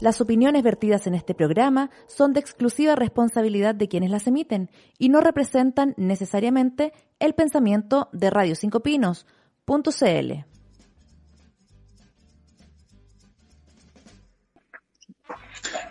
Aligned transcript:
Las 0.00 0.22
opiniones 0.22 0.62
vertidas 0.62 1.06
en 1.06 1.14
este 1.14 1.34
programa 1.34 1.90
son 2.06 2.32
de 2.32 2.40
exclusiva 2.40 2.96
responsabilidad 2.96 3.74
de 3.74 3.86
quienes 3.86 4.10
las 4.10 4.26
emiten 4.26 4.70
y 4.98 5.10
no 5.10 5.20
representan 5.20 5.94
necesariamente 5.98 6.92
el 7.18 7.34
pensamiento 7.34 8.08
de 8.12 8.30
Radio 8.30 8.54
5 8.54 8.80
Pinos. 8.80 9.26
CL. 9.66 10.44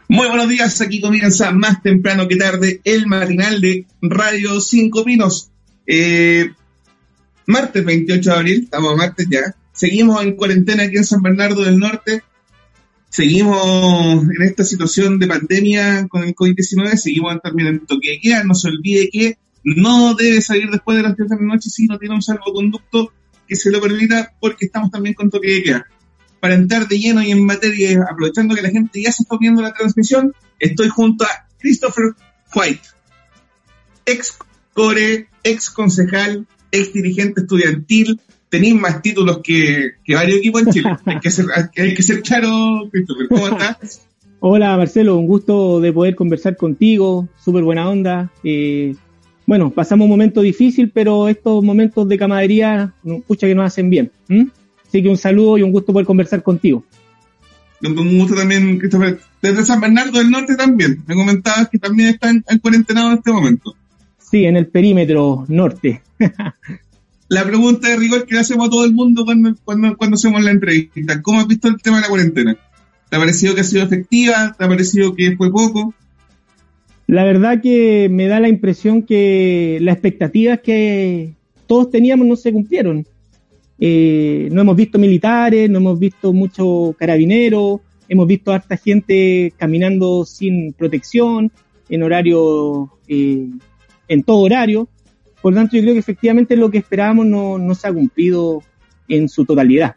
Muy 0.09 0.27
buenos 0.27 0.49
días, 0.49 0.81
aquí 0.81 0.99
comienza 0.99 1.51
más 1.51 1.81
temprano 1.81 2.27
que 2.27 2.35
tarde 2.35 2.81
el 2.83 3.05
matinal 3.05 3.61
de 3.61 3.85
Radio 4.01 4.59
5 4.59 5.05
Pinos. 5.05 5.51
Eh, 5.85 6.51
martes 7.45 7.85
28 7.85 8.29
de 8.29 8.35
abril, 8.35 8.63
estamos 8.63 8.97
martes 8.97 9.27
ya. 9.29 9.55
Seguimos 9.71 10.21
en 10.23 10.35
cuarentena 10.35 10.83
aquí 10.83 10.97
en 10.97 11.05
San 11.05 11.21
Bernardo 11.21 11.63
del 11.63 11.79
Norte 11.79 12.23
seguimos 13.09 14.23
en 14.23 14.41
esta 14.43 14.63
situación 14.63 15.19
de 15.19 15.27
pandemia 15.27 16.07
con 16.07 16.23
el 16.23 16.35
COVID-19, 16.35 16.95
seguimos 16.95 17.41
también 17.41 17.67
en 17.67 17.85
toque 17.85 18.11
de 18.11 18.19
queda. 18.19 18.43
No 18.43 18.55
se 18.55 18.69
olvide 18.69 19.09
que 19.11 19.37
no 19.63 20.15
debe 20.15 20.41
salir 20.41 20.69
después 20.69 20.97
de 20.97 21.03
las 21.03 21.17
10 21.17 21.29
de 21.29 21.35
la 21.35 21.41
noche 21.41 21.69
si 21.69 21.85
no 21.85 21.97
tiene 21.97 22.15
un 22.15 22.21
salvoconducto 22.21 23.11
que 23.47 23.55
se 23.55 23.71
lo 23.71 23.81
permita, 23.81 24.33
porque 24.39 24.65
estamos 24.65 24.91
también 24.91 25.15
con 25.15 25.29
toque 25.29 25.51
de 25.51 25.63
queda. 25.63 25.85
Para 26.39 26.53
entrar 26.53 26.87
de 26.87 26.99
lleno 26.99 27.21
y 27.21 27.31
en 27.31 27.45
materia, 27.45 28.05
aprovechando 28.09 28.55
que 28.55 28.61
la 28.61 28.69
gente 28.69 29.01
ya 29.01 29.11
se 29.11 29.23
está 29.23 29.37
viendo 29.39 29.61
la 29.61 29.73
transmisión, 29.73 30.33
estoy 30.59 30.87
junto 30.87 31.25
a 31.25 31.47
Christopher 31.59 32.13
White, 32.55 32.81
ex 34.05 34.37
core, 34.73 35.27
ex 35.43 35.69
concejal, 35.69 36.47
ex 36.71 36.93
dirigente 36.93 37.41
estudiantil, 37.41 38.21
tenéis 38.49 38.75
más 38.75 39.01
títulos 39.01 39.39
que, 39.43 39.93
varios 40.07 40.39
equipos 40.39 40.63
en 40.63 40.73
Chile. 40.73 40.89
hay, 41.05 41.19
que 41.19 41.31
ser, 41.31 41.45
hay 41.55 41.93
que 41.93 42.03
ser 42.03 42.21
claro, 42.21 42.89
Christopher. 42.91 43.27
¿Cómo 43.27 43.47
estás? 43.49 44.01
Hola 44.41 44.77
Marcelo, 44.77 45.17
un 45.17 45.27
gusto 45.27 45.81
de 45.81 45.91
poder 45.91 46.15
conversar 46.15 46.55
contigo, 46.55 47.27
súper 47.37 47.63
buena 47.63 47.89
onda. 47.89 48.31
Eh, 48.43 48.95
bueno, 49.45 49.69
pasamos 49.69 50.05
un 50.05 50.11
momento 50.11 50.41
difícil, 50.41 50.91
pero 50.91 51.27
estos 51.27 51.63
momentos 51.63 52.07
de 52.07 52.17
camaradería, 52.17 52.93
escucha 53.03 53.47
que 53.47 53.55
nos 53.55 53.65
hacen 53.65 53.89
bien. 53.89 54.11
Así 54.87 55.03
que 55.03 55.09
un 55.09 55.17
saludo 55.17 55.57
y 55.57 55.63
un 55.63 55.71
gusto 55.71 55.91
poder 55.91 56.05
conversar 56.05 56.41
contigo. 56.41 56.85
Un 57.83 58.17
gusto 58.17 58.35
también, 58.35 58.77
Christopher. 58.77 59.19
Desde 59.41 59.65
San 59.65 59.81
Bernardo 59.81 60.19
del 60.19 60.29
Norte 60.29 60.55
también. 60.55 61.03
Me 61.07 61.15
comentabas 61.15 61.69
que 61.69 61.79
también 61.79 62.09
están 62.09 62.43
en 62.47 62.59
cuarentenado 62.59 63.11
en 63.11 63.17
este 63.17 63.31
momento. 63.31 63.75
Sí, 64.19 64.45
en 64.45 64.55
el 64.55 64.67
perímetro 64.67 65.45
norte. 65.47 66.01
la 67.29 67.45
pregunta 67.45 67.87
de 67.87 67.95
rigor 67.95 68.25
que 68.25 68.33
le 68.33 68.41
hacemos 68.41 68.67
a 68.67 68.69
todo 68.71 68.83
el 68.85 68.93
mundo 68.93 69.23
cuando, 69.23 69.55
cuando, 69.63 69.95
cuando 69.95 70.15
hacemos 70.15 70.43
la 70.43 70.51
entrevista. 70.51 71.21
¿Cómo 71.21 71.39
has 71.39 71.47
visto 71.47 71.67
el 71.67 71.81
tema 71.81 71.97
de 71.97 72.01
la 72.01 72.09
cuarentena? 72.09 72.57
¿Te 73.09 73.15
ha 73.15 73.19
parecido 73.19 73.55
que 73.55 73.61
ha 73.61 73.63
sido 73.63 73.83
efectiva? 73.83 74.55
¿Te 74.57 74.65
ha 74.65 74.67
parecido 74.67 75.15
que 75.15 75.35
fue 75.37 75.51
poco? 75.51 75.93
La 77.07 77.23
verdad 77.23 77.61
que 77.61 78.07
me 78.11 78.27
da 78.27 78.39
la 78.39 78.49
impresión 78.49 79.03
que 79.03 79.79
las 79.81 79.95
expectativas 79.95 80.59
que 80.59 81.33
todos 81.65 81.89
teníamos 81.89 82.27
no 82.27 82.35
se 82.35 82.51
cumplieron. 82.51 83.05
Eh, 83.79 84.49
no 84.51 84.61
hemos 84.61 84.75
visto 84.75 84.99
militares, 84.99 85.69
no 85.69 85.77
hemos 85.77 85.97
visto 85.97 86.33
mucho 86.33 86.95
carabineros, 86.99 87.79
hemos 88.07 88.27
visto 88.27 88.51
harta 88.51 88.75
gente 88.75 89.53
caminando 89.57 90.25
sin 90.25 90.73
protección, 90.73 91.51
en 91.89 92.03
horario, 92.03 92.91
eh, 93.07 93.49
en 94.07 94.23
todo 94.23 94.39
horario. 94.39 94.87
Por 95.41 95.53
tanto, 95.53 95.75
yo 95.75 95.81
creo 95.81 95.93
que 95.93 95.99
efectivamente 95.99 96.55
lo 96.55 96.69
que 96.69 96.79
esperábamos 96.79 97.25
no, 97.25 97.57
no 97.57 97.75
se 97.75 97.87
ha 97.87 97.93
cumplido 97.93 98.61
en 99.07 99.29
su 99.29 99.45
totalidad. 99.45 99.95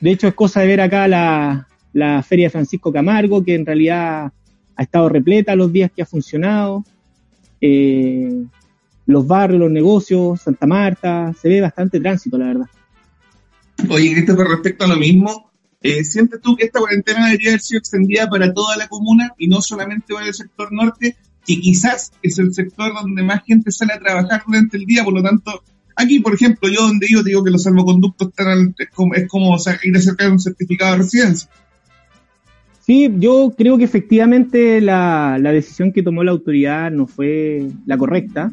De 0.00 0.10
hecho, 0.10 0.28
es 0.28 0.34
cosa 0.34 0.60
de 0.60 0.66
ver 0.66 0.80
acá 0.80 1.08
la, 1.08 1.68
la 1.92 2.22
Feria 2.22 2.46
de 2.46 2.50
Francisco 2.50 2.92
Camargo, 2.92 3.44
que 3.44 3.54
en 3.54 3.64
realidad 3.64 4.32
ha 4.76 4.82
estado 4.82 5.08
repleta 5.08 5.54
los 5.56 5.72
días 5.72 5.90
que 5.94 6.02
ha 6.02 6.06
funcionado. 6.06 6.84
Eh, 7.60 8.44
los 9.06 9.26
barrios, 9.26 9.60
los 9.60 9.70
negocios, 9.70 10.42
Santa 10.42 10.66
Marta, 10.66 11.32
se 11.40 11.48
ve 11.48 11.60
bastante 11.60 12.00
tránsito, 12.00 12.38
la 12.38 12.46
verdad. 12.46 12.66
Oye, 13.88 14.12
Christopher, 14.12 14.46
respecto 14.46 14.84
a 14.84 14.88
lo 14.88 14.96
mismo, 14.96 15.50
eh, 15.80 16.04
¿sientes 16.04 16.40
tú 16.40 16.56
que 16.56 16.64
esta 16.64 16.78
cuarentena 16.80 17.26
debería 17.26 17.50
haber 17.50 17.60
sido 17.60 17.78
extendida 17.78 18.28
para 18.28 18.52
toda 18.52 18.76
la 18.76 18.88
comuna 18.88 19.32
y 19.38 19.48
no 19.48 19.60
solamente 19.60 20.14
para 20.14 20.26
el 20.26 20.34
sector 20.34 20.72
norte? 20.72 21.16
Que 21.46 21.60
quizás 21.60 22.12
es 22.22 22.38
el 22.38 22.54
sector 22.54 22.92
donde 22.94 23.22
más 23.22 23.42
gente 23.44 23.70
sale 23.70 23.94
a 23.94 23.98
trabajar 23.98 24.42
durante 24.46 24.76
el 24.76 24.84
día, 24.84 25.04
por 25.04 25.14
lo 25.14 25.22
tanto, 25.22 25.62
aquí, 25.96 26.20
por 26.20 26.34
ejemplo, 26.34 26.68
yo 26.68 26.82
donde 26.82 27.06
yo 27.08 27.22
digo 27.22 27.42
que 27.42 27.50
los 27.50 27.62
salvoconductos 27.62 28.28
están, 28.28 28.74
es 28.78 28.90
como, 28.90 29.14
es 29.14 29.28
como 29.28 29.56
ir 29.82 29.96
a 29.96 30.00
sacar 30.00 30.30
un 30.30 30.38
certificado 30.38 30.92
de 30.92 30.98
residencia. 30.98 31.48
Sí, 32.80 33.08
yo 33.18 33.54
creo 33.56 33.78
que 33.78 33.84
efectivamente 33.84 34.80
la, 34.80 35.38
la, 35.40 35.52
decisión 35.52 35.92
que 35.92 36.02
tomó 36.02 36.24
la 36.24 36.32
autoridad 36.32 36.90
no 36.90 37.06
fue 37.06 37.68
la 37.86 37.96
correcta. 37.96 38.50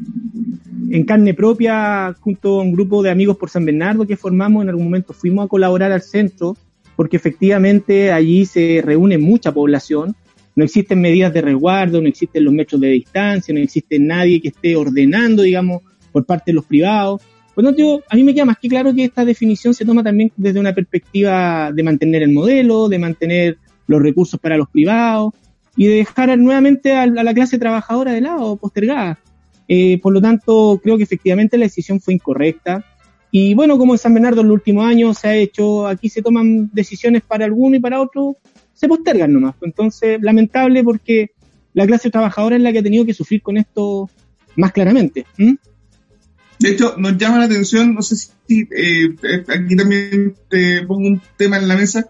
En 0.88 1.04
carne 1.04 1.34
propia, 1.34 2.14
junto 2.20 2.60
a 2.60 2.62
un 2.62 2.72
grupo 2.72 3.02
de 3.02 3.10
amigos 3.10 3.36
por 3.36 3.50
San 3.50 3.64
Bernardo 3.64 4.06
que 4.06 4.16
formamos, 4.16 4.62
en 4.62 4.68
algún 4.68 4.84
momento 4.84 5.12
fuimos 5.12 5.44
a 5.44 5.48
colaborar 5.48 5.90
al 5.90 6.02
centro, 6.02 6.56
porque 6.94 7.16
efectivamente 7.16 8.12
allí 8.12 8.46
se 8.46 8.82
reúne 8.84 9.18
mucha 9.18 9.52
población 9.52 10.14
no 10.60 10.66
existen 10.66 11.00
medidas 11.00 11.32
de 11.32 11.40
resguardo, 11.40 12.02
no 12.02 12.08
existen 12.08 12.44
los 12.44 12.52
metros 12.52 12.78
de 12.82 12.88
distancia, 12.88 13.54
no 13.54 13.60
existe 13.60 13.98
nadie 13.98 14.42
que 14.42 14.48
esté 14.48 14.76
ordenando, 14.76 15.42
digamos, 15.42 15.80
por 16.12 16.26
parte 16.26 16.50
de 16.50 16.56
los 16.56 16.66
privados. 16.66 17.22
Por 17.54 17.64
lo 17.64 17.70
tanto, 17.70 18.02
a 18.10 18.14
mí 18.14 18.22
me 18.22 18.34
queda 18.34 18.44
más 18.44 18.58
que 18.58 18.68
claro 18.68 18.94
que 18.94 19.04
esta 19.04 19.24
definición 19.24 19.72
se 19.72 19.86
toma 19.86 20.04
también 20.04 20.30
desde 20.36 20.60
una 20.60 20.74
perspectiva 20.74 21.72
de 21.72 21.82
mantener 21.82 22.22
el 22.22 22.32
modelo, 22.32 22.90
de 22.90 22.98
mantener 22.98 23.56
los 23.86 24.02
recursos 24.02 24.38
para 24.38 24.58
los 24.58 24.68
privados 24.68 25.32
y 25.78 25.86
de 25.86 25.94
dejar 25.94 26.38
nuevamente 26.38 26.92
a, 26.92 27.06
la 27.06 27.32
clase 27.32 27.58
trabajadora 27.58 28.12
de 28.12 28.20
lado, 28.20 28.56
postergada. 28.56 29.18
Eh, 29.66 29.98
por 30.02 30.12
lo 30.12 30.20
tanto, 30.20 30.78
creo 30.82 30.98
que 30.98 31.04
efectivamente 31.04 31.56
la 31.56 31.64
decisión 31.64 32.02
fue 32.02 32.12
incorrecta. 32.12 32.84
Y 33.30 33.54
bueno, 33.54 33.78
como 33.78 33.94
en 33.94 33.98
San 33.98 34.12
Bernardo 34.12 34.42
en 34.42 34.48
los 34.48 34.56
últimos 34.56 34.84
años 34.84 35.16
se 35.16 35.28
ha 35.28 35.34
hecho, 35.36 35.86
aquí 35.86 36.10
se 36.10 36.20
toman 36.20 36.68
decisiones 36.70 37.22
para 37.22 37.46
alguno 37.46 37.76
y 37.76 37.80
para 37.80 37.98
otro, 37.98 38.36
se 38.74 38.88
postergan 38.88 39.32
nomás. 39.32 39.54
Entonces, 39.62 40.18
lamentable 40.22 40.82
porque 40.82 41.32
la 41.74 41.86
clase 41.86 42.10
trabajadora 42.10 42.56
es 42.56 42.62
la 42.62 42.72
que 42.72 42.78
ha 42.78 42.82
tenido 42.82 43.04
que 43.04 43.14
sufrir 43.14 43.42
con 43.42 43.56
esto 43.56 44.10
más 44.56 44.72
claramente. 44.72 45.26
De 45.36 46.68
hecho, 46.68 46.94
nos 46.98 47.16
llama 47.16 47.38
la 47.38 47.44
atención, 47.44 47.94
no 47.94 48.02
sé 48.02 48.16
si 48.16 48.68
eh, 48.70 49.14
aquí 49.48 49.76
también 49.76 50.34
te 50.48 50.82
pongo 50.86 51.08
un 51.08 51.22
tema 51.36 51.58
en 51.58 51.68
la 51.68 51.76
mesa. 51.76 52.06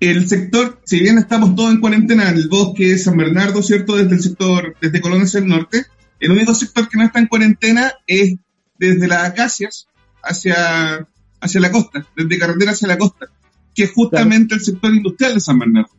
El 0.00 0.28
sector, 0.28 0.80
si 0.84 1.00
bien 1.00 1.18
estamos 1.18 1.54
todos 1.54 1.70
en 1.72 1.80
cuarentena 1.80 2.28
en 2.28 2.36
el 2.36 2.48
bosque 2.48 2.88
de 2.88 2.98
San 2.98 3.16
Bernardo, 3.16 3.62
¿cierto? 3.62 3.96
Desde 3.96 4.16
el 4.16 4.22
sector, 4.22 4.74
desde 4.80 5.00
Colonia 5.00 5.24
hacia 5.24 5.40
el 5.40 5.46
norte, 5.46 5.86
el 6.18 6.32
único 6.32 6.54
sector 6.54 6.88
que 6.88 6.98
no 6.98 7.04
está 7.04 7.20
en 7.20 7.28
cuarentena 7.28 7.92
es 8.06 8.34
desde 8.78 9.06
las 9.06 9.24
acacias 9.24 9.86
hacia, 10.22 11.06
hacia 11.40 11.60
la 11.60 11.70
costa, 11.70 12.06
desde 12.16 12.38
carretera 12.38 12.72
hacia 12.72 12.88
la 12.88 12.98
costa 12.98 13.28
que 13.74 13.84
es 13.84 13.92
justamente 13.92 14.54
el 14.54 14.60
sector 14.60 14.94
industrial 14.94 15.34
de 15.34 15.40
San 15.40 15.58
Bernardo. 15.58 15.90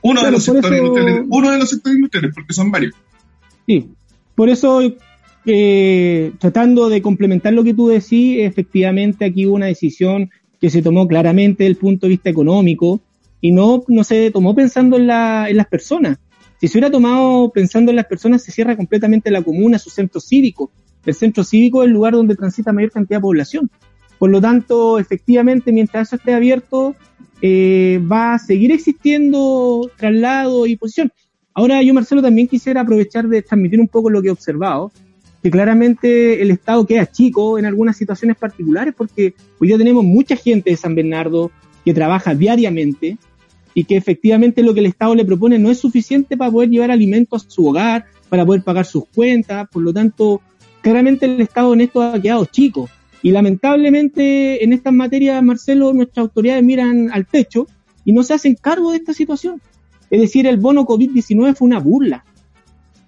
Uno, 0.00 0.22
de 0.22 0.30
los 0.30 0.44
sectores 0.44 0.80
industriales, 0.80 1.26
uno 1.28 1.50
de 1.50 1.58
los 1.58 1.70
sectores 1.70 1.96
industriales, 1.96 2.34
porque 2.34 2.52
son 2.52 2.70
varios. 2.70 2.94
Sí, 3.66 3.90
por 4.34 4.48
eso, 4.48 4.80
eh, 5.44 6.32
tratando 6.38 6.88
de 6.88 7.02
complementar 7.02 7.52
lo 7.52 7.64
que 7.64 7.74
tú 7.74 7.88
decís, 7.88 8.38
efectivamente 8.40 9.24
aquí 9.24 9.46
hubo 9.46 9.56
una 9.56 9.66
decisión 9.66 10.30
que 10.60 10.70
se 10.70 10.82
tomó 10.82 11.06
claramente 11.06 11.64
desde 11.64 11.72
el 11.72 11.76
punto 11.76 12.06
de 12.06 12.10
vista 12.10 12.30
económico 12.30 13.00
y 13.40 13.52
no, 13.52 13.82
no 13.88 14.04
se 14.04 14.30
tomó 14.30 14.54
pensando 14.54 14.96
en, 14.96 15.06
la, 15.06 15.48
en 15.48 15.56
las 15.56 15.66
personas. 15.66 16.18
Si 16.60 16.66
se 16.66 16.78
hubiera 16.78 16.90
tomado 16.90 17.50
pensando 17.50 17.90
en 17.90 17.96
las 17.96 18.06
personas, 18.06 18.42
se 18.42 18.50
cierra 18.50 18.76
completamente 18.76 19.30
la 19.30 19.42
comuna, 19.42 19.78
su 19.78 19.90
centro 19.90 20.20
cívico. 20.20 20.70
El 21.04 21.14
centro 21.14 21.44
cívico 21.44 21.82
es 21.82 21.86
el 21.86 21.92
lugar 21.92 22.14
donde 22.14 22.34
transita 22.34 22.72
mayor 22.72 22.90
cantidad 22.90 23.18
de 23.18 23.22
población. 23.22 23.70
Por 24.18 24.30
lo 24.30 24.40
tanto, 24.40 24.98
efectivamente, 24.98 25.72
mientras 25.72 26.08
eso 26.08 26.16
esté 26.16 26.34
abierto, 26.34 26.94
eh, 27.40 28.00
va 28.10 28.34
a 28.34 28.38
seguir 28.38 28.72
existiendo 28.72 29.90
traslado 29.96 30.66
y 30.66 30.76
posición. 30.76 31.12
Ahora 31.54 31.82
yo, 31.82 31.94
Marcelo, 31.94 32.22
también 32.22 32.48
quisiera 32.48 32.80
aprovechar 32.80 33.28
de 33.28 33.42
transmitir 33.42 33.80
un 33.80 33.88
poco 33.88 34.10
lo 34.10 34.20
que 34.20 34.28
he 34.28 34.32
observado, 34.32 34.92
que 35.42 35.50
claramente 35.50 36.42
el 36.42 36.50
Estado 36.50 36.86
queda 36.86 37.10
chico 37.10 37.58
en 37.58 37.66
algunas 37.66 37.96
situaciones 37.96 38.36
particulares, 38.36 38.94
porque 38.96 39.34
hoy 39.60 39.68
ya 39.68 39.78
tenemos 39.78 40.04
mucha 40.04 40.36
gente 40.36 40.70
de 40.70 40.76
San 40.76 40.94
Bernardo 40.94 41.50
que 41.84 41.94
trabaja 41.94 42.34
diariamente 42.34 43.18
y 43.72 43.84
que 43.84 43.96
efectivamente 43.96 44.62
lo 44.62 44.74
que 44.74 44.80
el 44.80 44.86
Estado 44.86 45.14
le 45.14 45.24
propone 45.24 45.58
no 45.58 45.70
es 45.70 45.78
suficiente 45.78 46.36
para 46.36 46.50
poder 46.50 46.70
llevar 46.70 46.90
alimentos 46.90 47.46
a 47.46 47.50
su 47.50 47.66
hogar, 47.66 48.06
para 48.28 48.44
poder 48.44 48.62
pagar 48.62 48.84
sus 48.84 49.06
cuentas, 49.06 49.68
por 49.68 49.82
lo 49.82 49.92
tanto, 49.92 50.40
claramente 50.80 51.26
el 51.26 51.40
Estado 51.40 51.72
en 51.74 51.82
esto 51.82 52.02
ha 52.02 52.20
quedado 52.20 52.44
chico. 52.46 52.88
Y 53.22 53.30
lamentablemente 53.32 54.62
en 54.62 54.72
estas 54.72 54.92
materias, 54.92 55.42
Marcelo, 55.42 55.92
nuestras 55.92 56.24
autoridades 56.24 56.62
miran 56.62 57.10
al 57.12 57.26
techo 57.26 57.66
y 58.04 58.12
no 58.12 58.22
se 58.22 58.34
hacen 58.34 58.54
cargo 58.54 58.92
de 58.92 58.98
esta 58.98 59.12
situación. 59.12 59.60
Es 60.10 60.20
decir, 60.20 60.46
el 60.46 60.56
bono 60.56 60.86
COVID-19 60.86 61.54
fue 61.54 61.66
una 61.66 61.80
burla. 61.80 62.24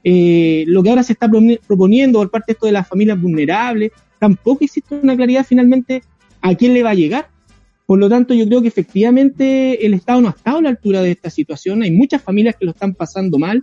Eh, 0.02 0.64
lo 0.66 0.82
que 0.82 0.90
ahora 0.90 1.02
se 1.02 1.12
está 1.12 1.30
proponiendo 1.66 2.18
por 2.18 2.30
parte 2.30 2.46
de 2.48 2.52
esto 2.54 2.66
de 2.66 2.72
las 2.72 2.88
familias 2.88 3.20
vulnerables, 3.20 3.92
tampoco 4.18 4.64
existe 4.64 4.94
una 4.94 5.16
claridad 5.16 5.46
finalmente 5.46 6.02
a 6.40 6.54
quién 6.54 6.74
le 6.74 6.82
va 6.82 6.90
a 6.90 6.94
llegar. 6.94 7.28
Por 7.86 7.98
lo 7.98 8.08
tanto, 8.08 8.34
yo 8.34 8.46
creo 8.46 8.62
que 8.62 8.68
efectivamente 8.68 9.84
el 9.84 9.94
Estado 9.94 10.20
no 10.20 10.28
ha 10.28 10.32
estado 10.32 10.58
a 10.58 10.62
la 10.62 10.68
altura 10.68 11.02
de 11.02 11.10
esta 11.10 11.30
situación. 11.30 11.82
Hay 11.82 11.90
muchas 11.90 12.22
familias 12.22 12.56
que 12.56 12.64
lo 12.64 12.70
están 12.70 12.94
pasando 12.94 13.38
mal. 13.38 13.62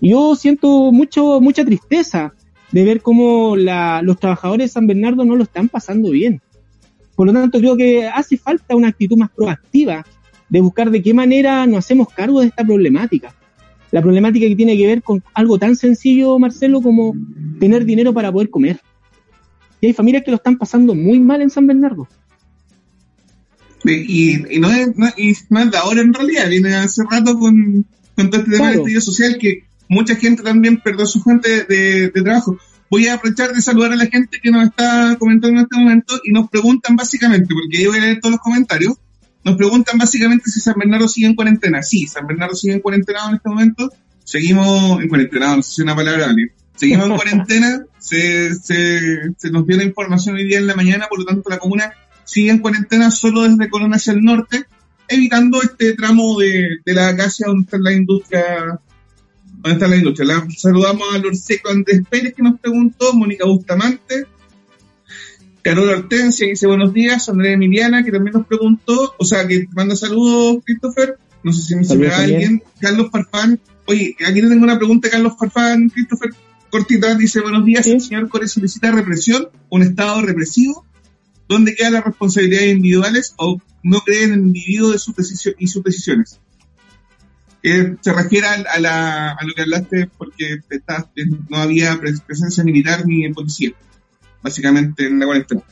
Yo 0.00 0.36
siento 0.36 0.92
mucho, 0.92 1.40
mucha 1.40 1.64
tristeza 1.64 2.34
de 2.74 2.82
ver 2.82 3.02
cómo 3.02 3.54
los 3.54 4.18
trabajadores 4.18 4.68
de 4.68 4.72
San 4.72 4.88
Bernardo 4.88 5.24
no 5.24 5.36
lo 5.36 5.44
están 5.44 5.68
pasando 5.68 6.10
bien. 6.10 6.42
Por 7.14 7.28
lo 7.28 7.32
tanto, 7.32 7.60
creo 7.60 7.76
que 7.76 8.08
hace 8.08 8.36
falta 8.36 8.74
una 8.74 8.88
actitud 8.88 9.16
más 9.16 9.30
proactiva 9.30 10.04
de 10.48 10.60
buscar 10.60 10.90
de 10.90 11.00
qué 11.00 11.14
manera 11.14 11.68
nos 11.68 11.78
hacemos 11.78 12.08
cargo 12.08 12.40
de 12.40 12.48
esta 12.48 12.64
problemática. 12.64 13.32
La 13.92 14.02
problemática 14.02 14.48
que 14.48 14.56
tiene 14.56 14.76
que 14.76 14.88
ver 14.88 15.04
con 15.04 15.22
algo 15.34 15.56
tan 15.56 15.76
sencillo, 15.76 16.36
Marcelo, 16.40 16.82
como 16.82 17.14
tener 17.60 17.84
dinero 17.84 18.12
para 18.12 18.32
poder 18.32 18.50
comer. 18.50 18.80
Y 19.80 19.86
hay 19.86 19.92
familias 19.92 20.24
que 20.24 20.32
lo 20.32 20.38
están 20.38 20.58
pasando 20.58 20.96
muy 20.96 21.20
mal 21.20 21.42
en 21.42 21.50
San 21.50 21.68
Bernardo. 21.68 22.08
Y, 23.84 24.58
no, 24.58 24.68
es, 24.72 25.46
no, 25.48 25.64
de 25.64 25.76
ahora 25.76 26.00
en 26.00 26.12
realidad, 26.12 26.48
viene 26.48 26.74
hace 26.74 27.04
rato 27.08 27.38
con, 27.38 27.86
con 28.16 28.30
todo 28.30 28.40
este 28.40 28.56
tema 28.56 28.72
de 28.72 29.00
social 29.00 29.38
que 29.38 29.62
mucha 29.88 30.16
gente 30.16 30.42
también 30.42 30.78
perdió 30.78 31.06
su 31.06 31.20
fuente 31.20 31.64
de, 31.64 32.10
trabajo. 32.10 32.58
Voy 32.90 33.08
a 33.08 33.14
aprovechar 33.14 33.52
de 33.52 33.60
saludar 33.60 33.92
a 33.92 33.96
la 33.96 34.06
gente 34.06 34.38
que 34.42 34.50
nos 34.50 34.64
está 34.64 35.16
comentando 35.18 35.58
en 35.58 35.64
este 35.64 35.76
momento 35.76 36.20
y 36.24 36.32
nos 36.32 36.48
preguntan 36.48 36.96
básicamente, 36.96 37.54
porque 37.54 37.82
yo 37.82 37.90
voy 37.90 37.98
a 37.98 38.02
leer 38.02 38.20
todos 38.20 38.32
los 38.32 38.40
comentarios, 38.40 38.94
nos 39.42 39.56
preguntan 39.56 39.98
básicamente 39.98 40.50
si 40.50 40.60
San 40.60 40.74
Bernardo 40.78 41.08
sigue 41.08 41.26
en 41.26 41.34
cuarentena. 41.34 41.82
Sí, 41.82 42.06
San 42.06 42.26
Bernardo 42.26 42.54
sigue 42.54 42.74
en 42.74 42.80
cuarentena 42.80 43.20
en 43.28 43.36
este 43.36 43.48
momento. 43.48 43.92
Seguimos 44.24 45.02
en 45.02 45.08
cuarentena, 45.08 45.56
no 45.56 45.62
sé 45.62 45.70
si 45.70 45.80
es 45.82 45.84
una 45.84 45.96
palabra 45.96 46.26
¿vale? 46.28 46.52
Seguimos 46.76 47.06
en 47.06 47.14
cuarentena. 47.16 47.84
Se, 47.98 48.54
se, 48.54 49.32
se 49.36 49.50
nos 49.50 49.66
dio 49.66 49.76
la 49.76 49.84
información 49.84 50.36
hoy 50.36 50.46
día 50.46 50.58
en 50.58 50.66
la 50.66 50.74
mañana, 50.74 51.06
por 51.08 51.18
lo 51.18 51.24
tanto 51.24 51.48
la 51.50 51.58
comuna 51.58 51.92
sigue 52.24 52.50
en 52.50 52.58
cuarentena 52.58 53.10
solo 53.10 53.42
desde 53.42 53.68
Colón 53.68 53.92
hacia 53.92 54.12
el 54.12 54.22
norte, 54.22 54.64
evitando 55.08 55.62
este 55.62 55.94
tramo 55.94 56.38
de, 56.38 56.78
de 56.84 56.94
la 56.94 57.08
acacia 57.08 57.46
donde 57.46 57.64
está 57.64 57.78
la 57.78 57.92
industria. 57.92 58.80
Donde 59.64 59.76
está 59.76 59.88
la 59.88 59.96
industria. 59.96 60.46
saludamos 60.54 61.08
a 61.14 61.18
Lorseco 61.18 61.70
Andrés 61.70 62.02
Pérez 62.08 62.34
que 62.34 62.42
nos 62.42 62.60
preguntó, 62.60 63.14
Mónica 63.14 63.46
Bustamante, 63.46 64.26
Carol 65.62 65.88
Hortensia 65.88 66.46
que 66.46 66.50
dice 66.50 66.66
buenos 66.66 66.92
días, 66.92 67.30
Andrea 67.30 67.54
Emiliana 67.54 68.04
que 68.04 68.12
también 68.12 68.34
nos 68.34 68.46
preguntó, 68.46 69.14
o 69.18 69.24
sea, 69.24 69.48
que 69.48 69.66
manda 69.72 69.96
saludos, 69.96 70.62
Christopher, 70.66 71.16
no 71.42 71.50
sé 71.50 71.62
si 71.62 71.76
me 71.76 71.84
se 71.84 72.08
alguien, 72.08 72.62
Carlos 72.78 73.08
Farfán, 73.10 73.58
oye, 73.86 74.14
aquí 74.28 74.42
tengo 74.42 74.64
una 74.64 74.76
pregunta, 74.76 75.08
Carlos 75.08 75.32
Farfán, 75.38 75.88
Christopher, 75.88 76.34
cortita, 76.68 77.14
dice 77.14 77.40
buenos 77.40 77.64
días, 77.64 77.86
el 77.86 78.02
señor 78.02 78.28
Core 78.28 78.48
solicita 78.48 78.92
represión, 78.92 79.48
un 79.70 79.82
estado 79.82 80.20
represivo, 80.20 80.84
¿Dónde 81.48 81.74
quedan 81.74 81.92
las 81.92 82.04
responsabilidades 82.04 82.74
individuales 82.74 83.34
o 83.36 83.60
no 83.82 84.00
creen 84.00 84.32
en 84.32 84.32
el 84.32 84.46
individuo 84.46 84.92
de 84.92 84.98
sus 84.98 85.14
y 85.58 85.66
sus 85.66 85.82
decisiones? 85.82 86.40
Se 88.00 88.12
refiere 88.12 88.46
a, 88.46 89.36
lo 89.42 89.54
que 89.54 89.62
hablaste 89.62 90.10
porque 90.18 90.58
no 91.48 91.56
había 91.56 91.98
presencia 92.26 92.62
militar 92.62 93.06
ni 93.06 93.28
policía, 93.32 93.70
básicamente 94.42 95.06
en 95.06 95.18
la 95.18 95.26
cuarentena. 95.26 95.62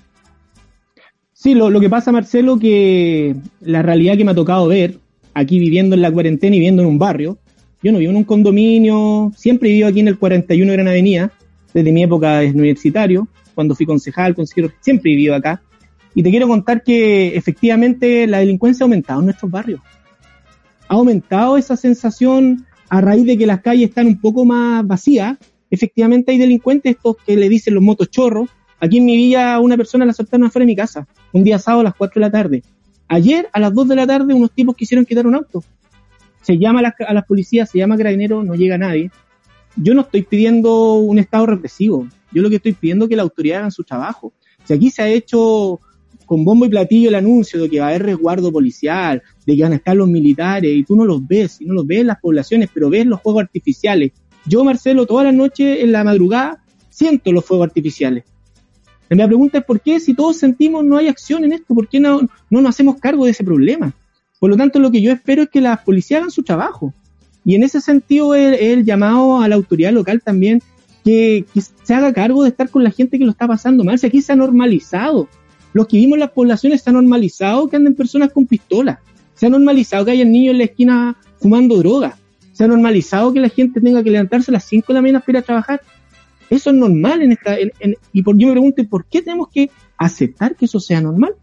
Sí, 1.35 1.55
lo, 1.55 1.79
que 1.81 1.91
pasa, 1.91 2.13
Marcelo, 2.13 2.59
que 2.59 3.37
la 3.61 3.83
realidad 3.83 4.17
que 4.17 4.25
me 4.25 4.31
ha 4.31 4.35
tocado 4.35 4.69
ver, 4.69 4.99
aquí 5.35 5.59
viviendo 5.59 5.95
en 5.95 6.03
la 6.03 6.11
cuarentena 6.11 6.57
y 6.57 6.61
viviendo 6.61 6.83
en 6.83 6.89
un 6.89 6.99
barrio, 6.99 7.39
yo 7.83 7.93
no 7.93 7.99
vivo 7.99 8.11
en 8.11 8.19
un 8.19 8.25
condominio, 8.25 9.33
siempre 9.37 9.71
vivo 9.71 9.89
aquí 9.89 10.01
en 10.01 10.09
el 10.09 10.19
41 10.19 10.73
Gran 10.73 10.89
Avenida, 10.89 11.33
desde 11.75 11.93
mi 11.93 12.05
época 12.05 12.39
de 12.39 12.51
universitario, 12.51 13.29
cuando 13.55 13.75
fui 13.75 13.85
concejal, 13.85 14.35
consejero, 14.35 14.73
siempre 14.81 15.11
he 15.11 15.17
vivido 15.17 15.35
acá. 15.35 15.61
Y 16.15 16.23
te 16.23 16.31
quiero 16.31 16.47
contar 16.47 16.83
que 16.83 17.37
efectivamente 17.37 18.27
la 18.27 18.39
delincuencia 18.39 18.85
ha 18.85 18.87
aumentado 18.87 19.21
en 19.21 19.27
nuestros 19.27 19.51
barrios. 19.51 19.81
Ha 20.93 20.97
aumentado 20.97 21.57
esa 21.57 21.75
sensación 21.75 22.67
a 22.91 23.01
raíz 23.01 23.25
de 23.25 23.39
que 23.39 23.47
las 23.47 23.63
calles 23.63 23.89
están 23.89 24.09
un 24.09 24.21
poco 24.21 24.45
más 24.45 24.87
vacías. 24.87 25.39
Efectivamente 25.71 26.33
hay 26.33 26.39
delincuentes, 26.39 26.97
estos 26.97 27.17
que 27.25 27.35
le 27.35 27.49
dicen 27.49 27.73
los 27.73 27.83
motos 27.83 28.11
chorros. 28.11 28.51
Aquí 28.79 28.99
en 28.99 29.07
mi 29.07 29.17
villa 29.17 29.59
una 29.59 29.79
persona 29.79 30.05
la 30.05 30.13
soltaron 30.13 30.49
afuera 30.49 30.65
de 30.65 30.67
mi 30.67 30.77
casa, 30.77 31.09
un 31.33 31.45
día 31.45 31.59
sábado 31.59 31.81
a 31.81 31.85
las 31.85 31.95
4 31.95 32.21
de 32.21 32.27
la 32.27 32.31
tarde. 32.31 32.63
Ayer 33.09 33.49
a 33.55 33.59
las 33.59 33.73
2 33.73 33.89
de 33.89 33.97
la 33.97 34.07
tarde 34.07 34.35
unos 34.35 34.51
tipos 34.53 34.77
quisieron 34.77 35.07
quitar 35.07 35.27
un 35.27 35.35
auto. 35.35 35.65
Se 36.43 36.59
llama 36.59 36.81
a 36.81 36.83
las, 36.83 36.95
a 37.09 37.23
policías, 37.23 37.71
se 37.71 37.79
llama 37.79 37.97
carabinero, 37.97 38.45
no 38.45 38.55
llega 38.55 38.77
nadie. 38.77 39.11
Yo 39.77 39.95
no 39.95 40.03
estoy 40.03 40.25
pidiendo 40.25 40.97
un 40.97 41.19
estado 41.19 41.47
represivo. 41.47 42.07
Yo 42.33 42.43
lo 42.43 42.51
que 42.51 42.57
estoy 42.57 42.75
pidiendo 42.75 43.07
es 43.07 43.09
que 43.09 43.17
la 43.17 43.23
autoridad 43.23 43.61
hagan 43.61 43.73
su 43.73 43.83
trabajo. 43.83 44.35
Si 44.65 44.75
aquí 44.75 44.91
se 44.91 45.01
ha 45.01 45.09
hecho 45.09 45.81
con 46.33 46.47
bombo 46.47 46.65
y 46.65 46.71
platillo 46.71 47.11
el 47.11 47.15
anuncio 47.15 47.61
de 47.61 47.69
que 47.69 47.79
va 47.79 47.85
a 47.85 47.89
haber 47.91 48.05
resguardo 48.05 48.51
policial, 48.51 49.23
de 49.45 49.55
que 49.55 49.63
van 49.65 49.73
a 49.73 49.77
estar 49.77 49.95
los 49.95 50.09
militares, 50.09 50.75
y 50.75 50.83
tú 50.83 50.97
no 50.97 51.05
los 51.05 51.29
ves, 51.29 51.61
y 51.61 51.67
no 51.67 51.75
los 51.75 51.87
ves 51.87 52.01
en 52.01 52.07
las 52.07 52.21
poblaciones, 52.21 52.71
pero 52.73 52.89
ves 52.89 53.05
los 53.05 53.21
fuegos 53.21 53.43
artificiales. 53.43 54.13
Yo, 54.47 54.65
Marcelo, 54.65 55.05
toda 55.05 55.25
la 55.25 55.33
noche 55.33 55.83
en 55.83 55.93
la 55.93 56.05
madrugada 56.05 56.65
siento 56.89 57.33
los 57.33 57.45
fuegos 57.45 57.67
artificiales. 57.67 58.25
La 59.11 59.27
pregunta 59.27 59.59
es 59.59 59.65
por 59.65 59.83
qué, 59.83 60.01
si 60.01 60.15
todos 60.15 60.39
sentimos, 60.39 60.83
no 60.87 60.97
hay 60.97 61.09
acción 61.09 61.45
en 61.45 61.53
esto, 61.53 61.75
¿por 61.75 61.87
qué 61.87 62.01
no, 62.01 62.23
no 62.49 62.63
nos 62.63 62.71
hacemos 62.71 62.97
cargo 62.99 63.27
de 63.27 63.33
ese 63.33 63.45
problema? 63.45 63.93
Por 64.41 64.49
lo 64.49 64.57
tanto, 64.57 64.79
lo 64.79 64.91
que 64.91 65.03
yo 65.03 65.13
espero 65.13 65.43
es 65.43 65.51
que 65.51 65.61
las 65.61 65.81
policías 65.81 66.21
hagan 66.21 66.31
su 66.31 66.45
trabajo. 66.45 66.95
Y 67.45 67.57
en 67.57 67.63
ese 67.63 67.83
sentido, 67.83 68.35
el, 68.35 68.55
el 68.55 68.87
llamado 68.87 69.43
a 69.43 69.49
la 69.49 69.57
autoridad 69.57 69.93
local 69.93 70.23
también 70.25 70.63
que, 71.05 71.45
se 71.83 71.95
haga 71.95 72.13
cargo 72.13 72.43
de 72.43 72.51
estar 72.51 72.71
con 72.71 72.85
la 72.85 72.91
gente 72.91 73.19
que 73.19 73.25
lo 73.25 73.33
está 73.33 73.47
pasando 73.47 73.85
mal. 73.85 73.99
Si 73.99 74.07
aquí 74.07 74.23
se 74.23 74.33
ha 74.33 74.37
normalizado. 74.37 75.29
Los 75.73 75.87
que 75.87 75.97
vimos 75.97 76.15
en 76.15 76.21
las 76.21 76.31
poblaciones 76.31 76.83
se 76.83 76.91
ha 76.91 76.93
normalizado 76.93 77.69
que 77.69 77.77
anden 77.77 77.95
personas 77.95 78.33
con 78.33 78.47
pistolas. 78.47 78.99
Se 79.35 79.47
ha 79.47 79.49
normalizado 79.49 80.05
que 80.05 80.13
haya 80.13 80.25
niños 80.25 80.53
en 80.53 80.59
la 80.59 80.65
esquina 80.65 81.17
fumando 81.39 81.77
droga. 81.79 82.19
Se 82.53 82.65
ha 82.65 82.69
normalizado 82.69 83.33
que 83.33 83.41
la 83.41 83.49
gente 83.49 83.81
tenga 83.81 84.03
que 84.03 84.11
levantarse 84.11 84.51
a 84.51 84.55
las 84.55 84.65
5 84.65 84.87
de 84.89 84.95
la 84.95 85.03
mañana 85.03 85.21
para 85.21 85.39
ir 85.39 85.43
a 85.43 85.47
trabajar. 85.47 85.81
Eso 86.51 86.71
es 86.71 86.77
normal 86.77 87.23
en 87.23 87.33
esta, 87.33 87.57
y 88.13 88.23
por, 88.23 88.37
yo 88.37 88.49
me 88.49 88.53
pregunto, 88.53 88.85
¿por 88.89 89.07
qué 89.07 89.23
tenemos 89.23 89.49
que 89.49 89.71
aceptar 89.97 90.55
que 90.55 90.67
eso 90.67 90.79
sea 90.79 91.01
normal? 91.01 91.35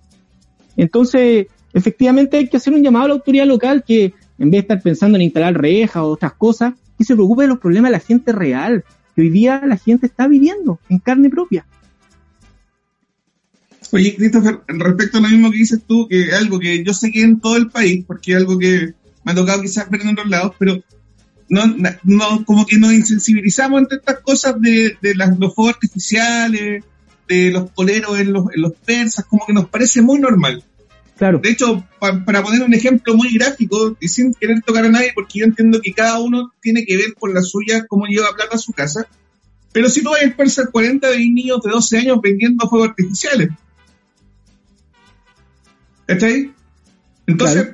Entonces, 0.77 1.47
efectivamente 1.73 2.37
hay 2.37 2.47
que 2.47 2.57
hacer 2.57 2.73
un 2.73 2.83
llamado 2.83 3.05
a 3.05 3.07
la 3.07 3.13
autoridad 3.15 3.47
local 3.47 3.83
que, 3.83 4.13
en 4.37 4.51
vez 4.51 4.51
de 4.51 4.59
estar 4.59 4.81
pensando 4.83 5.17
en 5.17 5.23
instalar 5.23 5.59
rejas 5.59 6.03
o 6.03 6.09
otras 6.09 6.33
cosas, 6.33 6.73
que 6.95 7.03
se 7.03 7.15
preocupe 7.15 7.41
de 7.41 7.47
los 7.47 7.59
problemas 7.59 7.89
de 7.89 7.97
la 7.97 8.03
gente 8.03 8.31
real, 8.31 8.83
hoy 9.17 9.29
día 9.29 9.61
la 9.65 9.77
gente 9.77 10.05
está 10.05 10.27
viviendo 10.27 10.79
en 10.89 10.99
carne 10.99 11.29
propia. 11.29 11.65
Oye, 13.91 14.15
Christopher, 14.15 14.61
respecto 14.67 15.17
a 15.17 15.21
lo 15.21 15.29
mismo 15.29 15.51
que 15.51 15.57
dices 15.57 15.79
tú, 15.87 16.07
que 16.07 16.27
es 16.27 16.33
algo 16.33 16.59
que 16.59 16.83
yo 16.83 16.93
sé 16.93 17.11
que 17.11 17.21
en 17.21 17.39
todo 17.39 17.57
el 17.57 17.69
país, 17.69 18.03
porque 18.05 18.31
es 18.31 18.37
algo 18.37 18.59
que 18.59 18.93
me 19.23 19.31
ha 19.31 19.35
tocado 19.35 19.61
quizás 19.61 19.89
ver 19.89 20.01
en 20.01 20.09
otros 20.09 20.29
lados, 20.29 20.53
pero 20.59 20.81
no, 21.49 21.63
no 22.03 22.45
como 22.45 22.65
que 22.65 22.77
nos 22.77 22.93
insensibilizamos 22.93 23.81
entre 23.81 23.97
estas 23.97 24.19
cosas 24.19 24.61
de, 24.61 24.95
de 25.01 25.15
las, 25.15 25.37
los 25.39 25.55
fuegos 25.55 25.73
artificiales, 25.73 26.83
de 27.27 27.51
los 27.51 27.71
poleros 27.71 28.19
en 28.19 28.33
los, 28.33 28.45
en 28.53 28.61
los 28.61 28.73
persas, 28.73 29.25
como 29.25 29.45
que 29.45 29.53
nos 29.53 29.69
parece 29.69 30.01
muy 30.01 30.19
normal. 30.19 30.63
De 31.19 31.49
hecho, 31.49 31.85
para 31.99 32.43
poner 32.43 32.61
un 32.61 32.73
ejemplo 32.73 33.13
muy 33.13 33.33
gráfico, 33.33 33.97
y 33.99 34.07
sin 34.07 34.33
querer 34.33 34.61
tocar 34.61 34.85
a 34.85 34.89
nadie, 34.89 35.11
porque 35.13 35.39
yo 35.39 35.45
entiendo 35.45 35.81
que 35.81 35.93
cada 35.93 36.19
uno 36.19 36.53
tiene 36.61 36.85
que 36.85 36.95
ver 36.95 37.13
con 37.19 37.33
la 37.33 37.41
suya 37.41 37.85
cómo 37.87 38.05
lleva 38.05 38.33
plata 38.35 38.55
a 38.55 38.59
su 38.59 38.71
casa, 38.71 39.05
pero 39.73 39.89
si 39.89 40.01
tú 40.01 40.11
vas 40.11 40.23
a 40.23 40.35
persa 40.35 40.67
40 40.71 41.09
de 41.09 41.17
niños 41.17 41.61
de 41.61 41.71
12 41.71 41.97
años 41.97 42.19
vendiendo 42.21 42.69
fuegos 42.69 42.89
artificiales. 42.89 43.49
Ahí? 46.09 46.51
Entonces, 47.27 47.69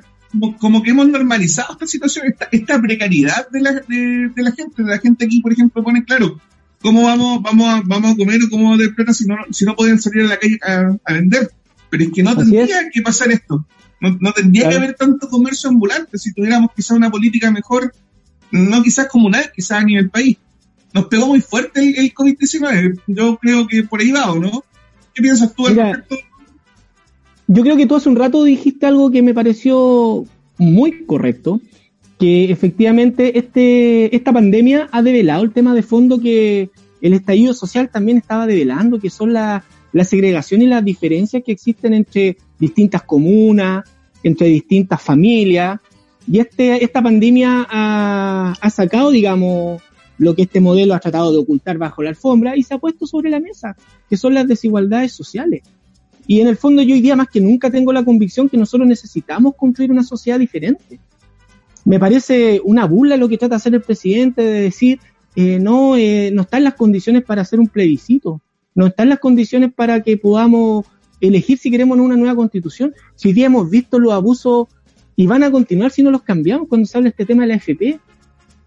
como, 0.58 0.82
que 0.82 0.90
hemos 0.90 1.08
normalizado 1.08 1.72
esta 1.72 1.86
situación, 1.86 2.34
esta, 2.50 2.80
precariedad 2.80 3.48
de 3.50 3.60
la, 3.60 3.72
de, 3.72 4.30
la 4.36 4.52
gente. 4.52 4.82
De 4.82 4.90
la 4.90 4.98
gente 4.98 5.24
aquí, 5.24 5.40
por 5.40 5.52
ejemplo, 5.52 5.82
pone 5.82 6.04
claro, 6.04 6.40
¿cómo 6.82 7.04
vamos, 7.04 7.42
vamos, 7.42 7.66
a, 7.66 7.82
vamos 7.84 8.12
a 8.12 8.16
comer 8.16 8.40
o 8.44 8.50
cómo 8.50 8.70
vamos 8.70 8.86
a 8.86 8.94
plata 8.94 9.14
si 9.14 9.26
no, 9.26 9.36
si 9.50 9.64
no 9.64 9.74
pueden 9.74 10.00
salir 10.00 10.24
a 10.24 10.28
la 10.28 10.38
calle 10.38 10.58
a 10.62 11.12
vender? 11.12 11.50
Pero 11.90 12.04
es 12.04 12.12
que 12.12 12.22
no 12.22 12.36
tendría 12.36 12.90
que 12.92 13.02
pasar 13.02 13.30
esto. 13.30 13.66
No, 14.00 14.32
tendría 14.32 14.68
que 14.68 14.76
haber 14.76 14.94
tanto 14.94 15.28
comercio 15.28 15.70
ambulante 15.70 16.18
si 16.18 16.32
tuviéramos 16.32 16.70
quizás 16.76 16.96
una 16.96 17.10
política 17.10 17.50
mejor, 17.50 17.94
no 18.50 18.82
quizás 18.82 19.08
comunal, 19.08 19.50
quizás 19.54 19.82
a 19.82 19.84
nivel 19.84 20.10
país. 20.10 20.36
Nos 20.92 21.06
pegó 21.06 21.26
muy 21.26 21.40
fuerte 21.40 21.80
el, 21.80 22.14
COVID-19. 22.14 23.00
Yo 23.06 23.38
creo 23.38 23.66
que 23.66 23.82
por 23.84 24.00
ahí 24.00 24.12
va, 24.12 24.30
¿o 24.30 24.38
no? 24.38 24.64
¿Qué 25.14 25.22
piensas 25.22 25.54
tú 25.54 25.66
al 25.66 25.76
respecto? 25.76 26.16
Yo 27.48 27.62
creo 27.62 27.76
que 27.76 27.86
tú 27.86 27.94
hace 27.94 28.08
un 28.08 28.16
rato 28.16 28.44
dijiste 28.44 28.86
algo 28.86 29.10
que 29.10 29.22
me 29.22 29.34
pareció 29.34 30.24
muy 30.58 31.04
correcto, 31.04 31.60
que 32.18 32.50
efectivamente 32.50 33.38
este, 33.38 34.14
esta 34.16 34.32
pandemia 34.32 34.88
ha 34.90 35.02
develado 35.02 35.44
el 35.44 35.52
tema 35.52 35.74
de 35.74 35.82
fondo 35.82 36.20
que 36.20 36.70
el 37.00 37.12
estallido 37.12 37.54
social 37.54 37.90
también 37.90 38.18
estaba 38.18 38.46
develando, 38.46 38.98
que 38.98 39.10
son 39.10 39.32
las 39.32 39.62
la 39.96 40.04
segregación 40.04 40.60
y 40.60 40.66
las 40.66 40.84
diferencias 40.84 41.42
que 41.42 41.52
existen 41.52 41.94
entre 41.94 42.36
distintas 42.58 43.02
comunas, 43.02 43.82
entre 44.22 44.48
distintas 44.48 45.00
familias. 45.00 45.80
Y 46.30 46.38
este, 46.38 46.84
esta 46.84 47.02
pandemia 47.02 47.66
ha, 47.66 48.70
sacado, 48.70 49.10
digamos, 49.10 49.80
lo 50.18 50.34
que 50.34 50.42
este 50.42 50.60
modelo 50.60 50.92
ha 50.92 51.00
tratado 51.00 51.32
de 51.32 51.38
ocultar 51.38 51.78
bajo 51.78 52.02
la 52.02 52.10
alfombra 52.10 52.58
y 52.58 52.62
se 52.62 52.74
ha 52.74 52.78
puesto 52.78 53.06
sobre 53.06 53.30
la 53.30 53.40
mesa, 53.40 53.74
que 54.10 54.18
son 54.18 54.34
las 54.34 54.46
desigualdades 54.46 55.12
sociales. 55.12 55.62
Y 56.26 56.40
en 56.40 56.48
el 56.48 56.56
fondo 56.56 56.82
yo 56.82 56.94
hoy 56.94 57.00
día 57.00 57.16
más 57.16 57.28
que 57.28 57.40
nunca 57.40 57.70
tengo 57.70 57.92
la 57.92 58.04
convicción 58.04 58.48
que 58.48 58.56
nosotros 58.56 58.88
necesitamos 58.88 59.54
construir 59.56 59.90
una 59.92 60.02
sociedad 60.02 60.38
diferente. 60.38 60.98
Me 61.84 62.00
parece 62.00 62.60
una 62.64 62.84
burla 62.84 63.16
lo 63.16 63.28
que 63.28 63.38
trata 63.38 63.54
de 63.54 63.56
hacer 63.56 63.74
el 63.74 63.82
presidente 63.82 64.42
de 64.42 64.62
decir, 64.62 64.98
eh, 65.36 65.58
no, 65.60 65.96
eh, 65.96 66.30
no 66.32 66.42
están 66.42 66.64
las 66.64 66.74
condiciones 66.74 67.22
para 67.22 67.42
hacer 67.42 67.60
un 67.60 67.68
plebiscito, 67.68 68.40
no 68.74 68.86
están 68.86 69.08
las 69.08 69.20
condiciones 69.20 69.72
para 69.72 70.02
que 70.02 70.16
podamos 70.16 70.84
elegir 71.20 71.58
si 71.58 71.70
queremos 71.70 71.98
una 71.98 72.16
nueva 72.16 72.34
constitución. 72.34 72.92
Si 73.14 73.28
hoy 73.28 73.34
día 73.34 73.46
hemos 73.46 73.70
visto 73.70 73.98
los 73.98 74.12
abusos 74.12 74.66
y 75.14 75.26
van 75.26 75.44
a 75.44 75.50
continuar 75.50 75.92
si 75.92 76.02
no 76.02 76.10
los 76.10 76.22
cambiamos 76.22 76.68
cuando 76.68 76.86
se 76.86 76.98
habla 76.98 77.10
este 77.10 77.24
tema 77.24 77.42
de 77.42 77.48
la 77.48 77.54
FP, 77.54 78.00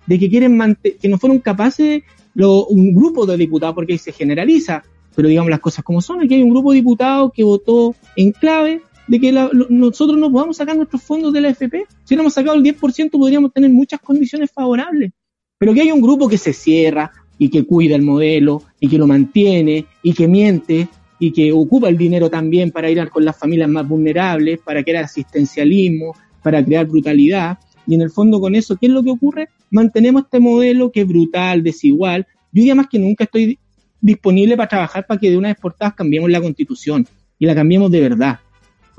de 0.08 0.20
que 0.20 0.30
quieren 0.30 0.78
que 0.82 1.10
no 1.10 1.18
fueron 1.20 1.40
capaces 1.40 2.04
lo, 2.34 2.66
un 2.68 2.96
grupo 2.96 3.26
de 3.26 3.38
diputados, 3.38 3.76
porque 3.76 3.98
se 3.98 4.12
generaliza, 4.12 4.84
pero 5.20 5.28
digamos 5.28 5.50
las 5.52 5.60
cosas 5.60 5.84
como 5.84 6.00
son, 6.00 6.22
aquí 6.22 6.36
hay 6.36 6.44
un 6.44 6.50
grupo 6.50 6.72
de 6.72 6.78
diputados 6.78 7.34
que 7.34 7.44
votó 7.44 7.94
en 8.16 8.32
clave 8.32 8.84
de 9.06 9.20
que 9.20 9.34
nosotros 9.34 10.18
no 10.18 10.32
podamos 10.32 10.56
sacar 10.56 10.78
nuestros 10.78 11.04
fondos 11.04 11.34
de 11.34 11.42
la 11.42 11.50
FP. 11.50 11.84
Si 12.06 12.14
hubiéramos 12.14 12.34
sacado 12.34 12.56
el 12.56 12.64
10% 12.64 13.10
podríamos 13.12 13.52
tener 13.52 13.70
muchas 13.70 14.00
condiciones 14.00 14.50
favorables. 14.50 15.12
Pero 15.58 15.74
que 15.74 15.82
hay 15.82 15.92
un 15.92 16.00
grupo 16.00 16.30
que 16.30 16.38
se 16.38 16.54
cierra 16.54 17.12
y 17.38 17.50
que 17.50 17.66
cuida 17.66 17.98
el 17.98 18.02
modelo 18.02 18.64
y 18.80 18.88
que 18.88 18.98
lo 18.98 19.08
mantiene 19.08 19.88
y 20.02 20.14
que 20.14 20.30
miente 20.30 20.88
y 21.20 21.34
que 21.34 21.52
ocupa 21.52 21.90
el 21.90 21.98
dinero 21.98 22.30
también 22.30 22.72
para 22.72 22.90
ir 22.90 23.10
con 23.10 23.26
las 23.26 23.38
familias 23.38 23.70
más 23.70 23.86
vulnerables, 23.86 24.62
para 24.62 24.86
crear 24.86 25.04
asistencialismo, 25.04 26.16
para 26.42 26.64
crear 26.64 26.88
brutalidad. 26.88 27.60
Y 27.86 27.96
en 27.96 28.04
el 28.04 28.10
fondo 28.10 28.40
con 28.40 28.56
eso, 28.56 28.78
¿qué 28.78 28.86
es 28.86 28.94
lo 28.94 29.04
que 29.04 29.12
ocurre? 29.12 29.50
Mantenemos 29.70 30.24
este 30.24 30.40
modelo 30.40 30.94
que 30.94 31.02
es 31.02 31.08
brutal, 31.10 31.62
desigual. 31.62 32.26
Yo 32.54 32.62
diría 32.62 32.74
más 32.74 32.88
que 32.88 33.00
nunca 33.00 33.26
estoy 33.26 33.60
disponible 34.02 34.56
para 34.58 34.70
trabajar 34.70 35.06
para 35.06 35.20
que 35.20 35.30
de 35.30 35.38
una 35.38 35.50
vez 35.50 35.58
por 35.58 35.74
todas 35.74 35.94
cambiemos 35.94 36.30
la 36.30 36.42
constitución 36.42 37.08
y 37.38 37.46
la 37.46 37.56
cambiemos 37.56 37.92
de 37.92 38.02
verdad 38.02 38.40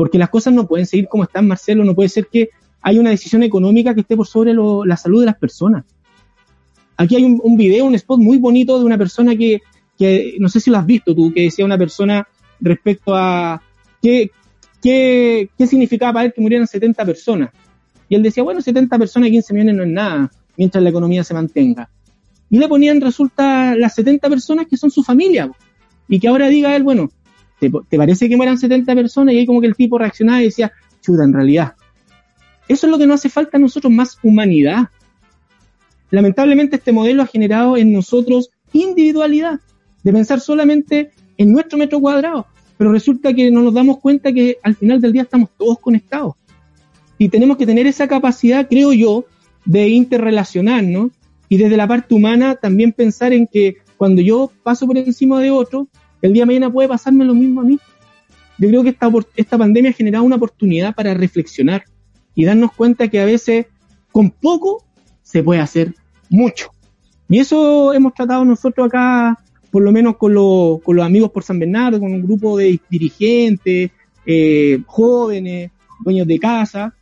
porque 0.01 0.17
las 0.17 0.31
cosas 0.31 0.55
no 0.55 0.67
pueden 0.67 0.87
seguir 0.87 1.09
como 1.09 1.25
están, 1.25 1.47
Marcelo, 1.47 1.85
no 1.85 1.95
puede 1.95 2.09
ser 2.09 2.29
que 2.29 2.49
haya 2.81 2.99
una 2.99 3.11
decisión 3.11 3.43
económica 3.43 3.93
que 3.93 4.01
esté 4.01 4.17
por 4.17 4.27
sobre 4.27 4.55
la 4.55 4.97
salud 4.97 5.21
de 5.21 5.27
las 5.27 5.37
personas. 5.37 5.85
Aquí 6.97 7.17
hay 7.17 7.25
un, 7.25 7.57
video, 7.59 7.85
un 7.85 7.95
spot 7.97 8.19
muy 8.19 8.39
bonito 8.39 8.79
de 8.79 8.87
una 8.87 8.97
persona 8.97 9.37
que, 9.37 9.61
no 10.39 10.49
sé 10.49 10.59
si 10.59 10.71
lo 10.71 10.79
has 10.79 10.87
visto 10.87 11.15
tú, 11.15 11.31
que 11.35 11.43
decía 11.43 11.67
una 11.67 11.77
persona 11.77 12.27
respecto 12.61 13.15
a 13.15 13.61
qué, 14.01 14.31
qué, 14.83 15.51
qué 15.59 15.67
significaba 15.67 16.15
para 16.15 16.25
él 16.25 16.33
que 16.33 16.41
murieran 16.41 16.67
70 16.67 17.05
personas. 17.05 17.51
Y 18.09 18.15
él 18.15 18.23
decía, 18.23 18.43
bueno, 18.43 18.63
70 18.63 18.99
personas 18.99 19.29
y 19.29 19.33
15 19.33 19.53
millones 19.53 19.75
no 19.77 19.83
es 19.83 19.91
nada, 19.91 20.31
mientras 20.57 20.83
la 20.83 20.89
economía 20.89 21.23
se 21.25 21.35
mantenga. 21.35 21.91
Y 22.51 22.59
le 22.59 22.69
ponían, 22.69 23.01
resulta, 23.01 23.77
las 23.77 23.95
70 23.95 24.29
personas 24.29 24.67
que 24.67 24.77
son 24.77 24.91
su 24.91 25.05
familia. 25.05 25.51
Y 26.09 26.19
que 26.19 26.29
ahora 26.29 26.49
diga 26.49 26.75
él, 26.75 26.83
bueno, 26.83 27.09
¿te, 27.61 27.71
parece 27.97 28.29
que 28.29 28.37
mueran 28.37 28.59
70 28.59 28.93
personas? 28.95 29.35
Y 29.35 29.39
ahí 29.39 29.47
como 29.47 29.61
que 29.61 29.69
el 29.69 29.77
tipo 29.77 29.97
reaccionaba 29.97 30.41
y 30.43 30.47
decía, 30.47 30.73
chuta, 31.01 31.25
en 31.25 31.33
realidad. 31.33 31.75
Eso 32.67 32.87
es 32.87 32.91
lo 32.91 32.99
que 32.99 33.07
nos 33.07 33.21
hace 33.21 33.29
falta 33.29 33.57
a 33.57 33.61
nosotros, 33.61 33.93
más 33.93 34.19
humanidad. 34.23 34.89
Lamentablemente 36.11 36.77
este 36.77 36.93
modelo 36.93 37.23
ha 37.23 37.27
generado 37.27 37.77
en 37.77 37.93
nosotros 37.93 38.51
individualidad, 38.73 39.61
de 40.03 40.13
pensar 40.13 40.41
solamente 40.41 41.13
en 41.37 41.53
nuestro 41.53 41.79
metro 41.79 42.01
cuadrado, 42.01 42.47
pero 42.77 42.93
resulta 42.93 43.33
que 43.33 43.51
no 43.51 43.63
nos 43.63 43.75
damos 43.75 43.99
cuenta 43.99 44.33
que 44.33 44.59
al 44.63 44.75
final 44.75 45.01
del 45.01 45.13
día 45.13 45.23
estamos 45.23 45.51
todos 45.57 45.79
conectados. 45.79 46.35
Y 47.19 47.29
tenemos 47.29 47.57
que 47.59 47.67
tener 47.67 47.87
esa 47.87 48.09
capacidad, 48.09 48.67
creo 48.69 48.93
yo, 48.93 49.27
de 49.65 49.89
interrelacionarnos 49.89 51.11
y 51.51 51.57
desde 51.57 51.77
la 51.77 51.89
parte 51.89 52.15
humana 52.15 52.55
también 52.55 52.93
pensar 52.93 53.33
en 53.33 53.49
que 53.49 53.79
cuando 53.97 54.23
yo 54.23 54.53
paso 54.63 54.87
por 54.87 54.97
encima 54.97 55.41
de 55.41 55.51
otro, 55.51 55.89
el 56.23 56.33
día 56.33 56.47
mañana 56.47 56.73
puede 56.73 56.89
pasarme 56.89 57.25
lo 57.25 57.35
mismo 57.35 57.61
a 57.61 57.65
mí. 57.65 57.79
Yo 58.57 58.69
creo 58.69 58.85
que 58.85 58.97
esta, 59.35 59.59
pandemia 59.59 59.91
ha 59.91 59.95
generado 59.95 60.23
una 60.23 60.37
oportunidad 60.37 60.95
para 60.95 61.13
reflexionar 61.13 61.83
y 62.37 62.45
darnos 62.45 62.73
cuenta 62.73 63.09
que 63.09 63.21
a 63.21 63.25
veces 63.25 63.67
con 64.13 64.31
poco 64.31 64.85
se 65.23 65.43
puede 65.43 65.61
hacer 65.61 65.93
mucho. 66.29 66.71
Y 67.29 67.41
eso 67.41 67.93
hemos 67.93 68.15
tratado 68.15 68.45
nosotros 68.45 68.87
acá, 68.87 69.37
por 69.73 69.83
lo 69.83 69.91
menos 69.91 70.19
con, 70.19 70.33
con 70.81 70.97
los 70.97 71.05
amigos 71.05 71.33
por 71.33 71.43
San 71.43 71.59
Bernardo, 71.59 71.99
con 71.99 72.13
un 72.13 72.23
grupo 72.23 72.57
de 72.57 72.79
dirigentes, 72.89 73.91
eh, 74.25 74.81
jóvenes, 74.87 75.73
dueños 76.05 76.29
de 76.29 76.39
casa. 76.39 76.95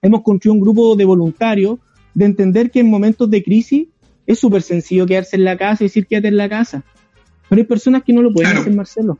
Hemos 0.00 0.22
construido 0.22 0.54
un 0.54 0.60
grupo 0.60 0.94
de 0.94 1.04
voluntarios 1.04 1.80
de 2.14 2.24
entender 2.24 2.70
que 2.70 2.80
en 2.80 2.88
momentos 2.88 3.28
de 3.28 3.42
crisis 3.42 3.88
es 4.26 4.38
súper 4.38 4.62
sencillo 4.62 5.06
quedarse 5.06 5.36
en 5.36 5.44
la 5.44 5.56
casa 5.56 5.84
y 5.84 5.86
decir 5.86 6.06
quédate 6.06 6.28
en 6.28 6.36
la 6.36 6.48
casa. 6.48 6.82
Pero 7.48 7.60
hay 7.60 7.66
personas 7.66 8.02
que 8.02 8.12
no 8.12 8.22
lo 8.22 8.32
pueden 8.32 8.56
hacer, 8.56 8.74
Marcelo. 8.74 9.18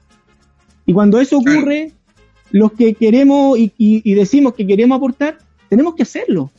Y 0.84 0.92
cuando 0.92 1.20
eso 1.20 1.38
ocurre, 1.38 1.92
los 2.50 2.72
que 2.72 2.94
queremos 2.94 3.58
y, 3.58 4.14
decimos 4.14 4.54
que 4.54 4.66
queremos 4.66 4.96
aportar, 4.96 5.38
tenemos 5.68 5.94
que 5.94 6.02
hacerlo 6.02 6.50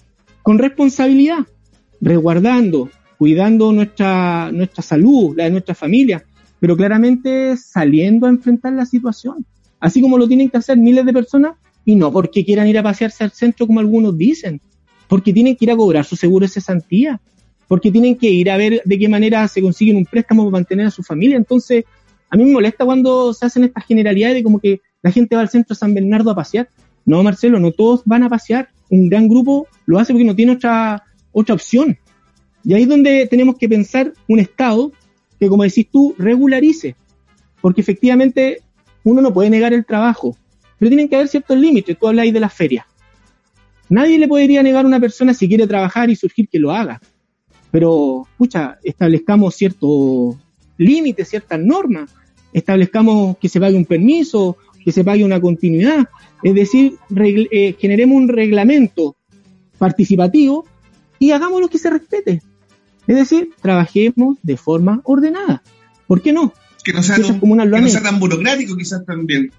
con 0.43 0.57
responsabilidad, 0.59 1.45
resguardando, 1.99 2.89
cuidando 3.17 3.71
nuestra, 3.73 4.51
nuestra 4.51 4.81
salud, 4.81 5.35
la 5.35 5.45
de 5.45 5.51
nuestra 5.51 5.75
familia, 5.75 6.23
pero 6.59 6.77
claramente 6.77 7.57
saliendo 7.57 8.27
a 8.27 8.29
enfrentar 8.29 8.73
la 8.73 8.85
situación. 8.85 9.45
Así 9.79 10.01
como 10.01 10.17
lo 10.17 10.27
tienen 10.27 10.49
que 10.49 10.57
hacer 10.57 10.77
miles 10.77 11.05
de 11.05 11.13
personas, 11.13 11.55
y 11.83 11.95
no 11.95 12.11
porque 12.11 12.43
quieran 12.43 12.67
ir 12.67 12.77
a 12.77 12.83
pasearse 12.83 13.23
al 13.23 13.31
centro 13.31 13.65
como 13.65 13.79
algunos 13.79 14.17
dicen, 14.17 14.61
porque 15.07 15.31
tienen 15.33 15.55
que 15.55 15.65
ir 15.65 15.71
a 15.71 15.77
cobrar 15.77 16.03
su 16.03 16.15
seguro 16.15 16.45
de 16.45 16.49
cesantía, 16.49 17.21
porque 17.67 17.91
tienen 17.91 18.15
que 18.15 18.29
ir 18.29 18.49
a 18.49 18.57
ver 18.57 18.81
de 18.83 18.97
qué 18.99 19.09
manera 19.09 19.47
se 19.47 19.61
consiguen 19.61 19.97
un 19.97 20.05
préstamo 20.05 20.43
para 20.43 20.51
mantener 20.51 20.87
a 20.87 20.91
su 20.91 21.03
familia. 21.03 21.35
Entonces, 21.35 21.83
a 22.29 22.37
mí 22.37 22.45
me 22.45 22.53
molesta 22.53 22.85
cuando 22.85 23.33
se 23.33 23.45
hacen 23.45 23.65
estas 23.65 23.85
generalidades 23.85 24.35
de 24.35 24.43
como 24.43 24.59
que 24.59 24.81
la 25.01 25.11
gente 25.11 25.35
va 25.35 25.41
al 25.41 25.49
centro 25.49 25.73
de 25.73 25.79
San 25.79 25.93
Bernardo 25.93 26.31
a 26.31 26.35
pasear. 26.35 26.69
No, 27.05 27.21
Marcelo, 27.23 27.59
no 27.59 27.71
todos 27.71 28.01
van 28.05 28.23
a 28.23 28.29
pasear. 28.29 28.69
Un 28.89 29.09
gran 29.09 29.27
grupo 29.27 29.67
lo 29.85 29.99
hace 29.99 30.13
porque 30.13 30.25
no 30.25 30.35
tiene 30.35 30.53
otra, 30.53 31.03
otra 31.31 31.55
opción. 31.55 31.97
Y 32.63 32.73
ahí 32.73 32.83
es 32.83 32.89
donde 32.89 33.27
tenemos 33.27 33.57
que 33.57 33.69
pensar 33.69 34.13
un 34.27 34.39
Estado 34.39 34.91
que, 35.39 35.47
como 35.47 35.63
decís 35.63 35.87
tú, 35.91 36.15
regularice. 36.17 36.95
Porque 37.61 37.81
efectivamente 37.81 38.61
uno 39.03 39.21
no 39.21 39.33
puede 39.33 39.49
negar 39.49 39.73
el 39.73 39.85
trabajo, 39.85 40.37
pero 40.79 40.89
tienen 40.89 41.07
que 41.07 41.15
haber 41.15 41.27
ciertos 41.27 41.57
límites. 41.57 41.97
Tú 41.97 42.07
habláis 42.07 42.33
de 42.33 42.39
las 42.39 42.53
ferias. 42.53 42.85
Nadie 43.89 44.19
le 44.19 44.27
podría 44.27 44.63
negar 44.63 44.83
a 44.83 44.87
una 44.87 44.99
persona 44.99 45.33
si 45.33 45.47
quiere 45.47 45.65
trabajar 45.65 46.09
y 46.09 46.15
surgir 46.15 46.49
que 46.49 46.59
lo 46.59 46.71
haga 46.71 47.01
pero, 47.71 48.27
pucha, 48.37 48.77
establezcamos 48.83 49.55
ciertos 49.55 50.35
límites, 50.77 51.29
ciertas 51.29 51.59
normas, 51.59 52.11
establezcamos 52.53 53.37
que 53.37 53.49
se 53.49 53.59
pague 53.59 53.75
un 53.75 53.85
permiso, 53.85 54.57
que 54.83 54.91
se 54.91 55.03
pague 55.03 55.25
una 55.25 55.41
continuidad, 55.41 56.07
es 56.43 56.53
decir, 56.55 56.97
eh, 57.19 57.75
generemos 57.77 58.15
un 58.15 58.29
reglamento 58.29 59.17
participativo 59.77 60.65
y 61.19 61.31
hagamos 61.31 61.61
lo 61.61 61.67
que 61.67 61.77
se 61.77 61.89
respete. 61.89 62.41
Es 63.05 63.15
decir, 63.15 63.49
trabajemos 63.61 64.37
de 64.43 64.57
forma 64.57 65.01
ordenada. 65.03 65.63
¿Por 66.07 66.21
qué 66.21 66.33
no? 66.33 66.53
Que 66.83 66.93
no 66.93 67.03
sea, 67.03 67.17
tan, 68.01 68.19
burocrático 68.19 68.77
quizás 68.77 69.05
también. 69.05 69.51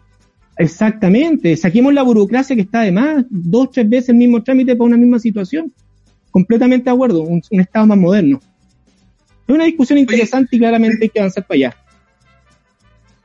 Exactamente, 0.56 1.56
saquemos 1.56 1.94
la 1.94 2.02
burocracia 2.02 2.56
que 2.56 2.62
está 2.62 2.80
de 2.80 2.90
más, 2.90 3.24
dos, 3.30 3.70
tres 3.70 3.88
veces 3.88 4.08
el 4.10 4.16
mismo 4.16 4.42
trámite 4.42 4.74
para 4.74 4.86
una 4.86 4.96
misma 4.96 5.18
situación 5.18 5.72
completamente 6.30 6.84
de 6.84 6.94
acuerdo, 6.94 7.22
un, 7.22 7.42
Estado 7.50 7.86
más 7.86 7.98
moderno. 7.98 8.40
Es 9.46 9.54
una 9.54 9.64
discusión 9.64 9.98
interesante 9.98 10.56
y 10.56 10.58
claramente 10.58 11.04
hay 11.04 11.08
que 11.08 11.20
avanzar 11.20 11.46
para 11.46 11.56
allá. 11.56 11.76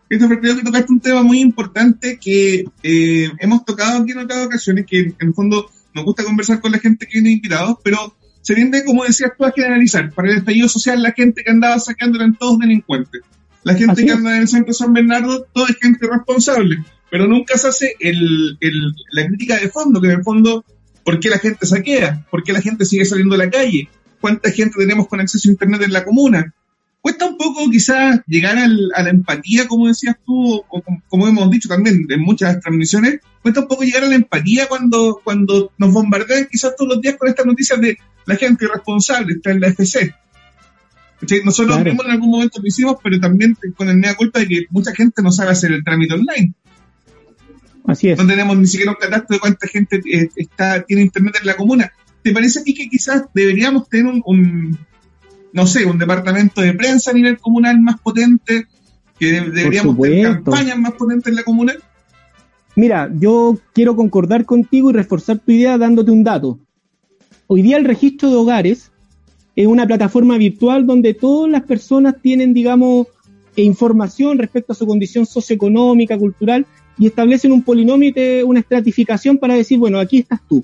Christopher, 0.07 0.39
creo 0.39 0.55
que 0.55 0.63
tocaste 0.63 0.91
un 0.91 0.99
tema 0.99 1.23
muy 1.23 1.39
importante 1.39 2.17
que 2.19 2.65
eh, 2.83 3.29
hemos 3.39 3.65
tocado 3.65 4.01
aquí 4.01 4.11
en 4.11 4.19
otras 4.19 4.45
ocasiones, 4.45 4.85
que 4.85 4.99
en 4.99 5.15
el 5.19 5.33
fondo 5.33 5.69
nos 5.93 6.05
gusta 6.05 6.23
conversar 6.23 6.59
con 6.59 6.71
la 6.71 6.79
gente 6.79 7.05
que 7.05 7.19
viene 7.19 7.31
invitados, 7.31 7.77
pero 7.83 8.15
se 8.41 8.55
viene, 8.55 8.83
como 8.83 9.05
decías 9.05 9.31
tú, 9.37 9.45
a 9.45 9.51
generalizar. 9.51 10.11
Para 10.11 10.29
el 10.29 10.37
estallido 10.37 10.67
social, 10.67 11.01
la 11.01 11.13
gente 11.13 11.43
que 11.43 11.51
andaba 11.51 11.79
sacando 11.79 12.17
eran 12.17 12.35
todos 12.35 12.59
delincuentes. 12.59 13.21
La 13.63 13.73
gente 13.73 14.05
que 14.05 14.11
anda 14.11 14.35
en 14.35 14.41
el 14.41 14.47
centro 14.47 14.67
de 14.67 14.73
San 14.73 14.91
Bernardo, 14.91 15.47
toda 15.53 15.69
es 15.69 15.77
gente 15.77 16.05
responsable. 16.05 16.83
Pero 17.09 17.27
nunca 17.27 17.57
se 17.57 17.67
hace 17.67 17.95
el, 17.99 18.57
el, 18.59 18.93
la 19.11 19.27
crítica 19.27 19.57
de 19.57 19.69
fondo, 19.69 20.01
que 20.01 20.07
en 20.07 20.17
el 20.19 20.23
fondo 20.23 20.65
¿Por 21.03 21.19
qué 21.19 21.29
la 21.29 21.39
gente 21.39 21.65
saquea? 21.65 22.25
¿Por 22.29 22.43
qué 22.43 22.53
la 22.53 22.61
gente 22.61 22.85
sigue 22.85 23.05
saliendo 23.05 23.35
a 23.35 23.39
la 23.39 23.49
calle? 23.49 23.89
¿Cuánta 24.21 24.51
gente 24.51 24.75
tenemos 24.77 25.07
con 25.07 25.19
acceso 25.19 25.49
a 25.49 25.51
Internet 25.51 25.81
en 25.81 25.93
la 25.93 26.03
comuna? 26.03 26.53
Cuesta 27.01 27.25
un 27.25 27.37
poco 27.37 27.69
quizás 27.69 28.21
llegar 28.27 28.57
a 28.57 28.67
la 29.03 29.09
empatía, 29.09 29.67
como 29.67 29.87
decías 29.87 30.15
tú, 30.25 30.63
o 30.69 30.83
como, 31.09 31.27
hemos 31.27 31.51
dicho 31.51 31.67
también 31.67 32.05
en 32.07 32.21
muchas 32.21 32.61
transmisiones, 32.61 33.19
cuesta 33.41 33.59
un 33.59 33.67
poco 33.67 33.83
llegar 33.83 34.05
a 34.05 34.07
la 34.07 34.15
empatía 34.15 34.67
cuando, 34.67 35.19
cuando 35.21 35.73
nos 35.77 35.91
bombardean 35.91 36.47
quizás 36.49 36.73
todos 36.77 36.93
los 36.93 37.01
días 37.01 37.17
con 37.17 37.27
estas 37.27 37.45
noticias 37.45 37.81
de 37.81 37.97
la 38.25 38.37
gente 38.37 38.63
irresponsable, 38.63 39.33
está 39.33 39.51
en 39.51 39.59
la 39.59 39.67
FC. 39.67 40.15
Nosotros 41.43 41.77
en 41.85 41.99
algún 42.09 42.29
momento 42.29 42.59
lo 42.61 42.67
hicimos, 42.67 42.95
pero 43.03 43.19
también 43.19 43.57
con 43.75 43.89
el 43.89 43.97
mea 43.97 44.15
culpa 44.15 44.39
de 44.39 44.47
que 44.47 44.65
mucha 44.69 44.93
gente 44.93 45.21
no 45.21 45.31
sabe 45.31 45.51
hacer 45.51 45.73
el 45.73 45.83
trámite 45.83 46.13
online. 46.13 46.53
Así 47.85 48.09
es. 48.09 48.17
No 48.17 48.27
tenemos 48.27 48.57
ni 48.57 48.67
siquiera 48.67 48.91
un 48.91 48.97
catastro 48.97 49.35
de 49.35 49.39
cuánta 49.39 49.67
gente 49.67 50.01
eh, 50.11 50.29
está 50.35 50.83
tiene 50.83 51.03
internet 51.03 51.35
en 51.41 51.47
la 51.47 51.55
comuna. 51.55 51.91
¿Te 52.21 52.31
parece 52.31 52.59
a 52.59 52.63
ti 52.63 52.73
que 52.73 52.87
quizás 52.89 53.23
deberíamos 53.33 53.89
tener 53.89 54.21
un, 54.25 54.77
no 55.51 55.67
sé, 55.67 55.85
un 55.85 55.97
departamento 55.97 56.61
de 56.61 56.73
prensa 56.73 57.11
a 57.11 57.13
nivel 57.13 57.37
comunal 57.37 57.79
más 57.81 57.99
potente? 57.99 58.67
¿Que 59.19 59.41
deberíamos 59.41 59.99
tener 59.99 60.23
campañas 60.23 60.77
más 60.77 60.93
potentes 60.93 61.27
en 61.27 61.35
la 61.35 61.43
comuna? 61.43 61.73
Mira, 62.75 63.11
yo 63.13 63.57
quiero 63.73 63.95
concordar 63.95 64.45
contigo 64.45 64.89
y 64.89 64.93
reforzar 64.93 65.39
tu 65.39 65.51
idea 65.51 65.77
dándote 65.77 66.11
un 66.11 66.23
dato. 66.23 66.59
Hoy 67.47 67.61
día 67.61 67.77
el 67.77 67.85
registro 67.85 68.29
de 68.29 68.35
hogares 68.35 68.91
es 69.55 69.67
una 69.67 69.85
plataforma 69.85 70.37
virtual 70.37 70.87
donde 70.87 71.13
todas 71.13 71.51
las 71.51 71.63
personas 71.63 72.15
tienen, 72.21 72.53
digamos, 72.53 73.07
información 73.55 74.39
respecto 74.39 74.73
a 74.73 74.75
su 74.75 74.87
condición 74.87 75.25
socioeconómica, 75.25 76.17
cultural, 76.17 76.65
y 76.97 77.07
establecen 77.07 77.51
un 77.51 77.63
polinomio 77.63 78.13
una 78.45 78.59
estratificación 78.59 79.37
para 79.37 79.55
decir, 79.55 79.77
bueno, 79.77 79.99
aquí 79.99 80.19
estás 80.19 80.39
tú. 80.47 80.63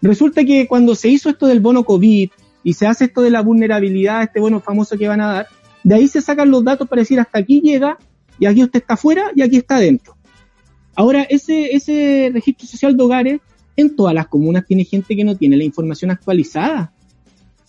Resulta 0.00 0.44
que 0.44 0.66
cuando 0.66 0.94
se 0.94 1.08
hizo 1.08 1.30
esto 1.30 1.46
del 1.46 1.60
bono 1.60 1.84
COVID 1.84 2.30
y 2.62 2.72
se 2.72 2.86
hace 2.86 3.06
esto 3.06 3.22
de 3.22 3.30
la 3.30 3.42
vulnerabilidad, 3.42 4.22
este 4.22 4.40
bono 4.40 4.60
famoso 4.60 4.96
que 4.96 5.08
van 5.08 5.20
a 5.20 5.32
dar, 5.32 5.46
de 5.82 5.94
ahí 5.94 6.08
se 6.08 6.20
sacan 6.20 6.50
los 6.50 6.64
datos 6.64 6.88
para 6.88 7.00
decir 7.00 7.20
hasta 7.20 7.38
aquí 7.38 7.60
llega 7.60 7.98
y 8.38 8.46
aquí 8.46 8.62
usted 8.62 8.80
está 8.80 8.94
afuera 8.94 9.30
y 9.34 9.42
aquí 9.42 9.56
está 9.56 9.76
adentro. 9.76 10.16
Ahora, 10.96 11.22
ese, 11.22 11.74
ese 11.74 12.30
registro 12.32 12.66
social 12.66 12.96
de 12.96 13.02
hogares 13.02 13.40
en 13.76 13.96
todas 13.96 14.14
las 14.14 14.28
comunas 14.28 14.64
tiene 14.66 14.84
gente 14.84 15.16
que 15.16 15.24
no 15.24 15.36
tiene 15.36 15.56
la 15.56 15.64
información 15.64 16.10
actualizada. 16.10 16.92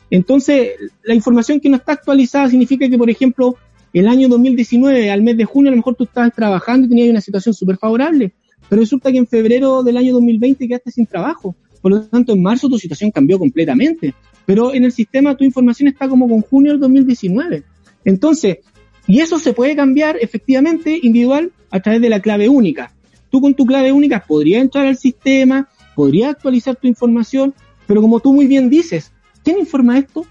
Entonces, 0.10 0.72
la 1.04 1.16
información 1.16 1.60
que 1.60 1.70
no 1.70 1.78
está 1.78 1.94
actualizada 1.94 2.50
significa 2.50 2.88
que, 2.88 2.98
por 2.98 3.10
ejemplo, 3.10 3.58
el 4.00 4.10
año 4.10 4.28
2019, 4.28 5.10
al 5.10 5.22
mes 5.22 5.38
de 5.38 5.46
junio, 5.46 5.70
a 5.70 5.72
lo 5.72 5.78
mejor 5.78 5.96
tú 5.96 6.04
estabas 6.04 6.34
trabajando 6.34 6.86
y 6.86 6.90
tenías 6.90 7.10
una 7.10 7.22
situación 7.22 7.56
súper 7.56 7.78
favorable, 7.78 8.34
pero 8.68 8.82
resulta 8.82 9.10
que 9.10 9.18
en 9.18 9.26
febrero 9.26 9.84
del 9.84 9.96
año 9.96 10.12
2020 10.16 10.68
quedaste 10.68 10.92
sin 10.92 11.06
trabajo. 11.06 11.56
Por 11.82 11.94
lo 11.94 12.02
tanto, 12.02 12.34
en 12.34 12.42
marzo 12.42 12.68
tu 12.68 12.78
situación 12.78 13.10
cambió 13.10 13.40
completamente. 13.40 14.14
Pero 14.46 14.74
en 14.74 14.84
el 14.84 14.92
sistema 14.92 15.38
tu 15.38 15.46
información 15.46 15.88
está 15.88 16.10
como 16.10 16.28
con 16.28 16.42
junio 16.42 16.74
del 16.74 16.82
2019. 16.82 17.64
Entonces, 18.04 18.58
y 19.08 19.22
eso 19.22 19.40
se 19.40 19.54
puede 19.54 19.78
cambiar 19.78 20.18
efectivamente 20.20 21.00
individual 21.02 21.54
a 21.72 21.80
través 21.80 22.02
de 22.02 22.10
la 22.10 22.20
clave 22.20 22.50
única. 22.50 22.92
Tú 23.30 23.40
con 23.40 23.54
tu 23.54 23.66
clave 23.66 23.94
única 23.94 24.26
podrías 24.28 24.62
entrar 24.62 24.88
al 24.88 24.98
sistema, 24.98 25.70
podrías 25.96 26.32
actualizar 26.32 26.76
tu 26.76 26.88
información, 26.88 27.54
pero 27.88 28.02
como 28.02 28.20
tú 28.20 28.34
muy 28.34 28.46
bien 28.46 28.70
dices, 28.70 29.14
¿quién 29.42 29.58
informa 29.58 29.98
esto? 29.98 30.26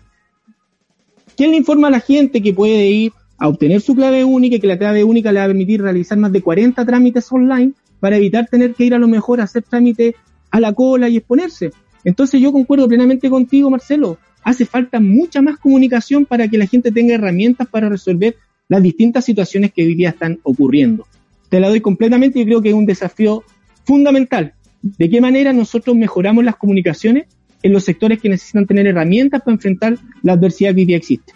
¿Quién 1.35 1.53
le 1.53 1.57
informa 1.57 1.89
a 1.89 1.93
la 1.93 2.01
gente 2.01 2.43
que 2.43 2.53
puede 2.53 2.91
ir 2.91 3.13
a 3.39 3.49
obtener 3.49 3.81
su 3.81 3.95
clave 3.95 4.25
única 4.25 4.57
y 4.57 4.61
que 4.61 4.67
la 4.67 4.79
clave 4.79 5.05
única 5.05 5.33
le 5.33 5.41
va 5.41 5.45
a 5.45 5.49
permitir 5.49 5.83
realizar 5.83 6.19
más 6.19 6.33
de 6.33 6.43
40 6.43 6.85
trámites 6.85 7.31
online 7.33 7.73
para 8.01 8.17
evitar 8.17 8.47
tener 8.49 8.75
que 8.75 8.85
ir 8.85 8.95
a 8.95 8.99
lo 8.99 9.09
mejor 9.09 9.41
a 9.41 9.45
hacer 9.45 9.63
trámites 9.63 10.15
a 10.51 10.61
la 10.61 10.73
cola 10.73 11.09
y 11.09 11.17
exponerse? 11.17 11.73
Entonces 12.05 12.41
yo 12.41 12.53
concuerdo 12.53 12.87
plenamente 12.87 13.31
contigo, 13.31 13.71
Marcelo. 13.71 14.19
Hace 14.43 14.67
falta 14.67 15.01
mucha 15.01 15.41
más 15.41 15.59
comunicación 15.59 16.27
para 16.27 16.49
que 16.49 16.59
la 16.59 16.67
gente 16.67 16.93
tenga 16.93 17.15
herramientas 17.15 17.67
para 17.67 17.89
resolver 17.89 18.37
las 18.69 18.83
distintas 18.83 19.25
situaciones 19.25 19.73
que 19.73 19.85
hoy 19.85 19.95
día 19.95 20.11
están 20.11 20.39
ocurriendo. 20.43 21.07
Te 21.49 21.61
la 21.61 21.69
doy 21.69 21.81
completamente 21.81 22.41
y 22.41 22.45
creo 22.45 22.61
que 22.61 22.69
es 22.69 22.75
un 22.75 22.87
desafío 22.87 23.43
fundamental. 23.85 24.55
¿De 24.83 25.09
qué 25.09 25.21
manera 25.21 25.53
nosotros 25.53 25.97
mejoramos 25.97 26.45
las 26.45 26.57
comunicaciones 26.57 27.25
en 27.63 27.73
los 27.73 27.85
sectores 27.85 28.21
que 28.21 28.29
necesitan 28.29 28.67
tener 28.67 28.87
herramientas 28.87 29.41
para 29.41 29.55
enfrentar 29.55 29.99
la 30.23 30.35
adversidad 30.35 30.75
que 30.75 30.81
hoy 30.81 30.87
día 30.87 30.99
existe? 30.99 31.33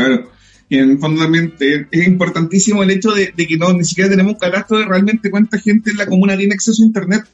Claro. 0.00 0.30
Y 0.68 0.78
en 0.78 1.00
fondo 1.00 1.22
también 1.22 1.52
eh, 1.58 1.86
es 1.90 2.06
importantísimo 2.06 2.82
el 2.84 2.90
hecho 2.90 3.10
de, 3.10 3.32
que 3.32 3.56
no 3.56 3.72
ni 3.72 3.84
siquiera 3.84 4.08
tenemos 4.08 4.34
un 4.34 4.38
catastro 4.38 4.78
de 4.78 4.84
realmente 4.84 5.28
cuánta 5.28 5.58
gente 5.58 5.90
en 5.90 5.96
la 5.96 6.06
comuna 6.06 6.36
tiene 6.36 6.54
acceso 6.54 6.82
a 6.82 6.86
Internet 6.86 7.24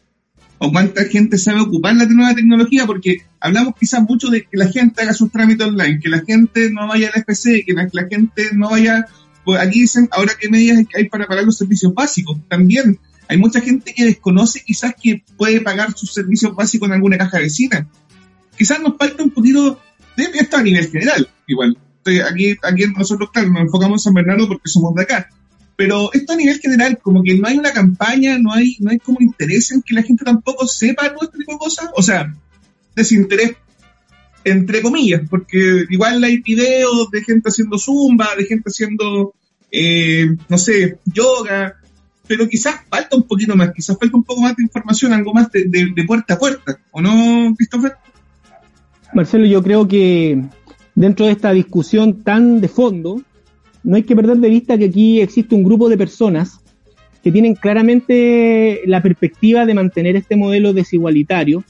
o 0.58 0.72
cuánta 0.72 1.04
gente 1.04 1.36
sabe 1.36 1.60
ocupar 1.60 1.94
la 1.96 2.06
nueva 2.06 2.34
tecnología, 2.34 2.86
porque 2.86 3.18
hablamos 3.40 3.74
quizás 3.78 4.02
mucho 4.08 4.30
de 4.30 4.40
que 4.40 4.56
la 4.56 4.68
gente 4.68 5.02
haga 5.02 5.12
sus 5.12 5.30
trámites 5.30 5.66
online, 5.66 6.00
que 6.00 6.08
la 6.08 6.22
gente 6.24 6.70
no 6.70 6.88
vaya 6.88 7.10
al 7.12 7.20
FC, 7.20 7.62
que 7.66 7.74
la, 7.74 8.08
gente 8.08 8.48
no 8.54 8.70
vaya, 8.70 9.04
pues 9.44 9.60
aquí 9.60 9.82
dicen 9.82 10.08
ahora 10.12 10.32
qué 10.40 10.48
medidas 10.48 10.82
hay 10.94 11.04
para 11.10 11.26
pagar 11.26 11.44
los 11.44 11.58
servicios 11.58 11.92
básicos. 11.92 12.38
También 12.48 12.98
hay 13.28 13.36
mucha 13.36 13.60
gente 13.60 13.92
que 13.92 14.06
desconoce 14.06 14.62
quizás 14.64 14.94
que 14.98 15.22
puede 15.36 15.60
pagar 15.60 15.92
sus 15.92 16.10
servicios 16.10 16.56
básicos 16.56 16.88
en 16.88 16.94
alguna 16.94 17.18
caja 17.18 17.38
vecina. 17.38 17.86
Quizás 18.56 18.80
nos 18.80 18.96
falta 18.96 19.22
un 19.22 19.30
poquito 19.30 19.78
de 20.16 20.24
esto 20.32 20.56
a 20.56 20.62
nivel 20.62 20.88
general, 20.88 21.28
igual. 21.46 21.76
Aquí, 22.28 22.56
aquí 22.62 22.84
nosotros, 22.96 23.30
claro, 23.32 23.50
nos 23.50 23.62
enfocamos 23.62 24.00
en 24.00 24.04
San 24.04 24.14
Bernardo 24.14 24.48
porque 24.48 24.68
somos 24.68 24.94
de 24.94 25.02
acá, 25.02 25.28
pero 25.76 26.10
esto 26.12 26.32
a 26.32 26.36
nivel 26.36 26.58
general, 26.58 26.98
como 27.02 27.22
que 27.22 27.36
no 27.36 27.46
hay 27.46 27.58
una 27.58 27.72
campaña, 27.72 28.38
no 28.38 28.52
hay, 28.52 28.76
no 28.80 28.90
hay 28.90 28.98
como 28.98 29.18
interés 29.20 29.70
en 29.72 29.82
que 29.82 29.94
la 29.94 30.02
gente 30.02 30.24
tampoco 30.24 30.66
sepa 30.66 31.12
todo 31.12 31.24
este 31.24 31.38
tipo 31.38 31.52
de 31.52 31.58
cosas. 31.58 31.90
O 31.94 32.02
sea, 32.02 32.34
desinterés 32.94 33.56
entre 34.44 34.80
comillas, 34.80 35.22
porque 35.28 35.86
igual 35.90 36.22
hay 36.22 36.38
videos 36.38 37.10
de 37.10 37.22
gente 37.22 37.48
haciendo 37.48 37.78
zumba, 37.78 38.28
de 38.36 38.44
gente 38.44 38.70
haciendo, 38.70 39.34
eh, 39.72 40.36
no 40.48 40.56
sé, 40.56 40.98
yoga, 41.04 41.80
pero 42.28 42.48
quizás 42.48 42.76
falta 42.88 43.16
un 43.16 43.24
poquito 43.24 43.56
más, 43.56 43.72
quizás 43.74 43.98
falta 43.98 44.16
un 44.16 44.22
poco 44.22 44.42
más 44.42 44.54
de 44.54 44.62
información, 44.62 45.12
algo 45.12 45.34
más 45.34 45.50
de, 45.50 45.64
de 45.66 46.04
puerta 46.04 46.34
a 46.34 46.38
puerta, 46.38 46.78
¿o 46.92 47.02
no, 47.02 47.54
Christopher? 47.56 47.94
Marcelo, 49.12 49.46
yo 49.46 49.60
creo 49.64 49.88
que 49.88 50.44
dentro 50.96 51.26
de 51.26 51.32
esta 51.32 51.52
discusión 51.52 52.24
tan 52.24 52.60
de 52.60 52.68
fondo, 52.68 53.20
no 53.84 53.94
hay 53.94 54.02
que 54.02 54.16
perder 54.16 54.38
de 54.38 54.48
vista 54.48 54.76
que 54.76 54.86
aquí 54.86 55.20
existe 55.20 55.54
un 55.54 55.62
grupo 55.62 55.88
de 55.88 55.96
personas 55.96 56.58
que 57.22 57.30
tienen 57.30 57.54
claramente 57.54 58.80
la 58.86 59.02
perspectiva 59.02 59.66
de 59.66 59.74
mantener 59.74 60.16
este 60.16 60.36
modelo 60.36 60.72
desigualitario, 60.72 61.62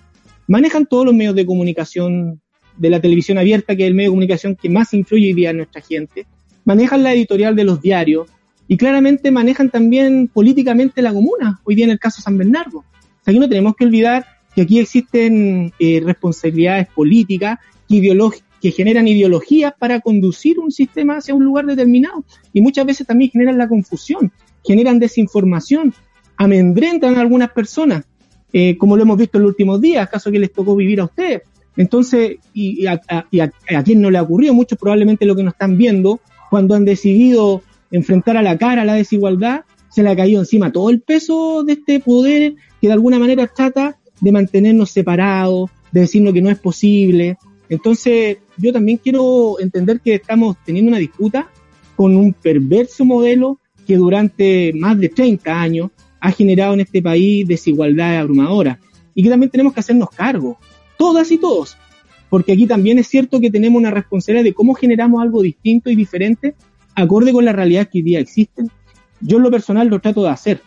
manejan 0.46 0.86
todos 0.86 1.04
los 1.04 1.14
medios 1.14 1.34
de 1.34 1.44
comunicación 1.44 2.40
de 2.76 2.90
la 2.90 3.00
televisión 3.00 3.36
abierta, 3.38 3.74
que 3.74 3.82
es 3.82 3.88
el 3.88 3.94
medio 3.94 4.10
de 4.10 4.12
comunicación 4.12 4.54
que 4.54 4.70
más 4.70 4.94
influye 4.94 5.26
hoy 5.26 5.32
día 5.32 5.50
en 5.50 5.58
nuestra 5.58 5.82
gente, 5.82 6.26
manejan 6.64 7.02
la 7.02 7.12
editorial 7.12 7.56
de 7.56 7.64
los 7.64 7.80
diarios 7.80 8.28
y 8.68 8.76
claramente 8.76 9.30
manejan 9.30 9.70
también 9.70 10.28
políticamente 10.28 11.02
la 11.02 11.12
comuna, 11.12 11.60
hoy 11.64 11.74
día 11.74 11.86
en 11.86 11.92
el 11.92 11.98
caso 11.98 12.22
San 12.22 12.38
Bernardo. 12.38 12.78
O 12.78 12.84
sea, 13.24 13.32
aquí 13.32 13.38
no 13.38 13.48
tenemos 13.48 13.74
que 13.76 13.86
olvidar 13.86 14.24
que 14.54 14.62
aquí 14.62 14.78
existen 14.78 15.72
eh, 15.78 16.00
responsabilidades 16.04 16.88
políticas 16.88 17.58
ideológicas 17.88 18.45
que 18.60 18.70
generan 18.70 19.06
ideologías 19.08 19.74
para 19.78 20.00
conducir 20.00 20.58
un 20.58 20.72
sistema 20.72 21.18
hacia 21.18 21.34
un 21.34 21.44
lugar 21.44 21.66
determinado 21.66 22.24
y 22.52 22.60
muchas 22.60 22.86
veces 22.86 23.06
también 23.06 23.30
generan 23.30 23.58
la 23.58 23.68
confusión, 23.68 24.32
generan 24.64 24.98
desinformación, 24.98 25.94
amedrentan 26.36 27.16
a 27.16 27.20
algunas 27.20 27.50
personas, 27.50 28.04
eh, 28.52 28.76
como 28.76 28.96
lo 28.96 29.02
hemos 29.02 29.18
visto 29.18 29.38
en 29.38 29.42
los 29.42 29.50
últimos 29.50 29.80
días, 29.80 30.08
caso 30.08 30.30
que 30.30 30.38
les 30.38 30.52
tocó 30.52 30.76
vivir 30.76 31.00
a 31.00 31.04
ustedes. 31.04 31.42
Entonces, 31.76 32.38
y, 32.54 32.86
a, 32.86 32.98
quien 33.84 34.00
no 34.00 34.10
le 34.10 34.18
ha 34.18 34.22
ocurrido, 34.22 34.54
mucho 34.54 34.76
probablemente 34.76 35.26
lo 35.26 35.36
que 35.36 35.42
nos 35.42 35.52
están 35.52 35.76
viendo, 35.76 36.20
cuando 36.48 36.74
han 36.74 36.84
decidido 36.84 37.62
enfrentar 37.90 38.36
a 38.36 38.42
la 38.42 38.56
cara 38.56 38.84
la 38.84 38.94
desigualdad, 38.94 39.62
se 39.90 40.02
le 40.02 40.10
ha 40.10 40.16
caído 40.16 40.40
encima 40.40 40.72
todo 40.72 40.90
el 40.90 41.00
peso 41.00 41.64
de 41.64 41.74
este 41.74 42.00
poder 42.00 42.54
que 42.80 42.86
de 42.86 42.92
alguna 42.92 43.18
manera 43.18 43.46
trata 43.46 43.98
de 44.20 44.32
mantenernos 44.32 44.90
separados, 44.90 45.70
de 45.92 46.00
decirnos 46.00 46.32
que 46.32 46.42
no 46.42 46.50
es 46.50 46.58
posible, 46.58 47.38
entonces, 47.68 48.38
yo 48.56 48.72
también 48.72 48.98
quiero 48.98 49.58
entender 49.60 50.00
que 50.00 50.14
estamos 50.14 50.56
teniendo 50.64 50.90
una 50.90 50.98
disputa 50.98 51.50
con 51.96 52.16
un 52.16 52.32
perverso 52.32 53.04
modelo 53.04 53.58
que 53.86 53.96
durante 53.96 54.72
más 54.74 54.98
de 54.98 55.08
30 55.08 55.60
años 55.60 55.90
ha 56.20 56.30
generado 56.30 56.74
en 56.74 56.80
este 56.80 57.02
país 57.02 57.46
desigualdad 57.46 58.18
abrumadora 58.18 58.78
y 59.14 59.22
que 59.22 59.30
también 59.30 59.50
tenemos 59.50 59.72
que 59.72 59.80
hacernos 59.80 60.10
cargo, 60.10 60.58
todas 60.98 61.30
y 61.30 61.38
todos, 61.38 61.76
porque 62.28 62.52
aquí 62.52 62.66
también 62.66 62.98
es 62.98 63.06
cierto 63.06 63.40
que 63.40 63.50
tenemos 63.50 63.78
una 63.78 63.90
responsabilidad 63.90 64.44
de 64.44 64.54
cómo 64.54 64.74
generamos 64.74 65.22
algo 65.22 65.42
distinto 65.42 65.90
y 65.90 65.96
diferente 65.96 66.54
acorde 66.94 67.32
con 67.32 67.44
la 67.44 67.52
realidad 67.52 67.88
que 67.90 67.98
hoy 67.98 68.02
día 68.02 68.20
existen. 68.20 68.70
Yo 69.20 69.36
en 69.38 69.44
lo 69.44 69.50
personal 69.50 69.88
lo 69.88 70.00
trato 70.00 70.22
de 70.22 70.30
hacer. 70.30 70.62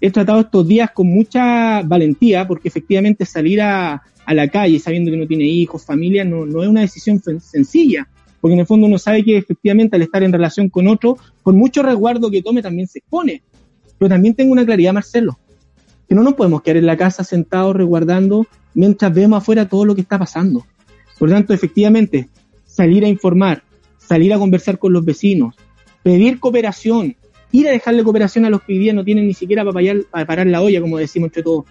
He 0.00 0.10
tratado 0.10 0.40
estos 0.40 0.66
días 0.66 0.90
con 0.90 1.06
mucha 1.06 1.82
valentía 1.82 2.46
porque 2.46 2.68
efectivamente 2.68 3.24
salir 3.24 3.62
a, 3.62 4.02
la 4.26 4.48
calle 4.48 4.78
sabiendo 4.78 5.10
que 5.10 5.16
no 5.16 5.26
tiene 5.26 5.44
hijos, 5.44 5.84
familia, 5.84 6.24
no, 6.24 6.46
no 6.46 6.62
es 6.62 6.68
una 6.68 6.80
decisión 6.80 7.20
sencilla, 7.40 8.08
porque 8.40 8.54
en 8.54 8.60
el 8.60 8.66
fondo 8.66 8.86
uno 8.86 8.98
sabe 8.98 9.24
que 9.24 9.36
efectivamente 9.36 9.96
al 9.96 10.02
estar 10.02 10.22
en 10.22 10.32
relación 10.32 10.68
con 10.68 10.88
otro, 10.88 11.16
por 11.42 11.54
mucho 11.54 11.82
resguardo 11.82 12.30
que 12.30 12.42
tome, 12.42 12.62
también 12.62 12.88
se 12.88 12.98
expone. 12.98 13.42
Pero 13.98 14.08
también 14.08 14.34
tengo 14.34 14.52
una 14.52 14.66
claridad, 14.66 14.92
Marcelo, 14.92 15.38
que 16.08 16.14
no 16.14 16.22
nos 16.22 16.34
podemos 16.34 16.62
quedar 16.62 16.76
en 16.78 16.86
la 16.86 16.96
casa 16.96 17.24
sentados 17.24 17.74
resguardando 17.74 18.46
mientras 18.74 19.14
vemos 19.14 19.38
afuera 19.38 19.68
todo 19.68 19.84
lo 19.84 19.94
que 19.94 20.02
está 20.02 20.18
pasando. 20.18 20.66
Por 21.18 21.30
tanto, 21.30 21.54
efectivamente, 21.54 22.28
salir 22.66 23.04
a 23.04 23.08
informar, 23.08 23.62
salir 23.98 24.34
a 24.34 24.38
conversar 24.38 24.78
con 24.78 24.92
los 24.92 25.04
vecinos, 25.04 25.54
pedir 26.02 26.38
cooperación, 26.40 27.16
ir 27.54 27.68
a 27.68 27.70
dejarle 27.70 28.02
cooperación 28.02 28.44
a 28.44 28.50
los 28.50 28.62
que 28.62 28.72
hoy 28.72 28.78
día 28.80 28.92
no 28.92 29.04
tienen 29.04 29.28
ni 29.28 29.34
siquiera 29.34 29.64
para, 29.64 29.80
para 30.10 30.26
parar 30.26 30.46
la 30.48 30.60
olla, 30.60 30.80
como 30.80 30.98
decimos 30.98 31.28
entre 31.28 31.44
todos, 31.44 31.66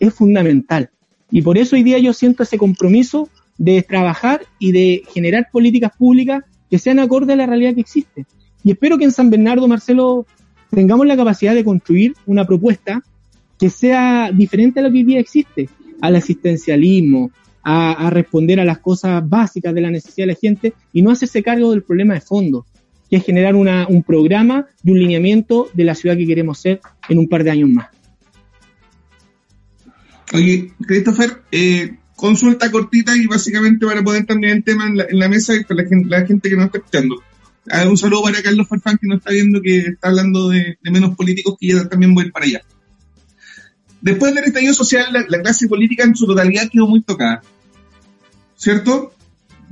es 0.00 0.12
fundamental. 0.12 0.90
Y 1.30 1.42
por 1.42 1.56
eso 1.58 1.76
hoy 1.76 1.84
día 1.84 1.98
yo 1.98 2.12
siento 2.12 2.42
ese 2.42 2.58
compromiso 2.58 3.28
de 3.56 3.82
trabajar 3.82 4.42
y 4.58 4.72
de 4.72 5.04
generar 5.14 5.48
políticas 5.52 5.92
públicas 5.96 6.42
que 6.68 6.78
sean 6.80 6.98
acorde 6.98 7.34
a 7.34 7.36
la 7.36 7.46
realidad 7.46 7.74
que 7.74 7.82
existe. 7.82 8.26
Y 8.64 8.72
espero 8.72 8.98
que 8.98 9.04
en 9.04 9.12
San 9.12 9.30
Bernardo, 9.30 9.68
Marcelo, 9.68 10.26
tengamos 10.70 11.06
la 11.06 11.16
capacidad 11.16 11.54
de 11.54 11.64
construir 11.64 12.14
una 12.26 12.44
propuesta 12.44 13.00
que 13.60 13.70
sea 13.70 14.32
diferente 14.32 14.80
a 14.80 14.82
lo 14.82 14.90
que 14.90 14.98
hoy 14.98 15.04
día 15.04 15.20
existe, 15.20 15.68
al 16.00 16.16
asistencialismo, 16.16 17.30
a, 17.62 18.10
responder 18.10 18.58
a 18.58 18.64
las 18.64 18.78
cosas 18.78 19.22
básicas 19.28 19.72
de 19.72 19.82
la 19.82 19.90
necesidad 19.90 20.26
de 20.26 20.32
la 20.32 20.38
gente 20.38 20.74
y 20.92 21.02
no 21.02 21.12
hacerse 21.12 21.44
cargo 21.44 21.70
del 21.70 21.84
problema 21.84 22.14
de 22.14 22.20
fondo, 22.20 22.66
que 23.12 23.18
es 23.18 23.26
generar 23.26 23.54
un 23.54 24.02
programa 24.04 24.68
y 24.82 24.90
un 24.90 24.98
lineamiento 24.98 25.68
de 25.74 25.84
la 25.84 25.94
ciudad 25.94 26.16
que 26.16 26.26
queremos 26.26 26.58
ser 26.58 26.80
en 27.10 27.18
un 27.18 27.28
par 27.28 27.44
de 27.44 27.50
años 27.50 27.68
más. 27.68 27.88
Oye, 30.32 30.72
Christopher, 30.86 31.42
eh, 31.52 31.94
consulta 32.16 32.70
cortita 32.70 33.14
y 33.14 33.26
básicamente 33.26 33.84
para 33.84 34.02
poder 34.02 34.24
también 34.24 34.56
el 34.56 34.64
tema 34.64 34.86
en 34.86 34.96
la, 34.96 35.28
mesa 35.28 35.54
y 35.54 35.62
para 35.62 35.82
la 35.82 36.26
gente, 36.26 36.48
que 36.48 36.56
nos 36.56 36.64
está 36.64 36.78
escuchando. 36.78 37.22
Ah, 37.70 37.86
un 37.86 37.98
saludo 37.98 38.22
para 38.22 38.42
Carlos 38.42 38.66
Farfán 38.66 38.96
que 38.96 39.06
nos 39.06 39.18
está 39.18 39.30
viendo 39.30 39.60
que 39.60 39.76
está 39.80 40.08
hablando 40.08 40.48
de, 40.48 40.78
menos 40.80 41.14
políticos 41.14 41.56
que 41.60 41.66
ya 41.66 41.86
también 41.86 42.14
voy 42.14 42.30
para 42.30 42.46
allá. 42.46 42.62
Después 44.00 44.34
del 44.34 44.44
estallido 44.44 44.72
social, 44.72 45.12
la, 45.12 45.42
clase 45.42 45.68
política 45.68 46.04
en 46.04 46.16
su 46.16 46.24
totalidad 46.24 46.70
quedó 46.72 46.86
muy 46.86 47.02
tocada. 47.02 47.42
¿Cierto? 48.56 49.12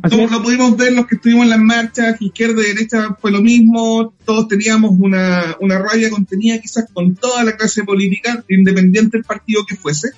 Todos 0.09 0.31
lo 0.31 0.43
pudimos 0.43 0.77
ver, 0.77 0.93
los 0.95 1.07
que 1.07 1.17
estuvimos 1.17 1.45
en 1.45 1.51
las 1.51 1.59
marchas, 1.59 2.21
izquierda 2.23 2.63
y 2.63 2.69
derecha 2.75 3.17
fue 3.21 3.31
lo 3.31 3.43
mismo, 3.43 4.15
todos 4.25 4.49
teníamos 4.49 4.93
una, 4.99 5.57
una 5.61 5.79
raya 5.79 6.09
contenida 6.09 6.59
quizás 6.59 6.87
con 6.93 7.15
toda 7.17 7.45
la 7.45 7.57
clase 7.57 7.85
política, 7.85 8.43
independiente 8.49 9.19
del 9.19 9.25
partido 9.25 9.67
que 9.67 9.77
fuese. 9.77 10.11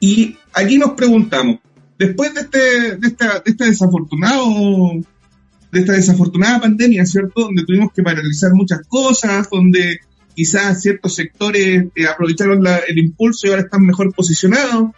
Y 0.00 0.36
aquí 0.52 0.76
nos 0.76 0.92
preguntamos, 0.92 1.60
después 1.96 2.34
de 2.34 2.40
este, 2.40 2.96
de 2.96 3.06
esta, 3.06 3.38
de 3.40 3.50
este 3.50 3.66
desafortunado, 3.66 4.44
de 5.70 5.80
esta 5.80 5.92
desafortunada 5.92 6.60
pandemia, 6.60 7.06
¿cierto? 7.06 7.42
Donde 7.42 7.64
tuvimos 7.64 7.92
que 7.92 8.02
paralizar 8.02 8.52
muchas 8.54 8.80
cosas, 8.88 9.48
donde 9.48 10.00
quizás 10.34 10.82
ciertos 10.82 11.14
sectores 11.14 11.86
eh, 11.94 12.06
aprovecharon 12.06 12.64
el 12.88 12.98
impulso 12.98 13.46
y 13.46 13.50
ahora 13.50 13.62
están 13.62 13.86
mejor 13.86 14.12
posicionados. 14.12 14.90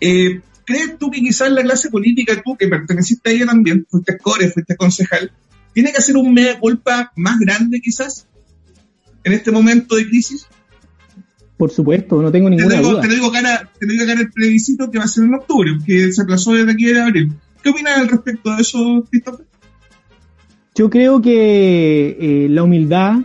Eh, 0.00 0.40
¿Crees 0.64 0.98
tú 0.98 1.10
que 1.10 1.20
quizás 1.20 1.50
la 1.50 1.62
clase 1.62 1.90
política, 1.90 2.40
tú 2.44 2.56
que 2.56 2.68
perteneciste 2.68 3.30
a 3.30 3.32
ella 3.32 3.46
también, 3.46 3.86
fuiste 3.88 4.18
core, 4.18 4.50
fuiste 4.50 4.76
concejal, 4.76 5.32
tiene 5.72 5.90
que 5.90 5.98
hacer 5.98 6.16
un 6.16 6.32
media 6.32 6.58
culpa 6.58 7.12
más 7.16 7.38
grande 7.38 7.80
quizás 7.80 8.26
en 9.24 9.32
este 9.32 9.50
momento 9.50 9.96
de 9.96 10.06
crisis? 10.06 10.46
Por 11.56 11.70
supuesto, 11.70 12.20
no 12.20 12.32
tengo 12.32 12.50
ninguna 12.50 12.76
te 12.76 12.82
duda. 12.82 13.00
Te 13.00 13.08
lo 13.08 13.14
digo 13.14 13.32
cara, 13.32 13.70
te 13.78 13.86
lo 13.86 13.92
digo 13.92 14.06
cara 14.06 14.20
el 14.20 14.32
plebiscito 14.32 14.90
que 14.90 14.98
va 14.98 15.04
a 15.04 15.08
ser 15.08 15.24
en 15.24 15.34
octubre, 15.34 15.78
que 15.86 16.12
se 16.12 16.22
aplazó 16.22 16.52
desde 16.54 16.72
aquí 16.72 16.86
de 16.86 17.00
abril. 17.00 17.32
¿Qué 17.62 17.70
opinas 17.70 17.98
al 17.98 18.08
respecto 18.08 18.54
de 18.54 18.62
eso, 18.62 19.06
Christopher? 19.08 19.46
Yo 20.74 20.90
creo 20.90 21.20
que 21.20 22.16
eh, 22.18 22.48
la 22.48 22.62
humildad 22.62 23.20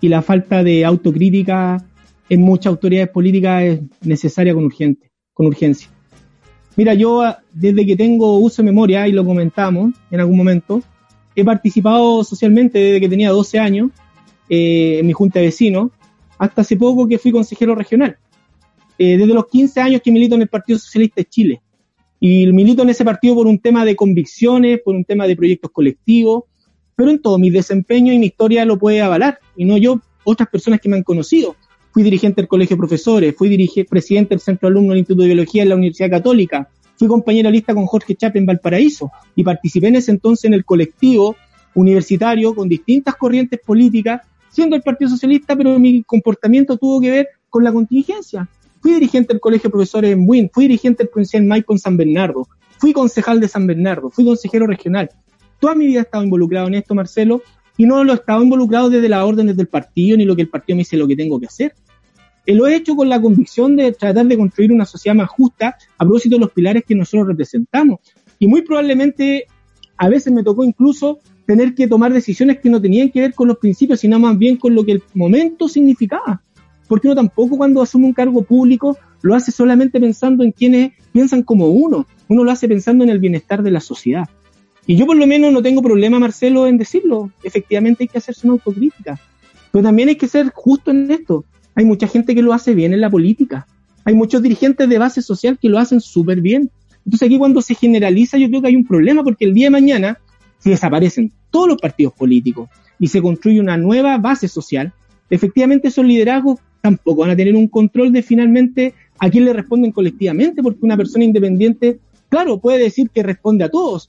y 0.00 0.08
la 0.08 0.20
falta 0.20 0.62
de 0.62 0.84
autocrítica 0.84 1.84
en 2.28 2.42
muchas 2.42 2.66
autoridades 2.66 3.08
políticas 3.08 3.62
es 3.62 3.80
necesaria 4.02 4.52
con, 4.52 4.64
urgente, 4.64 5.10
con 5.32 5.46
urgencia. 5.46 5.88
Mira, 6.78 6.94
yo 6.94 7.22
ah, 7.22 7.42
desde 7.52 7.84
que 7.84 7.96
tengo 7.96 8.38
uso 8.38 8.62
de 8.62 8.66
memoria, 8.66 9.08
y 9.08 9.10
lo 9.10 9.24
comentamos 9.24 9.94
en 10.12 10.20
algún 10.20 10.36
momento, 10.36 10.80
he 11.34 11.44
participado 11.44 12.22
socialmente 12.22 12.78
desde 12.78 13.00
que 13.00 13.08
tenía 13.08 13.30
12 13.30 13.58
años 13.58 13.90
eh, 14.48 14.98
en 15.00 15.06
mi 15.08 15.12
junta 15.12 15.40
de 15.40 15.46
vecinos, 15.46 15.90
hasta 16.38 16.60
hace 16.60 16.76
poco 16.76 17.08
que 17.08 17.18
fui 17.18 17.32
consejero 17.32 17.74
regional. 17.74 18.16
Eh, 18.96 19.16
desde 19.16 19.34
los 19.34 19.48
15 19.48 19.80
años 19.80 20.02
que 20.04 20.12
milito 20.12 20.36
en 20.36 20.42
el 20.42 20.46
Partido 20.46 20.78
Socialista 20.78 21.16
de 21.16 21.24
Chile. 21.24 21.62
Y 22.20 22.46
milito 22.52 22.84
en 22.84 22.90
ese 22.90 23.04
partido 23.04 23.34
por 23.34 23.48
un 23.48 23.58
tema 23.58 23.84
de 23.84 23.96
convicciones, 23.96 24.80
por 24.80 24.94
un 24.94 25.04
tema 25.04 25.26
de 25.26 25.34
proyectos 25.34 25.72
colectivos, 25.72 26.44
pero 26.94 27.10
en 27.10 27.20
todo 27.20 27.40
mi 27.40 27.50
desempeño 27.50 28.12
y 28.12 28.20
mi 28.20 28.26
historia 28.26 28.64
lo 28.64 28.78
puede 28.78 29.00
avalar, 29.00 29.40
y 29.56 29.64
no 29.64 29.78
yo, 29.78 30.00
otras 30.22 30.48
personas 30.48 30.80
que 30.80 30.88
me 30.88 30.94
han 30.94 31.02
conocido. 31.02 31.56
Fui 31.92 32.02
dirigente 32.02 32.42
del 32.42 32.48
Colegio 32.48 32.76
de 32.76 32.80
Profesores, 32.80 33.34
fui 33.36 33.48
presidente 33.88 34.30
del 34.30 34.40
Centro 34.40 34.68
Alumno 34.68 34.90
del 34.90 34.98
Instituto 34.98 35.22
de 35.22 35.34
Biología 35.34 35.62
en 35.62 35.70
la 35.70 35.74
Universidad 35.76 36.10
Católica, 36.10 36.68
fui 36.96 37.08
compañero 37.08 37.50
lista 37.50 37.74
con 37.74 37.86
Jorge 37.86 38.14
Chap 38.14 38.36
en 38.36 38.44
Valparaíso 38.44 39.10
y 39.34 39.44
participé 39.44 39.88
en 39.88 39.96
ese 39.96 40.10
entonces 40.10 40.46
en 40.46 40.54
el 40.54 40.64
colectivo 40.64 41.36
universitario 41.74 42.54
con 42.54 42.68
distintas 42.68 43.14
corrientes 43.14 43.60
políticas, 43.64 44.22
siendo 44.50 44.76
el 44.76 44.82
Partido 44.82 45.10
Socialista, 45.10 45.56
pero 45.56 45.78
mi 45.78 46.02
comportamiento 46.02 46.76
tuvo 46.76 47.00
que 47.00 47.10
ver 47.10 47.28
con 47.48 47.64
la 47.64 47.72
contingencia. 47.72 48.48
Fui 48.80 48.92
dirigente 48.92 49.32
del 49.32 49.40
Colegio 49.40 49.68
de 49.68 49.72
Profesores 49.72 50.12
en 50.12 50.26
Buin, 50.26 50.50
fui 50.52 50.64
dirigente 50.64 51.04
del 51.04 51.10
Provincial 51.10 51.44
Maipo 51.44 51.72
en 51.72 51.78
San 51.78 51.96
Bernardo, 51.96 52.48
fui 52.78 52.92
concejal 52.92 53.40
de 53.40 53.48
San 53.48 53.66
Bernardo, 53.66 54.10
fui 54.10 54.24
consejero 54.24 54.66
regional, 54.66 55.08
toda 55.58 55.74
mi 55.74 55.86
vida 55.86 56.00
he 56.00 56.02
estado 56.02 56.24
involucrado 56.24 56.68
en 56.68 56.74
esto, 56.74 56.94
Marcelo, 56.94 57.42
y 57.78 57.86
no 57.86 58.04
lo 58.04 58.12
he 58.12 58.16
estado 58.16 58.42
involucrado 58.42 58.90
desde 58.90 59.08
las 59.08 59.24
órdenes 59.24 59.56
del 59.56 59.68
partido 59.68 60.18
ni 60.18 60.26
lo 60.26 60.36
que 60.36 60.42
el 60.42 60.48
partido 60.48 60.76
me 60.76 60.80
dice 60.80 60.98
lo 60.98 61.08
que 61.08 61.16
tengo 61.16 61.40
que 61.40 61.46
hacer. 61.46 61.74
Eh, 62.44 62.54
lo 62.54 62.66
he 62.66 62.74
hecho 62.74 62.96
con 62.96 63.08
la 63.08 63.22
convicción 63.22 63.76
de 63.76 63.92
tratar 63.92 64.26
de 64.26 64.36
construir 64.36 64.72
una 64.72 64.84
sociedad 64.84 65.14
más 65.14 65.30
justa 65.30 65.76
a 65.96 66.04
propósito 66.04 66.36
de 66.36 66.40
los 66.40 66.50
pilares 66.50 66.82
que 66.86 66.96
nosotros 66.96 67.28
representamos. 67.28 68.00
Y 68.38 68.48
muy 68.48 68.62
probablemente 68.62 69.46
a 69.96 70.08
veces 70.08 70.32
me 70.32 70.42
tocó 70.42 70.64
incluso 70.64 71.20
tener 71.46 71.74
que 71.74 71.86
tomar 71.86 72.12
decisiones 72.12 72.58
que 72.58 72.68
no 72.68 72.82
tenían 72.82 73.10
que 73.10 73.20
ver 73.20 73.34
con 73.34 73.46
los 73.46 73.58
principios, 73.58 74.00
sino 74.00 74.18
más 74.18 74.36
bien 74.36 74.56
con 74.56 74.74
lo 74.74 74.84
que 74.84 74.92
el 74.92 75.02
momento 75.14 75.68
significaba. 75.68 76.42
Porque 76.88 77.06
uno 77.06 77.14
tampoco 77.14 77.56
cuando 77.56 77.80
asume 77.80 78.06
un 78.06 78.12
cargo 78.12 78.42
público 78.42 78.98
lo 79.22 79.34
hace 79.34 79.52
solamente 79.52 80.00
pensando 80.00 80.42
en 80.42 80.50
quienes 80.50 80.92
piensan 81.12 81.42
como 81.42 81.68
uno, 81.68 82.06
uno 82.28 82.44
lo 82.44 82.50
hace 82.50 82.66
pensando 82.66 83.04
en 83.04 83.10
el 83.10 83.20
bienestar 83.20 83.62
de 83.62 83.70
la 83.70 83.80
sociedad. 83.80 84.28
Y 84.88 84.96
yo 84.96 85.04
por 85.04 85.18
lo 85.18 85.26
menos 85.26 85.52
no 85.52 85.62
tengo 85.62 85.82
problema, 85.82 86.18
Marcelo, 86.18 86.66
en 86.66 86.78
decirlo. 86.78 87.30
Efectivamente 87.42 88.04
hay 88.04 88.08
que 88.08 88.16
hacerse 88.16 88.46
una 88.46 88.54
autocrítica. 88.54 89.20
Pero 89.70 89.84
también 89.84 90.08
hay 90.08 90.16
que 90.16 90.26
ser 90.26 90.50
justo 90.54 90.90
en 90.90 91.10
esto. 91.10 91.44
Hay 91.74 91.84
mucha 91.84 92.08
gente 92.08 92.34
que 92.34 92.40
lo 92.40 92.54
hace 92.54 92.74
bien 92.74 92.94
en 92.94 93.02
la 93.02 93.10
política. 93.10 93.66
Hay 94.06 94.14
muchos 94.14 94.40
dirigentes 94.40 94.88
de 94.88 94.96
base 94.96 95.20
social 95.20 95.58
que 95.60 95.68
lo 95.68 95.78
hacen 95.78 96.00
súper 96.00 96.40
bien. 96.40 96.70
Entonces 97.04 97.26
aquí 97.26 97.36
cuando 97.36 97.60
se 97.60 97.74
generaliza 97.74 98.38
yo 98.38 98.48
creo 98.48 98.62
que 98.62 98.68
hay 98.68 98.76
un 98.76 98.86
problema 98.86 99.22
porque 99.22 99.44
el 99.44 99.52
día 99.52 99.66
de 99.66 99.72
mañana, 99.72 100.18
si 100.58 100.70
desaparecen 100.70 101.32
todos 101.50 101.68
los 101.68 101.78
partidos 101.78 102.14
políticos 102.14 102.70
y 102.98 103.08
se 103.08 103.20
construye 103.20 103.60
una 103.60 103.76
nueva 103.76 104.16
base 104.16 104.48
social, 104.48 104.94
efectivamente 105.28 105.88
esos 105.88 106.06
liderazgos 106.06 106.60
tampoco 106.80 107.20
van 107.20 107.30
a 107.30 107.36
tener 107.36 107.54
un 107.54 107.68
control 107.68 108.10
de 108.10 108.22
finalmente 108.22 108.94
a 109.18 109.28
quién 109.28 109.44
le 109.44 109.52
responden 109.52 109.92
colectivamente, 109.92 110.62
porque 110.62 110.78
una 110.80 110.96
persona 110.96 111.24
independiente, 111.24 111.98
claro, 112.30 112.58
puede 112.58 112.78
decir 112.78 113.10
que 113.10 113.22
responde 113.22 113.64
a 113.64 113.68
todos, 113.68 114.08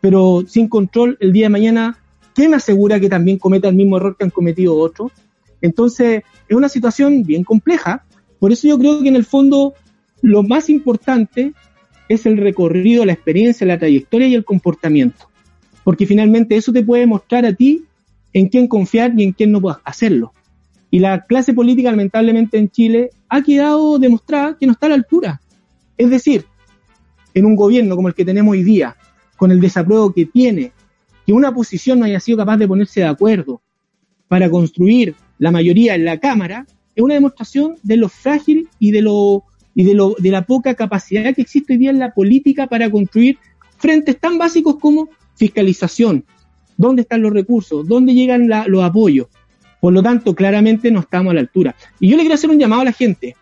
pero 0.00 0.44
sin 0.46 0.68
control 0.68 1.16
el 1.20 1.32
día 1.32 1.46
de 1.46 1.50
mañana, 1.50 1.98
¿qué 2.34 2.48
me 2.48 2.56
asegura 2.56 3.00
que 3.00 3.08
también 3.08 3.38
cometa 3.38 3.68
el 3.68 3.74
mismo 3.74 3.96
error 3.96 4.16
que 4.16 4.24
han 4.24 4.30
cometido 4.30 4.76
otros? 4.76 5.12
Entonces, 5.60 6.22
es 6.48 6.56
una 6.56 6.68
situación 6.68 7.24
bien 7.24 7.44
compleja. 7.44 8.04
Por 8.38 8.52
eso 8.52 8.68
yo 8.68 8.78
creo 8.78 9.02
que 9.02 9.08
en 9.08 9.16
el 9.16 9.24
fondo 9.24 9.74
lo 10.22 10.42
más 10.42 10.70
importante 10.70 11.52
es 12.08 12.26
el 12.26 12.36
recorrido, 12.38 13.04
la 13.04 13.12
experiencia, 13.12 13.66
la 13.66 13.78
trayectoria 13.78 14.28
y 14.28 14.34
el 14.34 14.44
comportamiento. 14.44 15.28
Porque 15.84 16.06
finalmente 16.06 16.56
eso 16.56 16.72
te 16.72 16.82
puede 16.82 17.06
mostrar 17.06 17.44
a 17.44 17.52
ti 17.52 17.84
en 18.32 18.48
quién 18.48 18.68
confiar 18.68 19.12
y 19.16 19.24
en 19.24 19.32
quién 19.32 19.52
no 19.52 19.60
puedas 19.60 19.78
hacerlo. 19.84 20.32
Y 20.90 21.00
la 21.00 21.26
clase 21.26 21.52
política, 21.52 21.90
lamentablemente 21.90 22.58
en 22.58 22.70
Chile, 22.70 23.10
ha 23.28 23.42
quedado 23.42 23.98
demostrada 23.98 24.56
que 24.56 24.66
no 24.66 24.72
está 24.72 24.86
a 24.86 24.90
la 24.90 24.94
altura. 24.94 25.40
Es 25.96 26.08
decir, 26.08 26.46
en 27.34 27.44
un 27.44 27.56
gobierno 27.56 27.94
como 27.96 28.08
el 28.08 28.14
que 28.14 28.24
tenemos 28.24 28.52
hoy 28.52 28.62
día, 28.62 28.96
con 29.38 29.50
el 29.50 29.60
desapruebo 29.60 30.12
que 30.12 30.26
tiene, 30.26 30.72
que 31.24 31.32
una 31.32 31.54
posición 31.54 32.00
no 32.00 32.04
haya 32.04 32.20
sido 32.20 32.36
capaz 32.36 32.58
de 32.58 32.68
ponerse 32.68 33.00
de 33.00 33.06
acuerdo 33.06 33.62
para 34.26 34.50
construir 34.50 35.14
la 35.38 35.50
mayoría 35.50 35.94
en 35.94 36.04
la 36.04 36.18
Cámara, 36.18 36.66
es 36.94 37.02
una 37.02 37.14
demostración 37.14 37.76
de 37.82 37.96
lo 37.96 38.10
frágil 38.10 38.68
y 38.78 38.90
de 38.90 39.00
lo 39.00 39.44
y 39.74 39.84
de, 39.84 39.94
lo, 39.94 40.16
de 40.18 40.30
la 40.32 40.42
poca 40.42 40.74
capacidad 40.74 41.32
que 41.32 41.42
existe 41.42 41.72
hoy 41.74 41.78
día 41.78 41.90
en 41.90 42.00
la 42.00 42.12
política 42.12 42.66
para 42.66 42.90
construir 42.90 43.38
frentes 43.76 44.18
tan 44.18 44.36
básicos 44.36 44.76
como 44.80 45.08
fiscalización, 45.36 46.24
dónde 46.76 47.02
están 47.02 47.22
los 47.22 47.32
recursos, 47.32 47.86
dónde 47.86 48.12
llegan 48.12 48.50
los 48.66 48.82
apoyos. 48.82 49.28
Por 49.80 49.92
lo 49.92 50.02
tanto, 50.02 50.34
claramente 50.34 50.90
no 50.90 50.98
estamos 50.98 51.30
a 51.30 51.34
la 51.34 51.40
altura. 51.42 51.76
Y 52.00 52.08
yo 52.08 52.16
le 52.16 52.24
quiero 52.24 52.34
hacer 52.34 52.50
un 52.50 52.58
llamado 52.58 52.82
a 52.82 52.86
la 52.86 52.92
gente, 52.92 53.36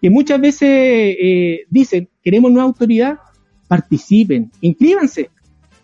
que 0.00 0.10
muchas 0.10 0.40
veces 0.40 0.68
eh, 0.70 1.62
dicen, 1.68 2.08
queremos 2.22 2.52
nueva 2.52 2.68
autoridad, 2.68 3.18
participen, 3.66 4.52
inscríbanse, 4.60 5.30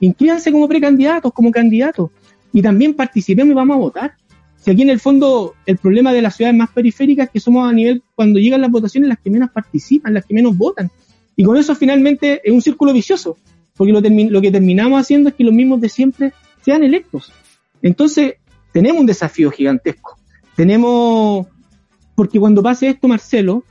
inscríbanse 0.00 0.52
como 0.52 0.68
precandidatos, 0.68 1.32
como 1.32 1.50
candidatos, 1.50 2.10
y 2.52 2.62
también 2.62 2.94
participemos 2.94 3.52
y 3.52 3.54
vamos 3.54 3.76
a 3.76 3.78
votar. 3.78 4.14
Si 4.56 4.70
aquí 4.70 4.82
en 4.82 4.90
el 4.90 4.98
fondo 4.98 5.54
el 5.64 5.76
problema 5.76 6.12
de 6.12 6.22
las 6.22 6.36
ciudades 6.36 6.56
más 6.56 6.70
periféricas 6.70 7.26
es 7.26 7.32
que 7.32 7.40
somos 7.40 7.68
a 7.68 7.72
nivel, 7.72 8.02
cuando 8.14 8.38
llegan 8.38 8.60
las 8.60 8.70
votaciones, 8.70 9.08
las 9.08 9.18
que 9.18 9.30
menos 9.30 9.50
participan, 9.50 10.14
las 10.14 10.24
que 10.24 10.34
menos 10.34 10.56
votan. 10.56 10.90
Y 11.36 11.44
con 11.44 11.56
eso 11.56 11.74
finalmente 11.74 12.40
es 12.42 12.52
un 12.52 12.62
círculo 12.62 12.92
vicioso, 12.92 13.36
porque 13.76 13.92
lo, 13.92 14.00
lo 14.00 14.40
que 14.40 14.50
terminamos 14.50 15.00
haciendo 15.00 15.28
es 15.28 15.34
que 15.34 15.44
los 15.44 15.54
mismos 15.54 15.80
de 15.80 15.88
siempre 15.88 16.32
sean 16.64 16.82
electos. 16.82 17.32
Entonces, 17.82 18.34
tenemos 18.72 19.00
un 19.00 19.06
desafío 19.06 19.50
gigantesco. 19.50 20.18
Tenemos, 20.56 21.46
porque 22.14 22.40
cuando 22.40 22.62
pase 22.62 22.88
esto, 22.88 23.06
Marcelo, 23.06 23.64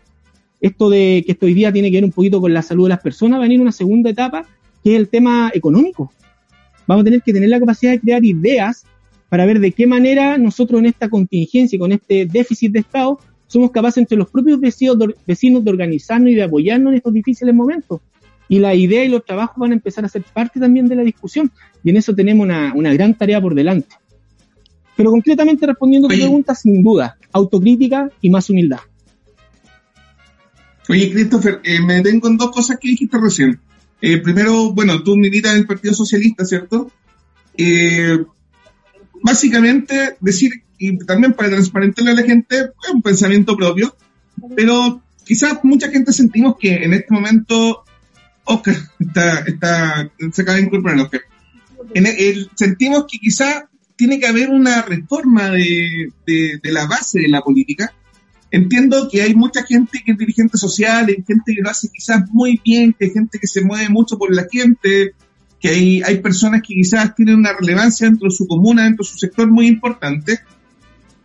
esto 0.61 0.89
de 0.89 1.23
que 1.25 1.33
esto 1.33 1.45
hoy 1.45 1.53
día 1.53 1.73
tiene 1.73 1.91
que 1.91 1.97
ver 1.97 2.05
un 2.05 2.11
poquito 2.11 2.39
con 2.39 2.53
la 2.53 2.61
salud 2.61 2.85
de 2.85 2.89
las 2.89 3.01
personas, 3.01 3.39
va 3.39 3.43
a 3.43 3.47
venir 3.47 3.59
una 3.59 3.71
segunda 3.71 4.09
etapa, 4.09 4.45
que 4.86 4.93
es 4.93 5.00
el 5.00 5.10
tema 5.10 5.52
económico 5.54 6.13
vamos 6.88 7.02
a 7.02 7.06
tener 7.06 7.21
que 7.21 7.34
tener 7.34 7.50
la 7.50 7.60
capacidad 7.60 7.91
de 7.91 8.00
crear 8.00 8.24
ideas 8.24 8.86
para 9.30 9.45
ver 9.45 9.60
de 9.60 9.71
qué 9.71 9.88
manera 9.88 10.38
nosotros 10.38 10.80
en 10.80 10.86
esta 10.86 11.10
contingencia 11.10 11.76
y 11.76 11.80
con 11.80 11.91
este 11.91 12.26
déficit 12.26 12.71
de 12.71 12.80
Estado 12.80 13.19
somos 13.48 13.71
capaces 13.71 13.98
entre 13.98 14.17
los 14.17 14.30
propios 14.30 14.60
vecinos 14.60 14.98
de, 15.00 15.15
vecinos 15.26 15.63
de 15.63 15.71
organizarnos 15.71 16.32
y 16.32 16.36
de 16.36 16.43
apoyarnos 16.43 16.91
en 16.91 16.98
estos 16.98 17.13
difíciles 17.13 17.54
momentos. 17.54 18.02
Y 18.48 18.60
la 18.60 18.76
idea 18.76 19.04
y 19.04 19.10
los 19.10 19.26
trabajos 19.26 19.58
van 19.58 19.71
a 19.71 19.76
empezar 19.76 20.06
a 20.06 20.10
ser 20.10 20.24
parte 20.34 20.60
también 20.60 20.88
de 20.88 20.95
la 20.95 21.04
discusión. 21.04 21.52
Y 21.84 21.89
en 21.89 21.98
eso 21.98 22.13
tenemos 22.13 22.43
una, 22.43 22.74
una 22.76 22.93
gran 22.93 23.15
tarea 23.15 23.41
por 23.41 23.56
delante. 23.56 23.95
Pero 24.95 25.12
concretamente 25.12 25.65
respondiendo 25.65 26.08
a 26.08 26.12
tu 26.12 26.17
pregunta, 26.17 26.54
sin 26.54 26.84
duda, 26.84 27.17
autocrítica 27.32 28.10
y 28.21 28.30
más 28.30 28.50
humildad. 28.50 28.80
Oye, 30.88 31.12
Christopher, 31.12 31.62
eh, 31.63 31.82
me 31.82 31.95
detengo 31.95 32.28
en 32.28 32.38
dos 32.38 32.52
cosas 32.52 32.78
que 32.80 32.89
dijiste 32.89 33.17
recién. 33.17 33.60
Eh, 34.01 34.17
primero, 34.19 34.71
bueno, 34.71 35.01
tú 35.03 35.15
militas 35.15 35.53
en 35.53 35.60
el 35.60 35.67
Partido 35.67 35.93
Socialista, 35.93 36.45
¿cierto? 36.45 36.91
Eh, 37.58 38.17
básicamente, 39.21 40.17
decir, 40.19 40.51
y 40.77 40.97
también 40.99 41.34
para 41.34 41.49
transparentarle 41.49 42.12
a 42.12 42.15
la 42.15 42.23
gente, 42.23 42.58
es 42.58 42.93
un 42.93 43.01
pensamiento 43.01 43.55
propio, 43.55 43.95
pero 44.55 45.01
quizás 45.23 45.60
mucha 45.63 45.89
gente 45.89 46.13
sentimos 46.13 46.55
que 46.60 46.84
en 46.84 46.93
este 46.93 47.13
momento 47.13 47.84
Oscar 48.43 48.75
está, 48.99 49.39
está, 49.39 50.12
se 50.31 50.41
acaba 50.41 50.58
de 50.58 50.65
incorporar 50.65 50.99
Oscar. 50.99 51.21
En 51.93 52.05
el, 52.05 52.49
sentimos 52.55 53.05
que 53.10 53.17
quizás 53.19 53.63
tiene 53.95 54.19
que 54.19 54.27
haber 54.27 54.49
una 54.49 54.81
reforma 54.81 55.49
de, 55.49 56.12
de, 56.25 56.60
de, 56.62 56.71
la 56.71 56.86
base 56.86 57.21
de 57.21 57.29
la 57.29 57.41
política. 57.41 57.93
Entiendo 58.51 59.10
que 59.12 59.21
hay 59.21 59.34
mucha 59.34 59.63
gente 59.63 60.01
que 60.05 60.12
es 60.12 60.17
dirigente 60.17 60.58
social, 60.58 61.08
hay 61.08 61.15
gente 61.15 61.53
que 61.53 61.62
lo 61.62 61.69
hace 61.69 61.89
quizás 61.89 62.23
muy 62.31 62.62
bien, 62.63 62.93
que 62.97 63.05
hay 63.05 63.12
gente 63.12 63.39
que 63.39 63.47
se 63.47 63.63
mueve 63.63 63.89
mucho 63.89 64.17
por 64.17 64.34
la 64.34 64.45
gente, 64.51 65.13
que 65.60 65.69
hay, 65.69 66.01
hay 66.03 66.19
personas 66.19 66.62
que 66.62 66.73
quizás 66.73 67.15
tienen 67.15 67.36
una 67.36 67.53
relevancia 67.53 68.08
dentro 68.08 68.29
de 68.29 68.36
su 68.36 68.47
comuna, 68.47 68.84
dentro 68.84 69.03
de 69.03 69.10
su 69.10 69.17
sector 69.17 69.49
muy 69.49 69.67
importante, 69.67 70.39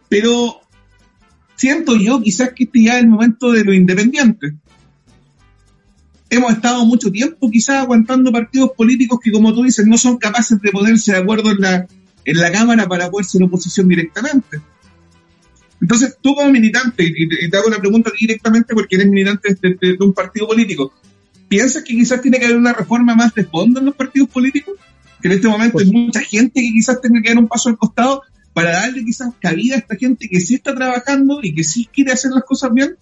pero 0.08 0.60
siento 1.56 1.94
yo 1.96 2.22
quizás 2.22 2.52
que 2.54 2.64
este 2.64 2.84
ya 2.84 2.96
es 2.96 3.04
el 3.04 3.08
momento 3.08 3.52
de 3.52 3.64
lo 3.64 3.74
independiente. 3.74 4.54
Hemos 6.30 6.52
estado 6.52 6.86
mucho 6.86 7.10
tiempo 7.10 7.50
quizás 7.50 7.82
aguantando 7.82 8.32
partidos 8.32 8.70
políticos 8.76 9.20
que, 9.22 9.30
como 9.30 9.52
tú 9.52 9.64
dices, 9.64 9.86
no 9.86 9.98
son 9.98 10.16
capaces 10.16 10.60
de 10.60 10.70
ponerse 10.70 11.12
de 11.12 11.18
acuerdo 11.18 11.50
en 11.50 11.60
la, 11.60 11.86
en 12.24 12.38
la 12.38 12.50
Cámara 12.50 12.88
para 12.88 13.10
poder 13.10 13.26
ser 13.26 13.42
oposición 13.42 13.88
directamente. 13.88 14.60
Entonces, 15.80 16.16
tú 16.20 16.34
como 16.34 16.50
militante, 16.50 17.04
y 17.04 17.50
te, 17.50 17.56
hago 17.56 17.70
la 17.70 17.78
pregunta 17.78 18.10
directamente 18.18 18.74
porque 18.74 18.96
eres 18.96 19.08
militante 19.08 19.56
de, 19.60 19.76
de, 19.80 19.96
un 20.00 20.12
partido 20.12 20.46
político, 20.46 20.92
¿piensas 21.48 21.82
que 21.82 21.94
quizás 21.94 22.20
tiene 22.20 22.38
que 22.38 22.44
haber 22.44 22.58
una 22.58 22.72
reforma 22.72 23.14
más 23.14 23.34
de 23.34 23.44
fondo 23.44 23.80
en 23.80 23.86
los 23.86 23.94
partidos 23.94 24.28
políticos? 24.28 24.74
Que 25.22 25.28
en 25.28 25.34
este 25.34 25.48
momento 25.48 25.78
hay 25.78 25.90
mucha 25.90 26.20
gente 26.20 26.60
que 26.60 26.72
quizás 26.72 27.00
tenga 27.00 27.20
que 27.22 27.30
dar 27.30 27.38
un 27.38 27.48
paso 27.48 27.70
al 27.70 27.78
costado 27.78 28.22
para 28.52 28.72
darle 28.72 29.04
quizás 29.04 29.32
cabida 29.40 29.76
a 29.76 29.78
esta 29.78 29.96
gente 29.96 30.28
que 30.28 30.40
sí 30.40 30.54
está 30.54 30.74
trabajando 30.74 31.40
y 31.42 31.54
que 31.54 31.64
sí 31.64 31.88
quiere 31.92 32.12
hacer 32.12 32.32
las 32.32 32.44
cosas 32.44 32.72
bien? 32.72 32.96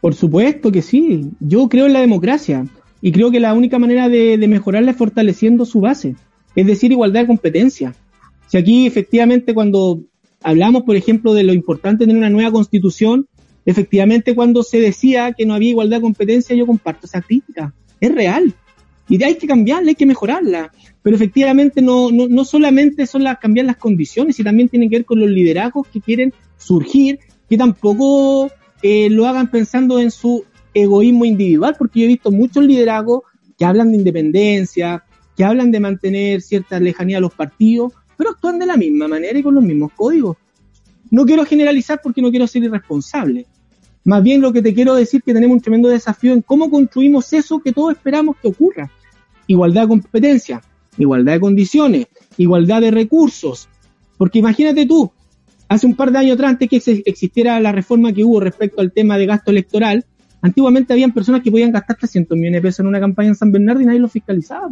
Por 0.00 0.14
supuesto 0.14 0.70
que 0.70 0.82
sí. 0.82 1.30
Yo 1.40 1.68
creo 1.68 1.86
en 1.86 1.94
la 1.94 2.00
democracia 2.00 2.66
y 3.00 3.12
creo 3.12 3.30
que 3.30 3.40
la 3.40 3.54
única 3.54 3.78
manera 3.78 4.08
de, 4.08 4.38
de 4.38 4.48
mejorarla 4.48 4.92
es 4.92 4.96
fortaleciendo 4.96 5.64
su 5.64 5.80
base, 5.80 6.14
es 6.54 6.66
decir, 6.66 6.92
igualdad 6.92 7.22
de 7.22 7.26
competencia. 7.26 7.94
Si 8.46 8.58
aquí 8.58 8.86
efectivamente 8.86 9.54
cuando 9.54 10.02
hablamos, 10.44 10.82
por 10.82 10.94
ejemplo, 10.94 11.34
de 11.34 11.42
lo 11.42 11.52
importante 11.52 12.04
de 12.04 12.08
tener 12.08 12.18
una 12.18 12.30
nueva 12.30 12.52
constitución, 12.52 13.26
efectivamente 13.64 14.34
cuando 14.34 14.62
se 14.62 14.78
decía 14.78 15.32
que 15.32 15.46
no 15.46 15.54
había 15.54 15.70
igualdad 15.70 15.96
de 15.96 16.02
competencia, 16.02 16.54
yo 16.54 16.66
comparto 16.66 17.06
esa 17.06 17.22
crítica. 17.22 17.74
Es 17.98 18.14
real. 18.14 18.54
Y 19.08 19.22
hay 19.22 19.36
que 19.36 19.46
cambiarla, 19.46 19.88
hay 19.88 19.94
que 19.94 20.06
mejorarla. 20.06 20.70
Pero 21.02 21.16
efectivamente 21.16 21.82
no, 21.82 22.10
no, 22.10 22.28
no 22.28 22.44
solamente 22.44 23.06
son 23.06 23.24
las 23.24 23.38
cambiar 23.38 23.66
las 23.66 23.78
condiciones, 23.78 24.38
y 24.38 24.44
también 24.44 24.68
tienen 24.68 24.90
que 24.90 24.96
ver 24.96 25.04
con 25.04 25.18
los 25.18 25.30
liderazgos 25.30 25.88
que 25.88 26.00
quieren 26.00 26.32
surgir, 26.58 27.18
que 27.48 27.56
tampoco 27.56 28.50
eh, 28.82 29.08
lo 29.10 29.26
hagan 29.26 29.50
pensando 29.50 29.98
en 29.98 30.10
su 30.10 30.44
egoísmo 30.74 31.24
individual, 31.24 31.74
porque 31.78 32.00
yo 32.00 32.04
he 32.04 32.08
visto 32.08 32.30
muchos 32.30 32.64
liderazgos 32.64 33.22
que 33.58 33.64
hablan 33.64 33.92
de 33.92 33.98
independencia, 33.98 35.04
que 35.36 35.44
hablan 35.44 35.70
de 35.70 35.80
mantener 35.80 36.42
cierta 36.42 36.78
lejanía 36.80 37.18
a 37.18 37.20
los 37.20 37.34
partidos, 37.34 37.92
pero 38.16 38.30
actúan 38.30 38.58
de 38.58 38.66
la 38.66 38.76
misma 38.76 39.08
manera 39.08 39.38
y 39.38 39.42
con 39.42 39.54
los 39.54 39.64
mismos 39.64 39.92
códigos. 39.94 40.36
No 41.10 41.24
quiero 41.24 41.44
generalizar 41.44 42.00
porque 42.02 42.22
no 42.22 42.30
quiero 42.30 42.46
ser 42.46 42.64
irresponsable. 42.64 43.46
Más 44.04 44.22
bien 44.22 44.40
lo 44.40 44.52
que 44.52 44.60
te 44.60 44.74
quiero 44.74 44.94
decir 44.94 45.22
que 45.22 45.32
tenemos 45.32 45.54
un 45.54 45.60
tremendo 45.60 45.88
desafío 45.88 46.32
en 46.32 46.42
cómo 46.42 46.70
construimos 46.70 47.32
eso 47.32 47.60
que 47.60 47.72
todos 47.72 47.92
esperamos 47.92 48.36
que 48.36 48.48
ocurra. 48.48 48.90
Igualdad 49.46 49.82
de 49.82 49.88
competencia, 49.88 50.62
igualdad 50.98 51.34
de 51.34 51.40
condiciones, 51.40 52.06
igualdad 52.36 52.80
de 52.80 52.90
recursos. 52.90 53.68
Porque 54.18 54.38
imagínate 54.38 54.86
tú, 54.86 55.10
hace 55.68 55.86
un 55.86 55.94
par 55.94 56.12
de 56.12 56.18
años 56.18 56.34
atrás, 56.34 56.50
antes 56.50 56.68
que 56.68 57.02
existiera 57.06 57.58
la 57.60 57.72
reforma 57.72 58.12
que 58.12 58.24
hubo 58.24 58.40
respecto 58.40 58.80
al 58.80 58.92
tema 58.92 59.16
de 59.16 59.26
gasto 59.26 59.50
electoral, 59.50 60.04
antiguamente 60.42 60.92
habían 60.92 61.12
personas 61.12 61.42
que 61.42 61.50
podían 61.50 61.72
gastar 61.72 61.96
300 61.96 62.36
millones 62.36 62.58
de 62.58 62.68
pesos 62.68 62.80
en 62.80 62.86
una 62.86 63.00
campaña 63.00 63.28
en 63.28 63.34
San 63.34 63.50
Bernardo 63.50 63.80
y 63.80 63.86
nadie 63.86 64.00
lo 64.00 64.08
fiscalizaba. 64.08 64.68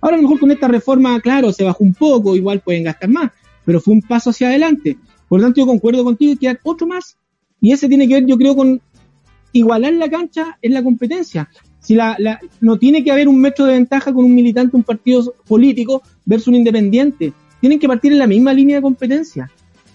Ahora 0.00 0.16
a 0.16 0.18
lo 0.18 0.22
mejor 0.22 0.40
con 0.40 0.50
esta 0.50 0.68
reforma, 0.68 1.20
claro, 1.20 1.52
se 1.52 1.64
bajó 1.64 1.84
un 1.84 1.94
poco, 1.94 2.36
igual 2.36 2.60
pueden 2.60 2.84
gastar 2.84 3.08
más, 3.08 3.30
pero 3.64 3.80
fue 3.80 3.94
un 3.94 4.02
paso 4.02 4.30
hacia 4.30 4.48
adelante. 4.48 4.96
Por 5.28 5.40
lo 5.40 5.46
tanto, 5.46 5.60
yo 5.60 5.66
concuerdo 5.66 6.04
contigo 6.04 6.34
que 6.38 6.48
hay 6.48 6.56
otro 6.62 6.86
más. 6.86 7.16
Y 7.60 7.72
ese 7.72 7.88
tiene 7.88 8.08
que 8.08 8.14
ver, 8.14 8.26
yo 8.26 8.36
creo, 8.36 8.56
con 8.56 8.80
igualar 9.52 9.92
la 9.94 10.10
cancha 10.10 10.58
en 10.60 10.74
la 10.74 10.82
competencia. 10.82 11.48
Si 11.80 11.94
la, 11.94 12.16
la, 12.18 12.40
no 12.60 12.78
tiene 12.78 13.02
que 13.02 13.10
haber 13.10 13.28
un 13.28 13.40
metro 13.40 13.66
de 13.66 13.74
ventaja 13.74 14.12
con 14.12 14.24
un 14.24 14.34
militante, 14.34 14.76
un 14.76 14.82
partido 14.82 15.34
político 15.46 16.02
versus 16.24 16.48
un 16.48 16.56
independiente. 16.56 17.32
Tienen 17.60 17.78
que 17.78 17.88
partir 17.88 18.12
en 18.12 18.18
la 18.18 18.26
misma 18.26 18.52
línea 18.52 18.76
de 18.76 18.82
competencia. 18.82 19.50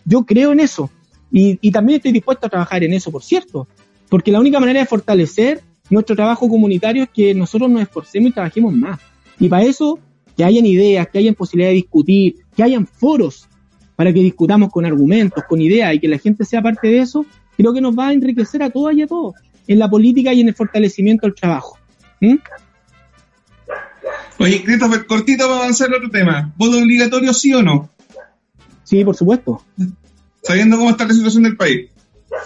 Yo 0.05 0.25
creo 0.25 0.53
en 0.53 0.59
eso. 0.59 0.89
Y, 1.31 1.59
y 1.61 1.71
también 1.71 1.97
estoy 1.97 2.11
dispuesto 2.11 2.47
a 2.47 2.49
trabajar 2.49 2.83
en 2.83 2.93
eso, 2.93 3.11
por 3.11 3.23
cierto. 3.23 3.67
Porque 4.09 4.31
la 4.31 4.39
única 4.39 4.59
manera 4.59 4.79
de 4.79 4.85
fortalecer 4.85 5.61
nuestro 5.89 6.15
trabajo 6.15 6.49
comunitario 6.49 7.03
es 7.03 7.09
que 7.09 7.33
nosotros 7.33 7.69
nos 7.69 7.81
esforcemos 7.81 8.29
y 8.29 8.33
trabajemos 8.33 8.73
más. 8.73 8.99
Y 9.39 9.49
para 9.49 9.63
eso, 9.63 9.99
que 10.35 10.43
hayan 10.43 10.65
ideas, 10.65 11.07
que 11.07 11.19
hayan 11.19 11.35
posibilidad 11.35 11.69
de 11.69 11.75
discutir, 11.75 12.35
que 12.55 12.63
hayan 12.63 12.87
foros 12.87 13.47
para 13.95 14.13
que 14.13 14.19
discutamos 14.19 14.69
con 14.69 14.85
argumentos, 14.85 15.43
con 15.47 15.61
ideas 15.61 15.93
y 15.95 15.99
que 15.99 16.07
la 16.07 16.19
gente 16.19 16.45
sea 16.45 16.61
parte 16.61 16.87
de 16.87 16.99
eso, 16.99 17.25
creo 17.57 17.73
que 17.73 17.81
nos 17.81 17.97
va 17.97 18.09
a 18.09 18.13
enriquecer 18.13 18.61
a 18.63 18.69
todas 18.69 18.95
y 18.95 19.01
a 19.01 19.07
todos 19.07 19.33
en 19.67 19.79
la 19.79 19.89
política 19.89 20.33
y 20.33 20.41
en 20.41 20.47
el 20.47 20.55
fortalecimiento 20.55 21.27
del 21.27 21.35
trabajo. 21.35 21.77
¿Mm? 22.21 22.35
Oye, 24.39 24.63
Christopher, 24.63 25.05
cortito 25.05 25.47
para 25.47 25.59
avanzar 25.61 25.93
otro 25.93 26.09
tema. 26.09 26.53
¿Voto 26.57 26.77
obligatorio 26.77 27.33
sí 27.33 27.53
o 27.53 27.63
no? 27.63 27.89
Sí, 28.83 29.03
por 29.03 29.15
supuesto. 29.15 29.63
Sabiendo 30.43 30.77
cómo 30.77 30.91
está 30.91 31.05
la 31.05 31.13
situación 31.13 31.43
del 31.43 31.57
país. 31.57 31.89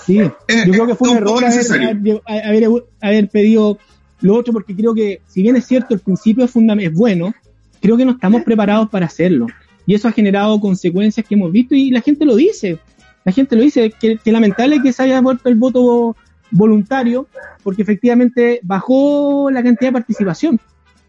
Sí, 0.06 0.20
eh, 0.20 0.32
yo 0.66 0.72
creo 0.72 0.88
que 0.88 0.96
fue 0.96 1.10
un 1.10 1.18
error 1.18 1.44
haber, 1.44 2.22
haber, 2.26 2.70
haber, 3.02 3.30
pedido 3.30 3.78
lo 4.22 4.36
otro 4.36 4.54
porque 4.54 4.76
creo 4.76 4.94
que, 4.94 5.22
si 5.28 5.42
bien 5.42 5.56
es 5.56 5.66
cierto, 5.66 5.94
el 5.94 6.00
principio 6.00 6.46
es, 6.46 6.54
bueno, 6.94 7.34
creo 7.82 7.98
que 7.98 8.06
no 8.06 8.12
estamos 8.12 8.44
preparados 8.44 8.90
para 8.90 9.08
hacerlo. 9.08 9.48
Y 9.86 9.96
eso 9.96 10.08
ha 10.08 10.12
generado 10.12 10.60
consecuencias 10.60 11.26
que 11.28 11.36
hemos 11.36 11.52
visto 11.52 11.76
y 11.76 11.90
la 11.90 12.02
gente 12.02 12.26
lo 12.26 12.36
dice. 12.36 12.80
La 13.26 13.32
gente 13.32 13.56
lo 13.56 13.64
dice, 13.64 13.92
que, 14.00 14.18
que 14.18 14.32
lamentable 14.32 14.82
que 14.82 14.94
se 14.94 15.04
haya 15.04 15.22
vuelto 15.22 15.50
el 15.50 15.56
voto 15.56 16.16
voluntario, 16.52 17.28
porque 17.64 17.82
efectivamente 17.82 18.60
bajó 18.64 19.50
la 19.52 19.64
cantidad 19.64 19.90
de 19.90 19.94
participación. 19.94 20.60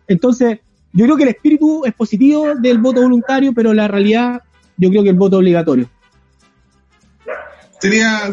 Entonces, 0.09 0.61
yo 0.93 1.05
creo 1.05 1.17
que 1.17 1.23
el 1.25 1.31
espíritu 1.31 1.85
es 1.85 1.95
positivo 1.95 2.55
del 2.55 2.79
voto 2.79 3.03
voluntario, 3.03 3.53
pero 3.53 3.73
la 3.73 3.89
realidad, 3.89 4.43
yo 4.77 4.91
creo 4.91 5.03
que 5.03 5.11
el 5.11 5.17
voto 5.17 5.39
obligatorio. 5.39 5.89
Sería 7.81 8.33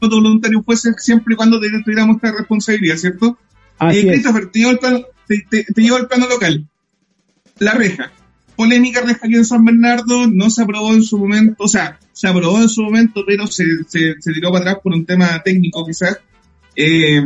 voto 0.00 0.16
voluntario 0.16 0.62
fuese 0.62 0.92
siempre 0.98 1.34
y 1.34 1.36
cuando 1.36 1.58
tuviéramos 1.58 2.16
esta 2.16 2.32
responsabilidad, 2.32 2.96
¿cierto? 2.96 3.36
Así 3.80 4.00
eh, 4.00 4.06
Christopher, 4.08 4.46
te 4.46 4.58
llevo, 4.58 4.78
plano, 4.78 5.00
te, 5.26 5.46
te, 5.50 5.64
te 5.64 5.82
llevo 5.82 5.96
al 5.96 6.06
plano 6.06 6.28
local. 6.28 6.68
La 7.58 7.72
reja. 7.72 8.12
Polémica 8.54 9.00
reja 9.00 9.20
aquí 9.22 9.36
en 9.36 9.44
San 9.46 9.64
Bernardo, 9.64 10.26
no 10.26 10.50
se 10.50 10.62
aprobó 10.62 10.92
en 10.92 11.02
su 11.02 11.18
momento, 11.18 11.64
o 11.64 11.68
sea, 11.68 11.98
se 12.12 12.28
aprobó 12.28 12.60
en 12.60 12.68
su 12.68 12.82
momento, 12.82 13.24
pero 13.26 13.46
se, 13.46 13.64
se, 13.88 14.20
se 14.20 14.32
tiró 14.32 14.52
para 14.52 14.72
atrás 14.72 14.82
por 14.84 14.92
un 14.92 15.06
tema 15.06 15.42
técnico 15.42 15.86
quizás. 15.86 16.18
Eh, 16.76 17.22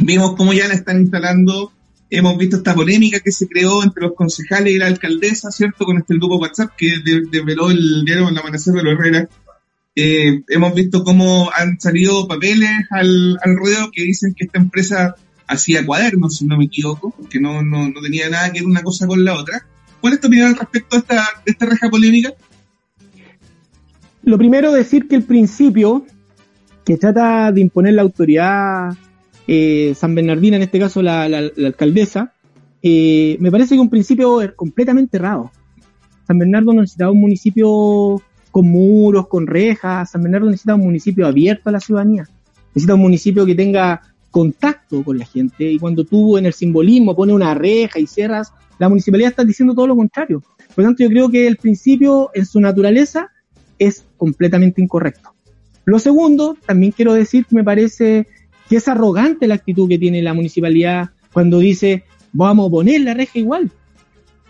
vimos 0.00 0.34
cómo 0.34 0.52
ya 0.52 0.66
la 0.66 0.74
están 0.74 1.00
instalando, 1.00 1.72
hemos 2.10 2.36
visto 2.36 2.56
esta 2.56 2.74
polémica 2.74 3.20
que 3.20 3.30
se 3.30 3.46
creó 3.46 3.84
entre 3.84 4.02
los 4.02 4.14
concejales 4.14 4.74
y 4.74 4.78
la 4.78 4.88
alcaldesa, 4.88 5.52
¿cierto? 5.52 5.84
Con 5.84 5.98
este 5.98 6.14
grupo 6.14 6.38
WhatsApp 6.38 6.72
que 6.76 6.94
desveló 7.30 7.70
el 7.70 8.04
diario 8.04 8.28
El 8.28 8.38
Amanecer 8.38 8.74
de 8.74 8.82
los 8.82 8.94
Herrera. 8.94 9.28
Eh, 9.94 10.42
hemos 10.48 10.74
visto 10.74 11.04
cómo 11.04 11.50
han 11.56 11.80
salido 11.80 12.26
papeles 12.26 12.70
al, 12.90 13.38
al 13.42 13.56
ruedo 13.56 13.90
que 13.92 14.02
dicen 14.02 14.34
que 14.36 14.46
esta 14.46 14.58
empresa 14.58 15.14
hacía 15.48 15.84
cuadernos, 15.84 16.36
si 16.36 16.46
no 16.46 16.56
me 16.56 16.66
equivoco, 16.66 17.14
que 17.30 17.40
no, 17.40 17.62
no, 17.62 17.88
no 17.88 18.00
tenía 18.00 18.28
nada 18.28 18.52
que 18.52 18.60
ver 18.60 18.68
una 18.68 18.82
cosa 18.82 19.06
con 19.06 19.24
la 19.24 19.34
otra. 19.34 19.66
¿Cuál 20.00 20.12
es 20.12 20.20
tu 20.20 20.28
opinión 20.28 20.54
respecto 20.54 20.96
a 20.96 20.98
esta, 21.00 21.14
de 21.44 21.52
esta 21.52 21.66
reja 21.66 21.88
polémica? 21.88 22.34
Lo 24.22 24.38
primero, 24.38 24.72
decir 24.72 25.08
que 25.08 25.16
el 25.16 25.24
principio 25.24 26.06
que 26.84 26.96
trata 26.96 27.50
de 27.50 27.60
imponer 27.60 27.94
la 27.94 28.02
autoridad 28.02 28.96
eh, 29.46 29.94
San 29.96 30.14
Bernardina, 30.14 30.56
en 30.56 30.62
este 30.62 30.78
caso 30.78 31.00
la, 31.00 31.22
alcaldesa, 31.22 32.34
eh, 32.82 33.38
me 33.40 33.50
parece 33.50 33.74
que 33.74 33.80
un 33.80 33.88
principio 33.88 34.38
completamente 34.54 35.16
errado. 35.16 35.50
San 36.26 36.38
Bernardo 36.38 36.74
necesitaba 36.74 37.10
un 37.10 37.20
municipio 37.20 38.22
con 38.50 38.68
muros, 38.68 39.26
con 39.28 39.46
rejas. 39.46 40.10
San 40.10 40.22
Bernardo 40.22 40.46
necesita 40.46 40.74
un 40.74 40.82
municipio 40.82 41.26
abierto 41.26 41.70
a 41.70 41.72
la 41.72 41.80
ciudadanía. 41.80 42.28
Necesita 42.74 42.94
un 42.94 43.00
municipio 43.00 43.46
que 43.46 43.54
tenga 43.54 44.02
contacto 44.38 45.02
con 45.02 45.18
la 45.18 45.26
gente 45.26 45.68
y 45.68 45.80
cuando 45.80 46.04
tú 46.04 46.38
en 46.38 46.46
el 46.46 46.52
simbolismo 46.52 47.16
pones 47.16 47.34
una 47.34 47.54
reja 47.54 47.98
y 47.98 48.06
cierras, 48.06 48.52
la 48.78 48.88
municipalidad 48.88 49.30
está 49.30 49.44
diciendo 49.44 49.74
todo 49.74 49.88
lo 49.88 49.96
contrario. 49.96 50.44
Por 50.76 50.84
lo 50.84 50.90
tanto, 50.90 51.02
yo 51.02 51.08
creo 51.08 51.28
que 51.28 51.48
el 51.48 51.56
principio 51.56 52.30
en 52.34 52.46
su 52.46 52.60
naturaleza 52.60 53.32
es 53.80 54.04
completamente 54.16 54.80
incorrecto. 54.80 55.34
Lo 55.86 55.98
segundo, 55.98 56.56
también 56.66 56.92
quiero 56.92 57.14
decir 57.14 57.46
que 57.46 57.56
me 57.56 57.64
parece 57.64 58.28
que 58.68 58.76
es 58.76 58.86
arrogante 58.86 59.48
la 59.48 59.56
actitud 59.56 59.88
que 59.88 59.98
tiene 59.98 60.22
la 60.22 60.34
municipalidad 60.34 61.10
cuando 61.32 61.58
dice 61.58 62.04
vamos 62.32 62.68
a 62.68 62.70
poner 62.70 63.00
la 63.00 63.14
reja 63.14 63.40
igual. 63.40 63.72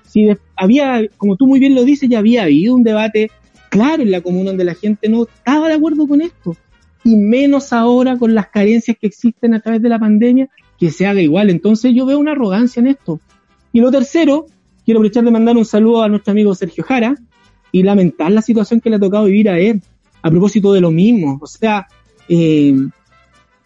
Si 0.06 0.28
había, 0.54 1.00
como 1.16 1.36
tú 1.36 1.46
muy 1.46 1.60
bien 1.60 1.74
lo 1.74 1.84
dices, 1.84 2.10
ya 2.10 2.18
había 2.18 2.42
habido 2.42 2.74
un 2.74 2.82
debate 2.82 3.30
claro 3.70 4.02
en 4.02 4.10
la 4.10 4.20
comuna 4.20 4.50
donde 4.50 4.64
la 4.64 4.74
gente 4.74 5.08
no 5.08 5.22
estaba 5.22 5.68
de 5.68 5.74
acuerdo 5.74 6.06
con 6.06 6.20
esto. 6.20 6.58
Y 7.04 7.16
menos 7.16 7.72
ahora 7.72 8.16
con 8.16 8.34
las 8.34 8.48
carencias 8.48 8.96
que 9.00 9.06
existen 9.06 9.54
a 9.54 9.60
través 9.60 9.80
de 9.82 9.88
la 9.88 9.98
pandemia, 9.98 10.48
que 10.78 10.90
se 10.90 11.06
haga 11.06 11.20
igual. 11.20 11.50
Entonces 11.50 11.94
yo 11.94 12.06
veo 12.06 12.18
una 12.18 12.32
arrogancia 12.32 12.80
en 12.80 12.88
esto. 12.88 13.20
Y 13.72 13.80
lo 13.80 13.90
tercero, 13.90 14.46
quiero 14.84 15.00
aprovechar 15.00 15.24
de 15.24 15.30
mandar 15.30 15.56
un 15.56 15.64
saludo 15.64 16.02
a 16.02 16.08
nuestro 16.08 16.32
amigo 16.32 16.54
Sergio 16.54 16.84
Jara 16.84 17.14
y 17.72 17.82
lamentar 17.82 18.32
la 18.32 18.42
situación 18.42 18.80
que 18.80 18.90
le 18.90 18.96
ha 18.96 19.00
tocado 19.00 19.24
vivir 19.24 19.48
a 19.48 19.58
él 19.58 19.82
a 20.22 20.30
propósito 20.30 20.72
de 20.72 20.80
lo 20.80 20.90
mismo. 20.90 21.38
O 21.40 21.46
sea, 21.46 21.86
eh, 22.28 22.74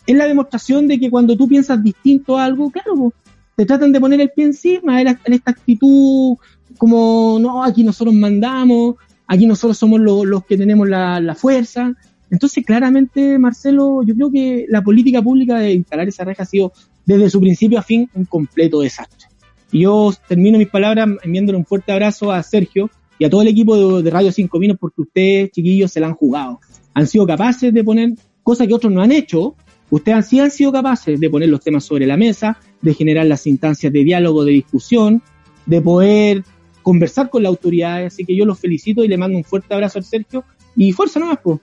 es 0.06 0.16
la 0.16 0.26
demostración 0.26 0.88
de 0.88 0.98
que 0.98 1.10
cuando 1.10 1.36
tú 1.36 1.48
piensas 1.48 1.82
distinto 1.82 2.38
a 2.38 2.44
algo, 2.44 2.70
claro, 2.70 3.12
te 3.56 3.66
tratan 3.66 3.92
de 3.92 4.00
poner 4.00 4.20
el 4.20 4.30
pie 4.30 4.46
encima 4.46 5.00
en, 5.00 5.18
esta 5.24 5.50
actitud 5.50 6.36
como, 6.78 7.38
no, 7.40 7.62
aquí 7.62 7.84
nosotros 7.84 8.14
mandamos, 8.14 8.96
aquí 9.26 9.46
nosotros 9.46 9.78
somos 9.78 10.00
los 10.00 10.44
que 10.44 10.56
tenemos 10.56 10.88
la, 10.88 11.36
fuerza. 11.38 11.94
Entonces, 12.32 12.64
claramente, 12.64 13.38
Marcelo, 13.38 14.02
yo 14.02 14.14
creo 14.14 14.30
que 14.30 14.64
la 14.68 14.82
política 14.82 15.20
pública 15.20 15.58
de 15.58 15.74
instalar 15.74 16.08
esa 16.08 16.24
reja 16.24 16.42
ha 16.42 16.46
sido 16.46 16.72
desde 17.04 17.28
su 17.28 17.38
principio 17.40 17.78
a 17.78 17.82
fin 17.82 18.08
un 18.14 18.24
completo 18.24 18.80
desastre. 18.80 19.28
Y 19.70 19.80
yo 19.80 20.12
termino 20.26 20.56
mis 20.56 20.68
palabras 20.68 21.10
enviándole 21.22 21.58
un 21.58 21.66
fuerte 21.66 21.92
abrazo 21.92 22.32
a 22.32 22.42
Sergio 22.42 22.90
y 23.18 23.26
a 23.26 23.30
todo 23.30 23.42
el 23.42 23.48
equipo 23.48 24.02
de, 24.02 24.10
Radio 24.10 24.32
Cinco 24.32 24.58
Vinos 24.58 24.78
porque 24.80 25.02
ustedes, 25.02 25.50
chiquillos, 25.50 25.92
se 25.92 26.00
la 26.00 26.06
han 26.06 26.14
jugado. 26.14 26.58
Han 26.94 27.06
sido 27.06 27.26
capaces 27.26 27.72
de 27.72 27.84
poner 27.84 28.14
cosas 28.42 28.66
que 28.66 28.74
otros 28.74 28.90
no 28.90 29.02
han 29.02 29.12
hecho, 29.12 29.54
Ustedes 29.92 30.26
sí 30.26 30.40
han 30.40 30.50
sido 30.50 30.72
capaces 30.72 31.20
de 31.20 31.28
poner 31.28 31.50
los 31.50 31.60
temas 31.60 31.84
sobre 31.84 32.06
la 32.06 32.16
mesa, 32.16 32.58
de 32.80 32.94
generar 32.94 33.26
las 33.26 33.46
instancias 33.46 33.92
de 33.92 34.02
diálogo, 34.04 34.42
de 34.42 34.52
discusión, 34.52 35.20
de 35.66 35.82
poder 35.82 36.44
conversar 36.82 37.28
con 37.28 37.42
la 37.42 37.50
autoridad. 37.50 38.06
Así 38.06 38.24
que 38.24 38.34
yo 38.34 38.46
los 38.46 38.58
felicito 38.58 39.04
y 39.04 39.08
le 39.08 39.18
mando 39.18 39.36
un 39.36 39.44
fuerte 39.44 39.74
abrazo 39.74 39.98
al 39.98 40.04
Sergio. 40.04 40.44
Y 40.76 40.92
fuerza 40.92 41.20
nomás, 41.20 41.40
pues. 41.44 41.60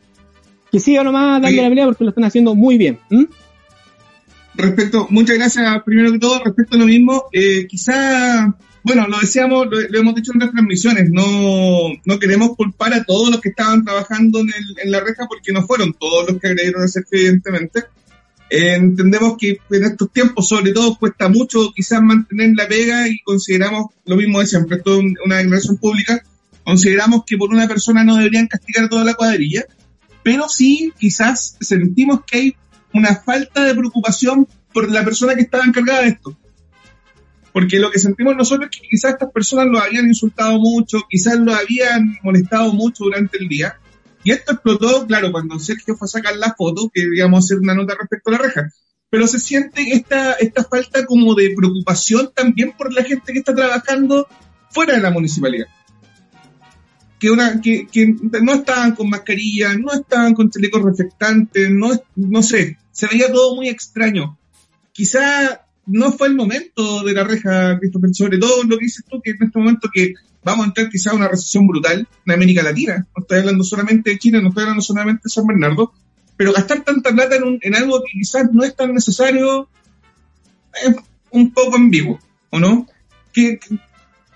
Que 0.71 0.79
siga 0.79 1.03
nomás 1.03 1.41
dando 1.41 1.61
la 1.61 1.69
pelea 1.69 1.85
porque 1.85 2.03
lo 2.03 2.09
están 2.09 2.25
haciendo 2.25 2.55
muy 2.55 2.77
bien. 2.77 2.99
Respecto, 4.55 5.07
muchas 5.09 5.37
gracias 5.37 5.83
primero 5.83 6.11
que 6.11 6.19
todo. 6.19 6.43
Respecto 6.43 6.75
a 6.75 6.79
lo 6.79 6.85
mismo, 6.85 7.25
eh, 7.31 7.65
quizá 7.67 8.55
bueno, 8.81 9.07
lo 9.07 9.19
decíamos, 9.19 9.67
lo, 9.69 9.99
hemos 9.99 10.15
dicho 10.15 10.31
en 10.33 10.39
las 10.39 10.51
transmisiones, 10.51 11.09
no, 11.11 11.89
no 12.05 12.19
queremos 12.19 12.55
culpar 12.55 12.93
a 12.93 13.03
todos 13.03 13.29
los 13.29 13.41
que 13.41 13.49
estaban 13.49 13.83
trabajando 13.83 14.39
en, 14.39 14.47
el, 14.47 14.85
en 14.85 14.91
la 14.91 15.01
reja 15.01 15.27
porque 15.27 15.51
no 15.51 15.65
fueron 15.67 15.93
todos 15.93 16.29
los 16.29 16.39
que 16.39 16.47
agredieron 16.47 16.83
a 16.83 16.87
Sergio, 16.87 17.19
evidentemente 17.19 17.83
entendemos 18.49 19.37
que 19.37 19.59
en 19.69 19.83
estos 19.83 20.11
tiempos, 20.11 20.47
sobre 20.47 20.71
todo, 20.71 20.97
cuesta 20.97 21.29
mucho 21.29 21.71
quizás 21.75 22.01
mantener 22.01 22.51
la 22.55 22.67
pega 22.67 23.07
y 23.07 23.19
consideramos 23.19 23.87
lo 24.05 24.15
mismo 24.15 24.39
de 24.39 24.47
siempre, 24.47 24.77
esto 24.77 24.99
es 24.99 25.05
una 25.23 25.37
declaración 25.37 25.77
pública, 25.77 26.23
consideramos 26.63 27.23
que 27.25 27.37
por 27.37 27.49
una 27.49 27.67
persona 27.67 28.03
no 28.03 28.17
deberían 28.17 28.47
castigar 28.47 28.89
toda 28.89 29.03
la 29.03 29.13
cuadrilla, 29.13 29.65
pero 30.23 30.49
sí 30.49 30.93
quizás 30.97 31.57
sentimos 31.59 32.21
que 32.25 32.37
hay 32.37 32.55
una 32.93 33.15
falta 33.15 33.63
de 33.63 33.75
preocupación 33.75 34.47
por 34.73 34.89
la 34.91 35.03
persona 35.03 35.35
que 35.35 35.41
estaba 35.41 35.65
encargada 35.65 36.01
de 36.01 36.09
esto. 36.09 36.37
Porque 37.51 37.79
lo 37.79 37.89
que 37.91 37.99
sentimos 37.99 38.35
nosotros 38.35 38.69
es 38.71 38.79
que 38.79 38.87
quizás 38.87 39.13
estas 39.13 39.31
personas 39.31 39.67
lo 39.67 39.79
habían 39.79 40.07
insultado 40.07 40.59
mucho, 40.59 40.99
quizás 41.09 41.39
lo 41.39 41.53
habían 41.53 42.17
molestado 42.23 42.73
mucho 42.73 43.05
durante 43.05 43.37
el 43.37 43.47
día, 43.47 43.75
y 44.23 44.31
esto 44.31 44.53
explotó, 44.53 45.07
claro, 45.07 45.31
cuando 45.31 45.59
Sergio 45.59 45.95
fue 45.95 46.05
a 46.05 46.09
sacar 46.09 46.35
la 46.35 46.53
foto, 46.53 46.91
que 46.93 47.05
digamos 47.09 47.45
hacer 47.45 47.59
una 47.59 47.73
nota 47.73 47.95
respecto 47.99 48.29
a 48.29 48.33
la 48.33 48.39
reja. 48.39 48.69
Pero 49.09 49.27
se 49.27 49.39
siente 49.39 49.93
esta, 49.93 50.33
esta 50.33 50.63
falta 50.63 51.05
como 51.05 51.33
de 51.35 51.53
preocupación 51.55 52.31
también 52.35 52.73
por 52.77 52.93
la 52.93 53.03
gente 53.03 53.33
que 53.33 53.39
está 53.39 53.55
trabajando 53.55 54.27
fuera 54.69 54.93
de 54.93 55.01
la 55.01 55.09
municipalidad. 55.09 55.67
Que, 57.19 57.29
una, 57.29 57.59
que, 57.59 57.87
que 57.87 58.15
no 58.41 58.53
estaban 58.53 58.95
con 58.95 59.09
mascarilla, 59.09 59.75
no 59.75 59.91
estaban 59.91 60.33
con 60.33 60.49
chalecos 60.49 60.81
reflectantes, 60.81 61.69
no, 61.69 61.91
no 62.15 62.41
sé, 62.41 62.77
se 62.91 63.07
veía 63.07 63.31
todo 63.31 63.55
muy 63.55 63.67
extraño. 63.67 64.37
Quizá 64.93 65.65
no 65.85 66.11
fue 66.11 66.27
el 66.27 66.35
momento 66.35 67.03
de 67.03 67.13
la 67.13 67.23
reja, 67.23 67.77
Christopher, 67.79 68.13
sobre 68.13 68.37
todo 68.37 68.63
lo 68.63 68.77
que 68.77 68.85
dices 68.85 69.03
tú, 69.09 69.21
que 69.21 69.31
en 69.31 69.43
este 69.43 69.59
momento 69.59 69.89
que 69.93 70.13
vamos 70.43 70.65
a 70.65 70.67
entrar 70.67 70.89
quizá 70.89 71.11
a 71.11 71.15
una 71.15 71.27
recesión 71.27 71.67
brutal 71.67 72.07
en 72.25 72.33
América 72.33 72.63
Latina. 72.63 73.07
No 73.15 73.23
estoy 73.23 73.39
hablando 73.39 73.63
solamente 73.63 74.11
de 74.11 74.19
Chile, 74.19 74.41
no 74.41 74.49
estoy 74.49 74.63
hablando 74.63 74.81
solamente 74.81 75.23
de 75.25 75.29
San 75.29 75.47
Bernardo, 75.47 75.91
pero 76.37 76.53
gastar 76.53 76.83
tanta 76.83 77.11
plata 77.11 77.35
en, 77.35 77.59
en 77.61 77.75
algo 77.75 78.01
que 78.01 78.11
quizás 78.13 78.49
no 78.53 78.63
es 78.63 78.75
tan 78.75 78.93
necesario 78.93 79.67
es 80.73 80.95
un 81.31 81.51
poco 81.51 81.75
ambiguo, 81.75 82.19
¿o 82.49 82.59
no? 82.59 82.87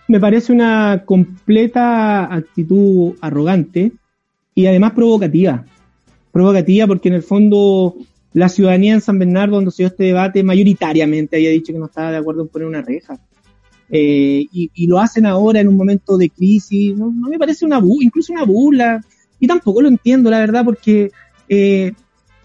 Me 0.07 0.19
parece 0.19 0.51
una 0.51 1.03
completa 1.05 2.33
actitud 2.33 3.15
arrogante 3.21 3.91
y 4.53 4.65
además 4.65 4.93
provocativa. 4.93 5.65
Provocativa 6.31 6.87
porque 6.87 7.09
en 7.09 7.15
el 7.15 7.23
fondo 7.23 7.95
la 8.33 8.49
ciudadanía 8.49 8.93
en 8.93 9.01
San 9.01 9.19
Bernardo, 9.19 9.55
donde 9.55 9.71
se 9.71 9.83
dio 9.83 9.87
este 9.87 10.05
debate, 10.05 10.43
mayoritariamente 10.43 11.37
había 11.37 11.51
dicho 11.51 11.71
que 11.71 11.79
no 11.79 11.85
estaba 11.85 12.11
de 12.11 12.17
acuerdo 12.17 12.41
en 12.41 12.47
poner 12.47 12.67
una 12.67 12.81
reja. 12.81 13.19
Eh, 13.89 14.47
y, 14.51 14.87
lo 14.87 14.99
hacen 14.99 15.27
ahora 15.27 15.59
en 15.59 15.67
un 15.67 15.77
momento 15.77 16.17
de 16.17 16.29
crisis, 16.29 16.97
no, 16.97 17.11
me 17.11 17.37
parece 17.37 17.63
una 17.63 17.77
burla, 17.77 18.05
incluso 18.05 18.33
una 18.33 18.43
burla, 18.43 19.05
y 19.39 19.45
tampoco 19.45 19.81
lo 19.81 19.87
entiendo, 19.87 20.31
la 20.31 20.39
verdad, 20.39 20.65
porque 20.65 21.11
eh, 21.47 21.93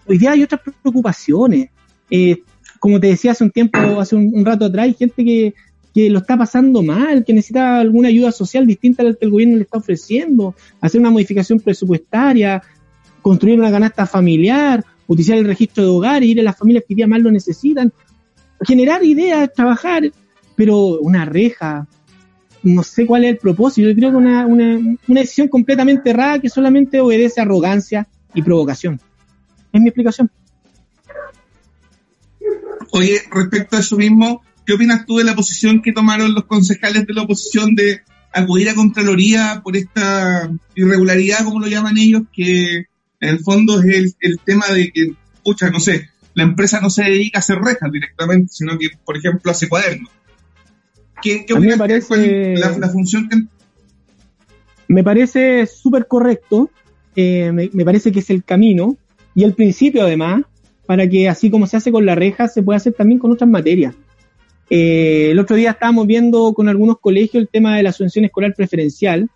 hoy 0.05 0.17
día 0.19 0.31
hay 0.31 0.43
otras 0.43 0.61
preocupaciones. 0.81 1.69
Eh, 2.11 2.43
como 2.79 2.99
te 2.99 3.07
decía 3.07 3.31
hace 3.31 3.43
un 3.43 3.51
tiempo, 3.51 3.79
hace 3.99 4.15
un, 4.15 4.45
rato 4.45 4.65
atrás, 4.65 4.85
hay 4.85 4.93
gente 4.93 5.25
que, 5.25 5.53
que 5.99 6.09
lo 6.09 6.19
está 6.19 6.37
pasando 6.37 6.81
mal, 6.81 7.25
que 7.25 7.33
necesita 7.33 7.79
alguna 7.79 8.07
ayuda 8.07 8.31
social 8.31 8.65
distinta 8.65 9.03
a 9.03 9.07
la 9.07 9.13
que 9.13 9.25
el 9.25 9.31
gobierno 9.31 9.57
le 9.57 9.63
está 9.63 9.79
ofreciendo, 9.79 10.55
hacer 10.79 11.01
una 11.01 11.09
modificación 11.09 11.59
presupuestaria, 11.59 12.61
construir 13.21 13.59
una 13.59 13.71
canasta 13.71 14.05
familiar, 14.05 14.83
utilizar 15.07 15.37
el 15.37 15.45
registro 15.45 15.83
de 15.83 15.89
hogar, 15.89 16.23
ir 16.23 16.39
a 16.39 16.43
las 16.43 16.57
familias 16.57 16.85
que 16.87 16.95
día 16.95 17.07
más 17.07 17.21
lo 17.21 17.31
necesitan, 17.31 17.91
generar 18.61 19.03
ideas, 19.03 19.51
trabajar 19.53 20.09
pero 20.55 20.99
una 20.99 21.25
reja, 21.25 21.87
no 22.63 22.83
sé 22.83 23.05
cuál 23.05 23.23
es 23.23 23.31
el 23.31 23.37
propósito, 23.37 23.87
yo 23.87 23.95
creo 23.95 24.11
que 24.11 24.17
una, 24.17 24.45
una, 24.45 24.77
una 25.07 25.19
decisión 25.21 25.47
completamente 25.47 26.09
errada 26.09 26.39
que 26.39 26.49
solamente 26.49 26.99
obedece 26.99 27.39
arrogancia 27.39 28.07
y 28.33 28.41
provocación. 28.41 28.99
Es 29.71 29.81
mi 29.81 29.87
explicación. 29.87 30.29
Oye, 32.91 33.21
respecto 33.31 33.77
a 33.77 33.79
eso 33.79 33.95
mismo, 33.95 34.41
¿qué 34.69 34.75
opinas 34.75 35.03
tú 35.07 35.17
de 35.17 35.23
la 35.23 35.33
posición 35.33 35.81
que 35.81 35.91
tomaron 35.91 36.35
los 36.35 36.45
concejales 36.45 37.07
de 37.07 37.13
la 37.15 37.23
oposición 37.23 37.73
de 37.73 38.01
acudir 38.31 38.69
a 38.69 38.75
Contraloría 38.75 39.61
por 39.63 39.75
esta 39.75 40.47
irregularidad, 40.75 41.43
como 41.43 41.59
lo 41.59 41.65
llaman 41.65 41.97
ellos, 41.97 42.21
que 42.31 42.85
en 43.19 43.29
el 43.29 43.39
fondo 43.39 43.79
es 43.79 43.85
el, 43.85 44.13
el 44.19 44.39
tema 44.45 44.67
de 44.67 44.91
que, 44.91 45.13
pucha, 45.43 45.71
no 45.71 45.79
sé, 45.79 46.09
la 46.35 46.43
empresa 46.43 46.79
no 46.81 46.91
se 46.91 47.03
dedica 47.03 47.39
a 47.39 47.41
hacer 47.41 47.57
rejas 47.57 47.91
directamente, 47.91 48.53
sino 48.53 48.77
que, 48.77 48.89
por 49.03 49.17
ejemplo, 49.17 49.49
hace 49.49 49.67
cuadernos. 49.67 50.11
¿Qué, 51.19 51.47
qué 51.47 51.59
me 51.59 51.75
parece, 51.75 52.55
la, 52.55 52.89
función 52.89 53.27
Me 54.87 55.03
parece 55.03 55.65
súper 55.65 56.05
correcto, 56.05 56.69
eh, 57.15 57.51
me, 57.51 57.85
parece 57.85 58.11
que 58.11 58.19
es 58.19 58.29
el 58.29 58.43
camino 58.43 58.97
y 59.33 59.45
el 59.45 59.55
principio 59.55 60.03
además, 60.03 60.43
para 60.85 61.09
que 61.09 61.27
así 61.27 61.49
como 61.49 61.65
se 61.65 61.77
hace 61.77 61.91
con 61.91 62.05
la 62.05 62.13
reja, 62.13 62.47
se 62.47 62.61
pueda 62.61 62.77
hacer 62.77 62.93
también 62.93 63.17
con 63.17 63.31
otras 63.31 63.49
materias. 63.49 63.95
Eh, 64.69 65.31
el 65.31 65.39
otro 65.39 65.55
día 65.55 65.71
estábamos 65.71 66.05
viendo 66.05 66.53
con 66.53 66.69
algunos 66.69 66.99
colegios 66.99 67.41
el 67.41 67.49
tema 67.49 67.77
de 67.77 67.83
la 67.83 67.91
subvención 67.91 68.25
escolar 68.25 68.53
preferencial, 68.55 69.29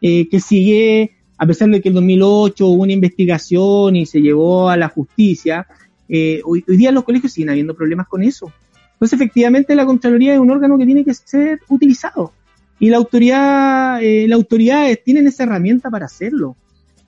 eh, 0.00 0.28
que 0.28 0.40
sigue, 0.40 1.12
a 1.36 1.46
pesar 1.46 1.68
de 1.70 1.80
que 1.80 1.88
en 1.88 1.94
2008 1.94 2.66
hubo 2.66 2.82
una 2.82 2.92
investigación 2.92 3.96
y 3.96 4.06
se 4.06 4.20
llevó 4.20 4.68
a 4.70 4.76
la 4.76 4.88
justicia, 4.88 5.66
hoy, 6.08 6.64
hoy, 6.66 6.76
día 6.76 6.90
los 6.90 7.04
colegios 7.04 7.32
siguen 7.32 7.50
habiendo 7.50 7.74
problemas 7.74 8.08
con 8.08 8.22
eso. 8.22 8.52
Entonces, 8.98 9.20
efectivamente, 9.20 9.76
la 9.76 9.86
Contraloría 9.86 10.34
es 10.34 10.40
un 10.40 10.50
órgano 10.50 10.76
que 10.76 10.84
tiene 10.84 11.04
que 11.04 11.14
ser 11.14 11.60
utilizado. 11.68 12.32
Y 12.80 12.90
la 12.90 12.96
autoridad, 12.96 14.02
eh, 14.02 14.26
las 14.26 14.36
autoridades 14.36 15.04
tienen 15.04 15.28
esa 15.28 15.44
herramienta 15.44 15.88
para 15.88 16.06
hacerlo. 16.06 16.56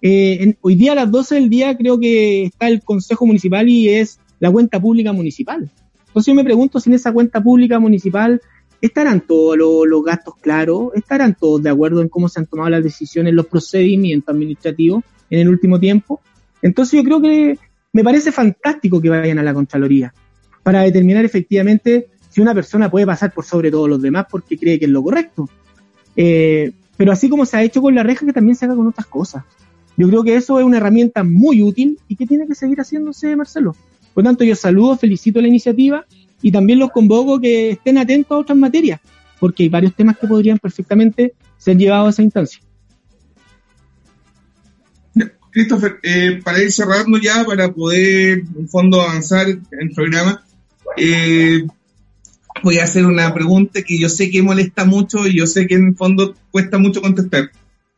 Eh, 0.00 0.54
hoy 0.60 0.76
día 0.76 0.92
a 0.92 0.94
las 0.94 1.10
12 1.10 1.34
del 1.34 1.50
día 1.50 1.76
creo 1.76 1.98
que 1.98 2.44
está 2.44 2.68
el 2.68 2.82
Consejo 2.82 3.26
Municipal 3.26 3.68
y 3.68 3.88
es 3.88 4.20
la 4.38 4.52
cuenta 4.52 4.80
pública 4.80 5.12
municipal. 5.12 5.68
Entonces 6.10 6.32
yo 6.32 6.34
me 6.34 6.42
pregunto 6.42 6.80
si 6.80 6.90
en 6.90 6.94
esa 6.94 7.12
cuenta 7.12 7.40
pública 7.40 7.78
municipal 7.78 8.40
estarán 8.80 9.20
todos 9.20 9.56
los, 9.56 10.04
gastos 10.04 10.34
claros, 10.40 10.90
estarán 10.94 11.36
todos 11.38 11.62
de 11.62 11.70
acuerdo 11.70 12.02
en 12.02 12.08
cómo 12.08 12.28
se 12.28 12.40
han 12.40 12.46
tomado 12.46 12.68
las 12.68 12.82
decisiones, 12.82 13.32
los 13.32 13.46
procedimientos 13.46 14.34
administrativos 14.34 15.04
en 15.30 15.40
el 15.40 15.48
último 15.48 15.78
tiempo. 15.78 16.20
Entonces 16.62 17.00
yo 17.00 17.04
creo 17.04 17.20
que 17.20 17.58
me 17.92 18.02
parece 18.02 18.32
fantástico 18.32 19.00
que 19.00 19.08
vayan 19.08 19.38
a 19.38 19.44
la 19.44 19.54
Contraloría 19.54 20.12
para 20.64 20.82
determinar 20.82 21.24
efectivamente 21.24 22.08
si 22.28 22.40
una 22.40 22.54
persona 22.54 22.90
puede 22.90 23.06
pasar 23.06 23.32
por 23.32 23.44
sobre 23.44 23.70
todos 23.70 23.88
los 23.88 24.02
demás 24.02 24.26
porque 24.28 24.58
cree 24.58 24.80
que 24.80 24.86
es 24.86 24.90
lo 24.90 25.04
correcto. 25.04 25.48
Eh, 26.16 26.72
pero 26.96 27.12
así 27.12 27.28
como 27.28 27.46
se 27.46 27.56
ha 27.56 27.62
hecho 27.62 27.80
con 27.80 27.94
la 27.94 28.02
reja, 28.02 28.26
que 28.26 28.32
también 28.32 28.56
se 28.56 28.64
haga 28.64 28.74
con 28.74 28.88
otras 28.88 29.06
cosas. 29.06 29.44
Yo 29.96 30.08
creo 30.08 30.24
que 30.24 30.34
eso 30.34 30.58
es 30.58 30.64
una 30.64 30.78
herramienta 30.78 31.22
muy 31.22 31.62
útil 31.62 31.98
y 32.08 32.16
que 32.16 32.26
tiene 32.26 32.46
que 32.46 32.54
seguir 32.54 32.78
haciéndose, 32.78 33.36
Marcelo. 33.36 33.76
Por 34.14 34.24
tanto, 34.24 34.44
yo 34.44 34.54
saludo, 34.54 34.96
felicito 34.96 35.40
la 35.40 35.48
iniciativa 35.48 36.04
y 36.42 36.50
también 36.50 36.78
los 36.78 36.90
convoco 36.90 37.40
que 37.40 37.70
estén 37.70 37.98
atentos 37.98 38.32
a 38.32 38.38
otras 38.38 38.58
materias, 38.58 39.00
porque 39.38 39.64
hay 39.64 39.68
varios 39.68 39.94
temas 39.94 40.18
que 40.18 40.26
podrían 40.26 40.58
perfectamente 40.58 41.34
ser 41.58 41.76
llevados 41.76 42.08
a 42.08 42.10
esa 42.10 42.22
instancia. 42.22 42.60
Christopher, 45.52 45.98
eh, 46.02 46.40
para 46.44 46.62
ir 46.62 46.70
cerrando 46.70 47.18
ya, 47.18 47.44
para 47.44 47.72
poder, 47.72 48.44
en 48.56 48.68
fondo, 48.68 49.00
avanzar 49.00 49.48
en 49.48 49.64
el 49.80 49.90
programa, 49.90 50.44
eh, 50.96 51.66
voy 52.62 52.78
a 52.78 52.84
hacer 52.84 53.04
una 53.04 53.32
pregunta 53.34 53.82
que 53.82 53.98
yo 53.98 54.08
sé 54.08 54.30
que 54.30 54.42
molesta 54.42 54.84
mucho 54.84 55.26
y 55.26 55.36
yo 55.36 55.46
sé 55.46 55.66
que 55.66 55.74
en 55.74 55.88
el 55.88 55.96
fondo 55.96 56.34
cuesta 56.50 56.78
mucho 56.78 57.02
contestar. 57.02 57.50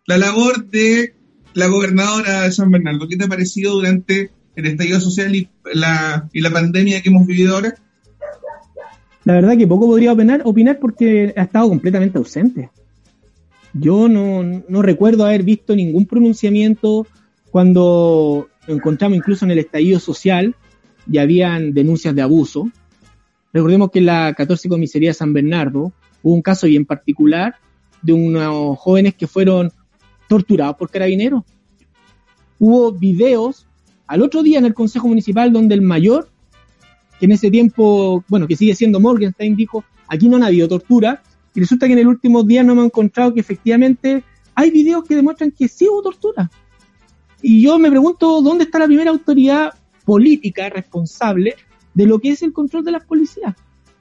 La 0.06 0.18
labor 0.18 0.66
de 0.66 1.14
la 1.54 1.66
gobernadora 1.66 2.42
de 2.42 2.52
San 2.52 2.70
Bernardo, 2.70 3.06
¿qué 3.08 3.16
te 3.16 3.24
ha 3.24 3.28
parecido 3.28 3.74
durante 3.74 4.30
el 4.56 4.66
estallido 4.66 5.00
social 5.00 5.34
y 5.34 5.48
la, 5.72 6.28
y 6.32 6.40
la 6.40 6.50
pandemia 6.50 7.00
que 7.00 7.08
hemos 7.08 7.26
vivido 7.26 7.54
ahora? 7.54 7.74
La 9.24 9.34
verdad 9.34 9.56
que 9.56 9.66
poco 9.66 9.86
podría 9.86 10.12
opinar, 10.12 10.42
opinar 10.44 10.78
porque 10.78 11.32
ha 11.36 11.42
estado 11.42 11.68
completamente 11.68 12.18
ausente. 12.18 12.70
Yo 13.72 14.08
no, 14.08 14.42
no 14.68 14.82
recuerdo 14.82 15.24
haber 15.24 15.44
visto 15.44 15.74
ningún 15.74 16.06
pronunciamiento 16.06 17.06
cuando 17.50 18.48
encontramos 18.66 19.16
incluso 19.16 19.44
en 19.44 19.52
el 19.52 19.58
estallido 19.58 19.98
social 19.98 20.54
y 21.10 21.18
habían 21.18 21.72
denuncias 21.72 22.14
de 22.14 22.22
abuso. 22.22 22.70
Recordemos 23.52 23.90
que 23.90 24.00
en 24.00 24.06
la 24.06 24.34
14 24.34 24.68
Comisaría 24.68 25.10
de 25.10 25.14
San 25.14 25.32
Bernardo 25.32 25.92
hubo 26.22 26.34
un 26.34 26.42
caso 26.42 26.66
bien 26.66 26.84
particular 26.84 27.56
de 28.02 28.12
unos 28.12 28.78
jóvenes 28.78 29.14
que 29.14 29.26
fueron 29.26 29.70
torturados 30.28 30.76
por 30.76 30.90
carabineros. 30.90 31.42
Hubo 32.58 32.92
videos 32.92 33.66
al 34.06 34.22
otro 34.22 34.42
día 34.42 34.58
en 34.58 34.64
el 34.64 34.74
Consejo 34.74 35.08
Municipal 35.08 35.52
donde 35.52 35.74
el 35.74 35.82
mayor, 35.82 36.28
que 37.18 37.26
en 37.26 37.32
ese 37.32 37.50
tiempo, 37.50 38.24
bueno, 38.28 38.46
que 38.46 38.56
sigue 38.56 38.74
siendo 38.74 39.00
Morgenstein, 39.00 39.56
dijo, 39.56 39.84
aquí 40.08 40.28
no 40.28 40.42
ha 40.42 40.46
habido 40.46 40.68
tortura, 40.68 41.22
y 41.54 41.60
resulta 41.60 41.86
que 41.86 41.92
en 41.92 42.00
el 42.00 42.08
último 42.08 42.42
día 42.42 42.62
no 42.62 42.74
me 42.74 42.80
han 42.80 42.86
encontrado 42.86 43.34
que 43.34 43.40
efectivamente 43.40 44.22
hay 44.54 44.70
videos 44.70 45.04
que 45.04 45.16
demuestran 45.16 45.50
que 45.50 45.68
sí 45.68 45.86
hubo 45.88 46.02
tortura. 46.02 46.50
Y 47.42 47.62
yo 47.62 47.78
me 47.78 47.90
pregunto 47.90 48.40
dónde 48.40 48.64
está 48.64 48.78
la 48.78 48.86
primera 48.86 49.10
autoridad 49.10 49.74
política 50.04 50.68
responsable 50.68 51.56
de 51.94 52.06
lo 52.06 52.18
que 52.18 52.30
es 52.30 52.42
el 52.42 52.52
control 52.52 52.84
de 52.84 52.92
las 52.92 53.04
policías. 53.04 53.54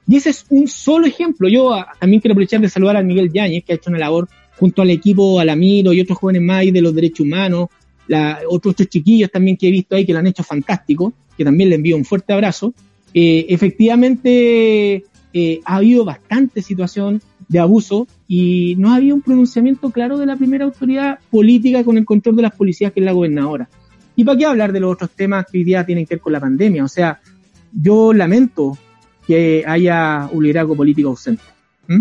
Y 0.06 0.16
ese 0.16 0.30
es 0.30 0.46
un 0.50 0.66
solo 0.68 1.06
ejemplo. 1.06 1.48
Yo 1.48 1.74
también 1.98 2.20
quiero 2.20 2.32
aprovechar 2.32 2.60
de 2.60 2.68
saludar 2.68 2.96
a 2.96 3.02
Miguel 3.02 3.32
Yáñez, 3.32 3.64
que 3.64 3.72
ha 3.72 3.76
hecho 3.76 3.90
una 3.90 3.98
labor 3.98 4.28
junto 4.58 4.82
al 4.82 4.90
equipo 4.90 5.40
Alamiro 5.40 5.92
y 5.92 6.00
otros 6.00 6.18
jóvenes 6.18 6.42
más 6.42 6.64
de 6.64 6.80
los 6.80 6.94
derechos 6.94 7.20
humanos, 7.20 7.68
otros, 8.48 8.74
chiquillos 8.88 9.30
también 9.30 9.56
que 9.56 9.68
he 9.68 9.70
visto 9.70 9.96
ahí 9.96 10.04
que 10.04 10.12
lo 10.12 10.18
han 10.18 10.26
hecho 10.26 10.42
fantástico, 10.42 11.12
que 11.36 11.44
también 11.44 11.70
le 11.70 11.76
envío 11.76 11.96
un 11.96 12.04
fuerte 12.04 12.32
abrazo. 12.32 12.74
Eh, 13.14 13.46
efectivamente, 13.48 15.04
eh, 15.32 15.60
ha 15.64 15.76
habido 15.76 16.04
bastante 16.04 16.62
situación 16.62 17.22
de 17.48 17.58
abuso 17.58 18.06
y 18.26 18.74
no 18.78 18.94
había 18.94 19.14
un 19.14 19.22
pronunciamiento 19.22 19.90
claro 19.90 20.18
de 20.18 20.26
la 20.26 20.36
primera 20.36 20.64
autoridad 20.64 21.18
política 21.30 21.84
con 21.84 21.98
el 21.98 22.04
control 22.04 22.36
de 22.36 22.42
las 22.42 22.54
policías, 22.54 22.92
que 22.92 23.00
es 23.00 23.06
la 23.06 23.12
gobernadora. 23.12 23.68
¿Y 24.16 24.24
para 24.24 24.38
qué 24.38 24.46
hablar 24.46 24.72
de 24.72 24.80
los 24.80 24.92
otros 24.92 25.10
temas 25.10 25.46
que 25.50 25.58
hoy 25.58 25.64
día 25.64 25.84
tienen 25.84 26.06
que 26.06 26.16
ver 26.16 26.20
con 26.20 26.32
la 26.32 26.40
pandemia? 26.40 26.84
O 26.84 26.88
sea, 26.88 27.20
yo 27.72 28.12
lamento 28.12 28.76
que 29.26 29.64
haya 29.66 30.28
un 30.32 30.42
liderazgo 30.42 30.76
político 30.76 31.10
ausente. 31.10 31.42
¿Mm? 31.88 32.00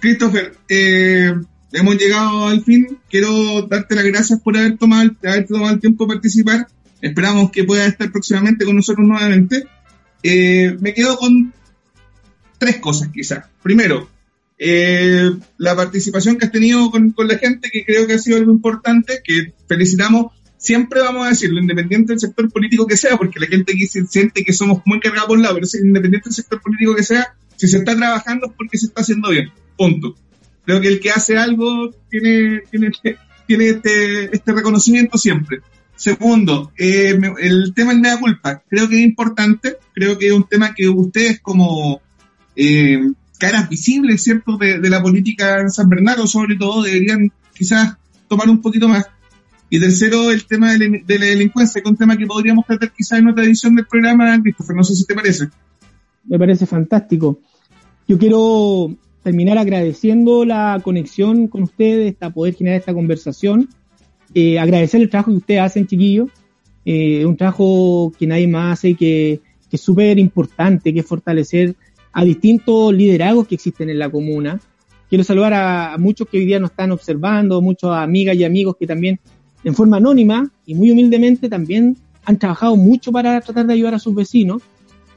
Christopher, 0.00 0.54
eh, 0.68 1.34
hemos 1.74 1.96
llegado 1.96 2.46
al 2.46 2.62
fin. 2.64 2.98
Quiero 3.08 3.62
darte 3.62 3.94
las 3.94 4.04
gracias 4.04 4.40
por 4.40 4.56
haber 4.56 4.78
tomado, 4.78 5.10
haber 5.24 5.46
tomado 5.46 5.74
el 5.74 5.80
tiempo 5.80 6.04
de 6.04 6.14
participar. 6.14 6.66
Esperamos 7.00 7.50
que 7.50 7.64
puedas 7.64 7.88
estar 7.88 8.10
próximamente 8.10 8.64
con 8.64 8.76
nosotros 8.76 9.06
nuevamente. 9.06 9.66
Eh, 10.22 10.76
me 10.80 10.94
quedo 10.94 11.16
con 11.16 11.52
tres 12.58 12.78
cosas 12.78 13.08
quizás. 13.12 13.44
Primero, 13.62 14.08
eh, 14.58 15.30
la 15.58 15.76
participación 15.76 16.38
que 16.38 16.46
has 16.46 16.52
tenido 16.52 16.90
con, 16.90 17.14
la 17.18 17.38
gente, 17.38 17.68
que 17.70 17.84
creo 17.84 18.06
que 18.06 18.14
ha 18.14 18.18
sido 18.18 18.38
algo 18.38 18.52
importante, 18.52 19.20
que 19.22 19.52
felicitamos. 19.68 20.32
Siempre 20.56 21.00
vamos 21.00 21.26
a 21.26 21.30
decirlo, 21.30 21.60
independiente 21.60 22.12
del 22.12 22.20
sector 22.20 22.50
político 22.50 22.86
que 22.86 22.96
sea, 22.96 23.18
porque 23.18 23.38
la 23.38 23.46
gente 23.46 23.72
aquí 23.72 23.86
se 23.86 24.06
siente 24.06 24.44
que 24.44 24.54
somos 24.54 24.80
muy 24.86 24.98
cargados 24.98 25.26
por 25.26 25.36
un 25.36 25.42
lado, 25.42 25.56
pero 25.56 25.66
independiente 25.84 26.30
del 26.30 26.34
sector 26.34 26.62
político 26.62 26.94
que 26.94 27.02
sea, 27.02 27.34
si 27.56 27.68
se 27.68 27.78
está 27.78 27.94
trabajando 27.94 28.46
es 28.46 28.52
porque 28.56 28.78
se 28.78 28.86
está 28.86 29.02
haciendo 29.02 29.28
bien. 29.28 29.50
Punto. 29.76 30.16
Creo 30.64 30.80
que 30.80 30.88
el 30.88 31.00
que 31.00 31.10
hace 31.10 31.36
algo 31.36 31.90
tiene, 32.08 32.62
tiene, 32.70 32.90
tiene 33.46 33.68
este, 33.68 34.34
este 34.34 34.52
reconocimiento 34.52 35.18
siempre. 35.18 35.60
Segundo, 35.96 36.72
eh, 36.76 37.18
el 37.40 37.72
tema 37.74 37.92
del 37.92 38.00
mea 38.00 38.18
culpa. 38.18 38.62
Creo 38.68 38.88
que 38.88 38.96
es 38.96 39.04
importante, 39.04 39.76
creo 39.92 40.18
que 40.18 40.26
es 40.26 40.32
un 40.32 40.44
tema 40.48 40.74
que 40.74 40.88
ustedes 40.88 41.40
como 41.40 42.00
eh, 42.56 43.00
caras 43.38 43.68
visibles, 43.68 44.22
¿cierto?, 44.22 44.56
de, 44.56 44.78
la 44.90 45.02
política 45.02 45.60
en 45.60 45.70
San 45.70 45.88
Bernardo, 45.88 46.26
sobre 46.26 46.56
todo, 46.56 46.82
deberían 46.82 47.30
quizás 47.54 47.96
tomar 48.28 48.48
un 48.48 48.60
poquito 48.60 48.88
más. 48.88 49.06
Y 49.70 49.80
tercero, 49.80 50.30
el 50.30 50.44
tema 50.46 50.72
de, 50.72 51.04
la 51.06 51.26
delincuencia, 51.26 51.80
que 51.80 51.88
es 51.88 51.90
un 51.90 51.96
tema 51.96 52.16
que 52.16 52.26
podríamos 52.26 52.66
tratar 52.66 52.92
quizás 52.92 53.18
en 53.20 53.28
otra 53.28 53.44
edición 53.44 53.74
del 53.74 53.86
programa, 53.86 54.40
Christopher, 54.40 54.76
no 54.76 54.84
sé 54.84 54.94
si 54.94 55.04
te 55.04 55.14
parece. 55.14 55.48
Me 56.24 56.38
parece 56.38 56.66
fantástico. 56.66 57.40
Yo 58.06 58.18
quiero 58.18 58.94
terminar 59.24 59.58
agradeciendo 59.58 60.44
la 60.44 60.80
conexión 60.84 61.48
con 61.48 61.64
ustedes, 61.64 62.14
para 62.14 62.32
poder 62.32 62.54
generar 62.54 62.78
esta 62.78 62.94
conversación. 62.94 63.68
Eh, 64.34 64.58
agradecer 64.58 65.00
el 65.00 65.10
trabajo 65.10 65.32
que 65.32 65.38
ustedes 65.38 65.60
hacen, 65.60 65.86
chiquillos. 65.86 66.28
Eh, 66.84 67.24
un 67.24 67.36
trabajo 67.36 68.12
que 68.16 68.26
nadie 68.26 68.46
más 68.46 68.78
hace 68.78 68.90
y 68.90 68.94
que, 68.94 69.40
que 69.68 69.76
es 69.76 69.80
súper 69.80 70.18
importante, 70.18 70.92
que 70.92 71.00
es 71.00 71.06
fortalecer 71.06 71.74
a 72.12 72.24
distintos 72.24 72.94
liderazgos 72.94 73.48
que 73.48 73.56
existen 73.56 73.90
en 73.90 73.98
la 73.98 74.10
comuna. 74.10 74.60
Quiero 75.08 75.24
saludar 75.24 75.54
a, 75.54 75.96
muchos 75.98 76.28
que 76.28 76.38
hoy 76.38 76.44
día 76.46 76.60
nos 76.60 76.70
están 76.70 76.92
observando, 76.92 77.60
muchas 77.60 77.90
amigas 77.92 78.36
y 78.36 78.44
amigos 78.44 78.76
que 78.78 78.86
también 78.86 79.18
en 79.64 79.74
forma 79.74 79.96
anónima 79.96 80.50
y 80.66 80.74
muy 80.74 80.90
humildemente 80.90 81.48
también 81.48 81.96
han 82.24 82.38
trabajado 82.38 82.76
mucho 82.76 83.10
para 83.10 83.40
tratar 83.40 83.66
de 83.66 83.72
ayudar 83.72 83.94
a 83.94 83.98
sus 83.98 84.14
vecinos 84.14 84.62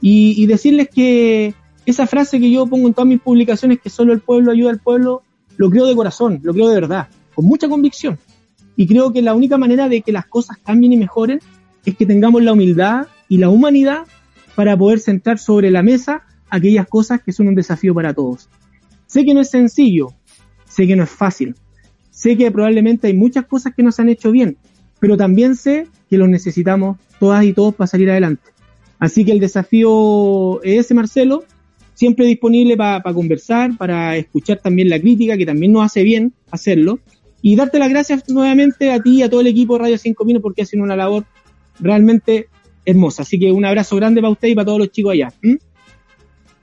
y, 0.00 0.46
decirles 0.46 0.88
que 0.88 1.54
esa 1.90 2.06
frase 2.06 2.38
que 2.38 2.50
yo 2.50 2.66
pongo 2.66 2.88
en 2.88 2.94
todas 2.94 3.08
mis 3.08 3.20
publicaciones, 3.20 3.80
que 3.80 3.90
solo 3.90 4.12
el 4.12 4.20
pueblo 4.20 4.52
ayuda 4.52 4.70
al 4.70 4.78
pueblo, 4.78 5.22
lo 5.56 5.70
creo 5.70 5.86
de 5.86 5.94
corazón, 5.94 6.40
lo 6.42 6.52
creo 6.52 6.68
de 6.68 6.74
verdad, 6.74 7.08
con 7.34 7.46
mucha 7.46 7.68
convicción. 7.68 8.18
Y 8.76 8.86
creo 8.86 9.12
que 9.12 9.22
la 9.22 9.34
única 9.34 9.58
manera 9.58 9.88
de 9.88 10.02
que 10.02 10.12
las 10.12 10.26
cosas 10.26 10.58
cambien 10.58 10.92
y 10.92 10.96
mejoren 10.96 11.40
es 11.84 11.96
que 11.96 12.06
tengamos 12.06 12.42
la 12.42 12.52
humildad 12.52 13.06
y 13.28 13.38
la 13.38 13.48
humanidad 13.48 14.04
para 14.54 14.76
poder 14.76 15.00
sentar 15.00 15.38
sobre 15.38 15.70
la 15.70 15.82
mesa 15.82 16.22
aquellas 16.50 16.86
cosas 16.86 17.22
que 17.22 17.32
son 17.32 17.48
un 17.48 17.54
desafío 17.54 17.94
para 17.94 18.12
todos. 18.14 18.48
Sé 19.06 19.24
que 19.24 19.34
no 19.34 19.40
es 19.40 19.50
sencillo, 19.50 20.12
sé 20.66 20.86
que 20.86 20.94
no 20.94 21.04
es 21.04 21.10
fácil, 21.10 21.54
sé 22.10 22.36
que 22.36 22.50
probablemente 22.50 23.06
hay 23.06 23.14
muchas 23.14 23.46
cosas 23.46 23.74
que 23.74 23.82
no 23.82 23.92
se 23.92 24.02
han 24.02 24.10
hecho 24.10 24.30
bien, 24.30 24.58
pero 25.00 25.16
también 25.16 25.56
sé 25.56 25.86
que 26.10 26.18
los 26.18 26.28
necesitamos 26.28 26.98
todas 27.18 27.44
y 27.44 27.52
todos 27.52 27.74
para 27.74 27.88
salir 27.88 28.10
adelante. 28.10 28.50
Así 28.98 29.24
que 29.24 29.32
el 29.32 29.40
desafío 29.40 30.62
es 30.62 30.86
ese, 30.86 30.94
Marcelo, 30.94 31.44
siempre 31.98 32.26
disponible 32.26 32.76
para 32.76 33.02
conversar, 33.12 33.76
para 33.76 34.16
escuchar 34.16 34.58
también 34.58 34.88
la 34.88 35.00
crítica, 35.00 35.36
que 35.36 35.44
también 35.44 35.72
nos 35.72 35.84
hace 35.84 36.04
bien 36.04 36.32
hacerlo, 36.52 37.00
y 37.42 37.56
darte 37.56 37.80
las 37.80 37.88
gracias 37.88 38.28
nuevamente 38.28 38.92
a 38.92 39.02
ti 39.02 39.16
y 39.16 39.22
a 39.22 39.28
todo 39.28 39.40
el 39.40 39.48
equipo 39.48 39.74
de 39.74 39.80
Radio 39.80 39.98
5 39.98 40.24
Minos 40.24 40.40
porque 40.40 40.62
hacen 40.62 40.80
una 40.80 40.94
labor 40.94 41.24
realmente 41.80 42.46
hermosa. 42.84 43.22
Así 43.22 43.36
que 43.36 43.50
un 43.50 43.64
abrazo 43.64 43.96
grande 43.96 44.20
para 44.20 44.30
usted 44.30 44.46
y 44.46 44.54
para 44.54 44.66
todos 44.66 44.78
los 44.78 44.92
chicos 44.92 45.12
allá. 45.12 45.32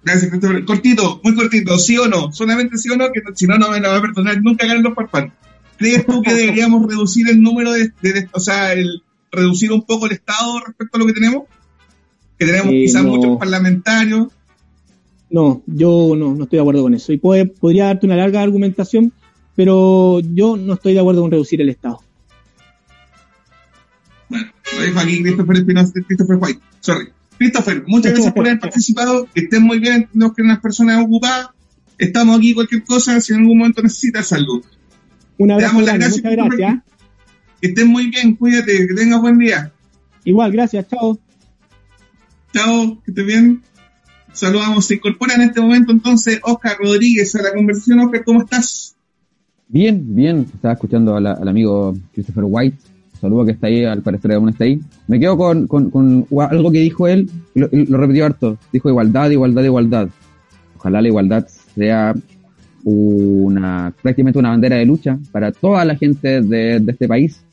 Gracias, 0.05 0.31
Christopher. 0.31 0.63
Cortito, 0.63 1.19
muy 1.21 1.35
cortito, 1.35 1.77
sí 1.79 1.97
o 1.97 2.07
no, 2.07 2.31
solamente 2.31 2.77
sí 2.77 2.89
o 2.89 2.95
no, 2.95 3.11
que 3.11 3.21
si 3.33 3.45
no, 3.45 3.57
no 3.57 3.71
me 3.71 3.81
la 3.81 3.89
va 3.89 3.97
a 3.97 4.01
perdonar 4.01 4.41
nunca 4.41 4.65
ganan 4.65 4.83
los 4.83 4.93
parpan. 4.93 5.33
¿Crees 5.77 6.05
tú 6.05 6.21
que 6.21 6.33
deberíamos 6.33 6.87
reducir 6.87 7.27
el 7.27 7.41
número 7.41 7.73
de, 7.73 7.91
o 8.31 8.39
sea, 8.39 8.71
el 8.71 9.03
reducir 9.33 9.73
un 9.73 9.81
poco 9.81 10.05
el 10.05 10.13
Estado 10.13 10.61
respecto 10.65 10.95
a 10.95 10.99
lo 11.01 11.07
que 11.07 11.13
tenemos? 11.13 11.43
Que 12.39 12.45
tenemos 12.45 12.67
eh, 12.67 12.83
quizás 12.85 13.03
muchos 13.03 13.37
parlamentarios. 13.37 14.27
No, 15.29 15.63
yo 15.65 16.13
no, 16.15 16.33
no 16.33 16.43
estoy 16.43 16.57
de 16.57 16.61
acuerdo 16.61 16.83
con 16.83 16.93
eso. 16.93 17.11
Y 17.11 17.17
puede, 17.17 17.45
podría 17.45 17.85
darte 17.85 18.05
una 18.05 18.15
larga 18.15 18.41
argumentación, 18.41 19.11
pero 19.55 20.19
yo 20.19 20.57
no 20.57 20.73
estoy 20.73 20.93
de 20.93 20.99
acuerdo 20.99 21.21
con 21.21 21.31
reducir 21.31 21.61
el 21.61 21.69
Estado. 21.69 21.99
Bueno, 24.29 24.47
lo 24.75 24.81
dejo 24.81 24.99
aquí 24.99 25.21
Christopher 25.21 25.57
Espinosa, 25.57 25.93
Christopher 26.07 26.37
White. 26.39 26.59
Sorry. 26.79 27.07
Christopher, 27.37 27.83
muchas 27.87 28.13
gracias 28.13 28.33
por 28.33 28.47
haber 28.47 28.59
participado. 28.59 29.27
Que 29.33 29.41
estén 29.41 29.63
muy 29.63 29.79
bien, 29.79 30.07
no 30.13 30.33
que 30.33 30.41
unas 30.41 30.59
personas 30.59 31.03
ocupadas. 31.03 31.49
Estamos 31.97 32.37
aquí 32.37 32.53
cualquier 32.53 32.83
cosa, 32.83 33.19
si 33.21 33.33
en 33.33 33.41
algún 33.41 33.57
momento 33.57 33.81
necesitas 33.81 34.31
algo. 34.33 34.61
Un 35.37 35.51
abrazo, 35.51 35.75
muchas 35.75 35.97
gracias. 35.97 36.83
Que 37.61 37.67
estén 37.67 37.87
muy 37.87 38.07
bien, 38.07 38.35
cuídate, 38.35 38.87
que 38.87 38.93
tengas 38.93 39.21
buen 39.21 39.37
día. 39.37 39.71
Igual, 40.23 40.51
gracias, 40.51 40.87
chao. 40.87 41.19
Chao, 42.53 43.01
que 43.03 43.11
estés 43.11 43.25
bien. 43.25 43.61
Saludamos, 44.35 44.85
se 44.85 44.95
incorpora 44.95 45.33
en 45.35 45.43
este 45.43 45.61
momento 45.61 45.93
entonces 45.93 46.39
Oscar 46.43 46.77
Rodríguez 46.77 47.33
a 47.35 47.41
la 47.41 47.53
conversación. 47.53 47.99
Oscar, 48.01 48.23
¿cómo 48.25 48.41
estás? 48.41 48.95
Bien, 49.67 50.03
bien. 50.13 50.45
Estaba 50.53 50.73
escuchando 50.73 51.15
al 51.15 51.47
amigo 51.47 51.95
Christopher 52.13 52.43
White. 52.45 52.77
Saludo 53.19 53.45
que 53.45 53.51
está 53.53 53.67
ahí, 53.67 53.85
al 53.85 54.01
parecer 54.01 54.33
aún 54.33 54.49
está 54.49 54.65
ahí. 54.65 54.81
Me 55.07 55.19
quedo 55.21 55.37
con, 55.37 55.67
con, 55.67 56.27
algo 56.37 56.69
que 56.69 56.79
dijo 56.79 57.07
él, 57.07 57.29
lo, 57.53 57.69
lo, 57.71 57.97
repitió 57.97 58.25
harto. 58.25 58.57
Dijo 58.73 58.89
igualdad, 58.89 59.29
igualdad, 59.29 59.63
igualdad. 59.63 60.09
Ojalá 60.77 61.01
la 61.01 61.07
igualdad 61.07 61.47
sea 61.47 62.13
una 62.83 63.93
prácticamente 64.01 64.37
una 64.37 64.49
bandera 64.49 64.75
de 64.75 64.85
lucha 64.85 65.17
para 65.31 65.51
toda 65.51 65.83
la 65.85 65.95
gente 65.95 66.41
de, 66.41 66.75
este 66.87 67.07
país 67.07 67.43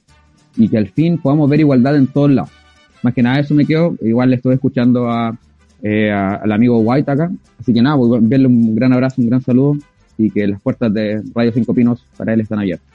y 0.56 0.68
que 0.68 0.76
al 0.76 0.88
fin 0.88 1.16
podamos 1.16 1.48
ver 1.48 1.60
igualdad 1.60 1.96
en 1.96 2.08
todos 2.08 2.30
lados. 2.30 2.50
Más 3.02 3.14
que 3.14 3.22
nada 3.22 3.38
eso 3.38 3.54
me 3.54 3.64
quedo. 3.64 3.96
Igual 4.02 4.30
le 4.30 4.36
estoy 4.36 4.54
escuchando 4.54 5.08
a, 5.08 5.38
eh, 5.82 6.10
al 6.10 6.50
amigo 6.52 6.78
White 6.80 7.10
acá. 7.10 7.30
Así 7.60 7.72
que 7.72 7.82
nada, 7.82 7.96
voy 7.96 8.16
a 8.16 8.18
enviarle 8.18 8.46
un 8.46 8.74
gran 8.74 8.92
abrazo, 8.92 9.20
un 9.20 9.28
gran 9.28 9.42
saludo 9.42 9.76
y 10.18 10.30
que 10.30 10.46
las 10.46 10.60
puertas 10.60 10.92
de 10.92 11.22
Radio 11.34 11.52
Cinco 11.52 11.74
Pinos 11.74 12.04
para 12.16 12.34
él 12.34 12.40
están 12.40 12.60
abiertas. 12.60 12.88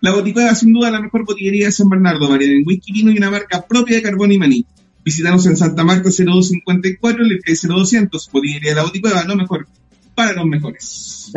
La 0.00 0.12
Boticueva, 0.12 0.54
sin 0.54 0.72
duda, 0.72 0.90
la 0.90 1.02
mejor 1.02 1.26
botillería 1.26 1.66
de 1.66 1.72
San 1.72 1.90
Bernardo, 1.90 2.26
variedad 2.26 2.56
en 2.56 2.66
whisky, 2.66 2.90
vino 2.90 3.10
y 3.10 3.18
una 3.18 3.30
marca 3.30 3.66
propia 3.66 3.96
de 3.96 4.02
carbón 4.02 4.32
y 4.32 4.38
maní. 4.38 4.64
Visítanos 5.04 5.44
en 5.44 5.58
Santa 5.58 5.84
Marta 5.84 6.08
0254, 6.08 7.22
el 7.22 7.42
0200. 7.44 8.30
Botillería 8.32 8.70
de 8.70 8.76
la 8.76 8.84
Boticueva, 8.84 9.24
lo 9.24 9.36
mejor 9.36 9.68
para 10.14 10.32
los 10.32 10.46
mejores. 10.46 11.30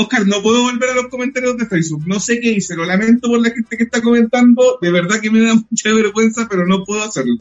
Oscar, 0.00 0.24
no 0.28 0.40
puedo 0.42 0.62
volver 0.62 0.90
a 0.90 0.94
los 0.94 1.08
comentarios 1.08 1.56
de 1.56 1.66
Facebook. 1.66 2.04
No 2.06 2.20
sé 2.20 2.38
qué 2.38 2.52
hice, 2.52 2.76
lo 2.76 2.84
lamento 2.84 3.28
por 3.28 3.40
la 3.40 3.50
gente 3.50 3.76
que 3.76 3.82
está 3.82 4.00
comentando. 4.00 4.78
De 4.80 4.92
verdad 4.92 5.20
que 5.20 5.28
me 5.28 5.40
da 5.40 5.54
mucha 5.70 5.92
vergüenza, 5.92 6.46
pero 6.48 6.64
no 6.66 6.84
puedo 6.84 7.02
hacerlo. 7.02 7.34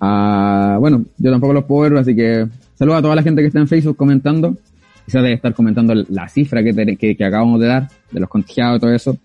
Ah, 0.00 0.78
bueno, 0.80 1.04
yo 1.18 1.30
tampoco 1.30 1.52
los 1.52 1.64
puedo 1.64 1.82
ver, 1.82 2.00
así 2.00 2.16
que 2.16 2.48
saludo 2.74 2.96
a 2.96 3.02
toda 3.02 3.14
la 3.16 3.22
gente 3.22 3.42
que 3.42 3.48
está 3.48 3.60
en 3.60 3.68
Facebook 3.68 3.98
comentando. 3.98 4.56
Quizás 5.04 5.22
debe 5.22 5.34
estar 5.34 5.52
comentando 5.52 5.94
la 5.94 6.26
cifra 6.28 6.62
que, 6.64 6.96
que, 6.96 7.24
acabamos 7.24 7.60
de 7.60 7.66
dar, 7.66 7.88
de 8.10 8.20
los 8.20 8.30
contagiados 8.30 8.78
y 8.78 8.80
todo 8.80 8.94
eso. 8.94 9.18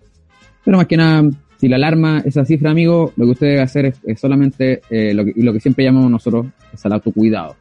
Pero 0.66 0.76
más 0.76 0.88
que 0.88 0.98
nada, 0.98 1.30
si 1.58 1.70
la 1.70 1.78
alarma 1.78 2.22
esa 2.26 2.44
cifra, 2.44 2.72
amigo, 2.72 3.14
lo 3.16 3.26
que 3.26 3.32
usted 3.32 3.48
debe 3.48 3.62
hacer 3.62 3.94
es, 4.04 4.20
solamente 4.20 4.82
eh, 4.90 5.14
lo, 5.14 5.54
que, 5.54 5.60
siempre 5.62 5.86
llamamos 5.86 6.12
nosotros 6.12 6.48
es 6.74 6.84
el 6.84 6.92
autocuidado. 6.92 7.56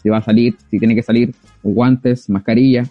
Si 0.00 0.08
va 0.08 0.18
a 0.18 0.22
salir, 0.22 0.54
si 0.70 0.78
tiene 0.78 0.94
que 0.94 1.02
salir, 1.02 1.34
guantes, 1.64 2.30
mascarilla, 2.30 2.84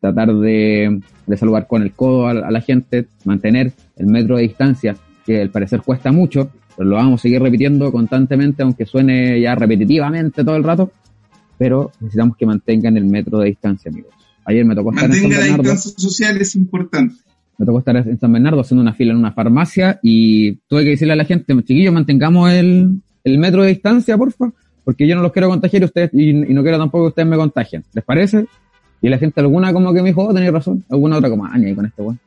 tratar 0.00 0.34
de, 0.34 1.00
saludar 1.36 1.66
con 1.66 1.82
el 1.82 1.92
codo 1.92 2.26
a, 2.26 2.34
la 2.34 2.60
gente, 2.60 3.06
mantener 3.24 3.72
el 3.96 4.06
metro 4.06 4.36
de 4.36 4.42
distancia, 4.42 4.96
que 5.24 5.40
al 5.42 5.50
parecer 5.50 5.82
cuesta 5.82 6.10
mucho, 6.10 6.50
pero 6.76 6.88
lo 6.88 6.96
vamos 6.96 7.20
a 7.20 7.22
seguir 7.22 7.42
repitiendo 7.42 7.92
constantemente, 7.92 8.62
aunque 8.62 8.86
suene 8.86 9.40
ya 9.40 9.54
repetitivamente 9.54 10.42
todo 10.42 10.56
el 10.56 10.64
rato, 10.64 10.90
pero 11.58 11.92
necesitamos 12.00 12.36
que 12.36 12.46
mantengan 12.46 12.96
el 12.96 13.04
metro 13.04 13.38
de 13.38 13.48
distancia, 13.48 13.90
amigos. 13.90 14.14
Ayer 14.46 14.64
me 14.64 14.74
tocó 14.74 14.90
estar 14.90 15.10
en 15.10 15.16
San 15.16 15.28
Bernardo. 15.28 15.62
la 15.62 15.72
distancia 15.72 15.92
social 15.98 16.40
es 16.40 16.56
importante. 16.56 17.14
Me 17.58 17.66
tocó 17.66 17.78
estar 17.80 17.96
en 17.96 18.18
San 18.18 18.32
Bernardo 18.32 18.60
haciendo 18.60 18.80
una 18.80 18.94
fila 18.94 19.12
en 19.12 19.18
una 19.18 19.32
farmacia 19.32 20.00
y 20.02 20.54
tuve 20.66 20.84
que 20.84 20.90
decirle 20.90 21.12
a 21.12 21.16
la 21.16 21.26
gente, 21.26 21.54
chiquillos, 21.58 21.92
mantengamos 21.92 22.50
el, 22.50 23.02
el 23.22 23.38
metro 23.38 23.62
de 23.62 23.68
distancia, 23.68 24.16
porfa, 24.16 24.50
porque 24.82 25.06
yo 25.06 25.14
no 25.14 25.20
los 25.20 25.32
quiero 25.32 25.50
contagiar 25.50 25.84
ustedes 25.84 26.10
y, 26.14 26.30
y 26.30 26.54
no 26.54 26.62
quiero 26.62 26.78
tampoco 26.78 27.04
que 27.04 27.08
ustedes 27.08 27.28
me 27.28 27.36
contagien. 27.36 27.84
¿Les 27.92 28.02
parece? 28.02 28.46
Y 29.02 29.08
la 29.08 29.18
gente 29.18 29.40
alguna 29.40 29.72
como 29.72 29.92
que 29.94 30.02
me 30.02 30.08
dijo, 30.08 30.24
oh, 30.24 30.34
tenéis 30.34 30.52
razón. 30.52 30.84
Alguna 30.90 31.16
otra 31.18 31.30
como, 31.30 31.46
aña, 31.46 31.70
ah, 31.70 31.74
con 31.74 31.86
este 31.86 32.02
weón. 32.02 32.20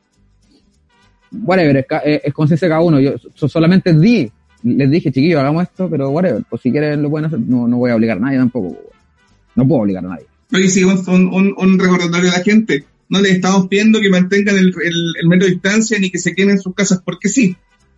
Whatever, 1.32 1.76
es, 1.76 1.86
es, 2.04 2.20
es 2.24 2.34
conciencia 2.34 2.68
cada 2.68 2.80
uno. 2.80 3.00
Yo 3.00 3.16
solamente 3.48 3.92
di, 3.92 4.30
les 4.62 4.90
dije, 4.90 5.12
chiquillos, 5.12 5.40
hagamos 5.40 5.64
esto, 5.64 5.88
pero 5.88 6.10
whatever. 6.10 6.42
Pues 6.48 6.62
si 6.62 6.70
quieren 6.70 7.02
lo 7.02 7.10
pueden 7.10 7.26
hacer, 7.26 7.40
no, 7.40 7.68
no 7.68 7.76
voy 7.76 7.90
a 7.90 7.96
obligar 7.96 8.16
a 8.16 8.20
nadie 8.20 8.38
tampoco. 8.38 8.76
No 9.54 9.68
puedo 9.68 9.82
obligar 9.82 10.04
a 10.04 10.08
nadie. 10.08 10.26
Oye, 10.52 10.68
sí, 10.68 10.84
un, 10.84 10.98
un, 11.08 11.54
un 11.56 11.78
recordatorio 11.78 12.30
a 12.30 12.38
la 12.38 12.44
gente. 12.44 12.84
No 13.08 13.20
les 13.20 13.32
estamos 13.32 13.68
pidiendo 13.68 14.00
que 14.00 14.08
mantengan 14.08 14.56
el, 14.56 14.74
el, 14.82 15.12
el 15.20 15.28
metro 15.28 15.46
de 15.46 15.52
distancia 15.52 15.98
ni 15.98 16.10
que 16.10 16.18
se 16.18 16.34
queden 16.34 16.50
en 16.50 16.58
sus 16.58 16.74
casas 16.74 17.02
porque 17.04 17.28
sí. 17.28 17.56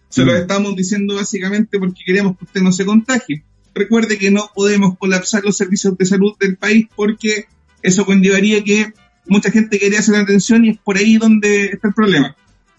Se 0.09 0.25
lo 0.25 0.33
mm. 0.33 0.37
estamos 0.37 0.77
diciendo 0.77 1.15
básicamente 1.15 1.79
porque 1.79 2.03
queremos 2.05 2.37
que 2.39 2.45
usted 2.45 2.63
no 2.63 2.73
se 2.73 2.85
contagie. 2.85 3.45
Recuerde 3.75 4.19
que 4.19 4.31
no 4.31 4.51
podemos 4.55 4.97
colapsar 4.99 5.45
los 5.45 5.57
servicios 5.57 5.97
de 5.99 6.07
salud 6.07 6.33
del 6.41 6.57
país 6.57 6.87
porque 6.95 7.47
eso 7.83 8.05
conllevaría 8.05 8.63
que 8.65 8.93
mucha 9.29 9.51
gente 9.51 9.79
quería 9.79 9.99
hacer 9.99 10.17
atención 10.17 10.65
y 10.65 10.71
es 10.71 10.79
por 10.79 10.97
ahí 10.97 11.17
donde 11.17 11.67
está 11.67 11.89
el 11.89 11.95
problema. 11.95 12.37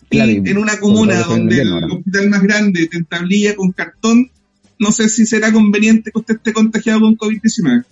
y 0.10 0.20
en 0.20 0.58
una 0.58 0.80
comuna 0.80 1.22
donde 1.22 1.62
el 1.62 1.74
hospital 1.74 2.30
más 2.30 2.42
grande 2.42 2.88
te 2.88 2.98
entablilla 2.98 3.56
con 3.56 3.72
cartón, 3.72 4.32
no 4.80 4.92
sé 4.92 5.10
si 5.10 5.26
será 5.26 5.52
conveniente 5.52 6.12
que 6.12 6.20
usted 6.20 6.36
esté 6.36 6.54
contagiado 6.54 7.02
con 7.02 7.18
COVID-19. 7.18 7.86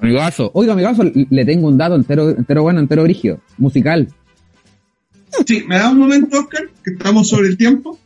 Amigazo, 0.00 0.50
oiga, 0.54 0.72
amigazo, 0.72 1.02
le 1.04 1.44
tengo 1.44 1.68
un 1.68 1.78
dato 1.78 1.94
entero, 1.94 2.30
entero 2.30 2.62
bueno, 2.62 2.80
entero 2.80 3.04
brigio, 3.04 3.40
musical. 3.58 4.08
Sí, 5.46 5.64
me 5.66 5.76
da 5.76 5.90
un 5.90 5.98
momento, 5.98 6.38
Oscar, 6.38 6.68
que 6.82 6.90
estamos 6.92 7.28
sobre 7.28 7.48
el 7.48 7.56
tiempo. 7.56 7.98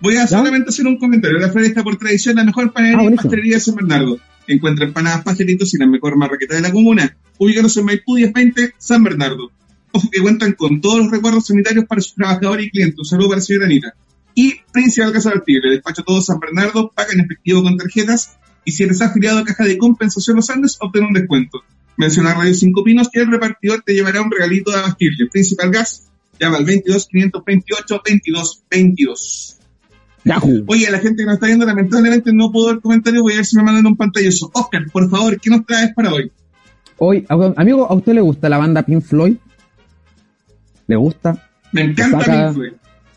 Voy 0.00 0.16
a 0.16 0.26
solamente 0.26 0.70
hacer 0.70 0.86
un 0.86 0.98
comentario. 0.98 1.38
La 1.38 1.50
feria 1.50 1.68
está 1.68 1.82
por 1.82 1.96
tradición 1.96 2.36
la 2.36 2.44
mejor 2.44 2.72
panadería 2.72 3.08
ah, 3.08 3.12
y 3.12 3.16
pastelería 3.16 3.54
de 3.56 3.60
San 3.60 3.74
Bernardo. 3.74 4.18
Encuentra 4.48 4.86
empanadas, 4.86 5.22
pastelitos 5.22 5.72
y 5.74 5.78
la 5.78 5.86
mejor 5.86 6.16
marraqueta 6.16 6.56
de 6.56 6.62
la 6.62 6.72
comuna. 6.72 7.16
Ubícanos 7.38 7.76
en 7.76 7.84
Maipú 7.84 8.14
1020, 8.14 8.74
San 8.78 9.04
Bernardo. 9.04 9.52
Ojo 9.92 10.10
que 10.10 10.20
cuentan 10.20 10.54
con 10.54 10.80
todos 10.80 10.98
los 10.98 11.10
recuerdos 11.10 11.46
sanitarios 11.46 11.84
para 11.84 12.00
sus 12.00 12.14
trabajadores 12.14 12.66
y 12.66 12.70
clientes. 12.70 12.98
Un 12.98 13.04
saludo 13.04 13.28
para 13.28 13.38
la 13.38 13.44
señora 13.44 13.66
Anita. 13.66 13.94
Y 14.34 14.54
Principal 14.72 15.12
Casa 15.12 15.30
Artible, 15.30 15.70
despacho 15.70 16.02
todo 16.02 16.20
San 16.20 16.40
Bernardo, 16.40 16.90
paga 16.94 17.12
en 17.12 17.20
efectivo 17.20 17.62
con 17.62 17.76
tarjetas 17.76 18.38
y 18.64 18.72
si 18.72 18.82
eres 18.82 19.00
afiliado 19.00 19.38
a 19.38 19.44
Caja 19.44 19.64
de 19.64 19.78
Compensación 19.78 20.36
Los 20.36 20.50
Andes, 20.50 20.76
obtén 20.80 21.04
un 21.04 21.12
descuento. 21.12 21.62
Menciona 21.96 22.34
Radio 22.34 22.54
5 22.54 22.84
Pinos 22.84 23.08
que 23.12 23.20
el 23.20 23.30
repartidor 23.30 23.82
te 23.84 23.92
llevará 23.92 24.22
un 24.22 24.30
regalito 24.30 24.70
de 24.70 24.78
abastible. 24.78 25.26
Principal 25.32 25.70
Gas, 25.70 26.08
llama 26.38 26.58
al 26.58 26.64
22 26.64 27.08
528 27.08 28.02
22 28.04 28.62
22. 28.70 29.57
Oye, 30.66 30.90
la 30.90 30.98
gente 30.98 31.22
que 31.22 31.26
nos 31.26 31.34
está 31.34 31.46
viendo, 31.46 31.64
lamentablemente 31.64 32.32
no 32.32 32.50
puedo 32.50 32.68
ver 32.68 32.80
comentarios, 32.80 33.22
voy 33.22 33.32
a 33.34 33.36
ver 33.36 33.44
si 33.44 33.56
me 33.56 33.62
mandan 33.62 33.86
un 33.86 33.96
pantallazo. 33.96 34.50
Oscar, 34.52 34.84
por 34.90 35.08
favor, 35.08 35.40
¿qué 35.40 35.50
nos 35.50 35.64
traes 35.64 35.92
para 35.94 36.12
hoy? 36.12 36.30
Hoy, 36.98 37.24
amigo, 37.28 37.86
¿a 37.88 37.94
usted 37.94 38.12
le 38.14 38.20
gusta 38.20 38.48
la 38.48 38.58
banda 38.58 38.82
Pink 38.82 39.02
Floyd? 39.02 39.36
¿Le 40.86 40.96
gusta? 40.96 41.48
Me 41.72 41.82
encanta 41.82 42.18
Pink 42.18 42.54
Floyd. 42.54 42.72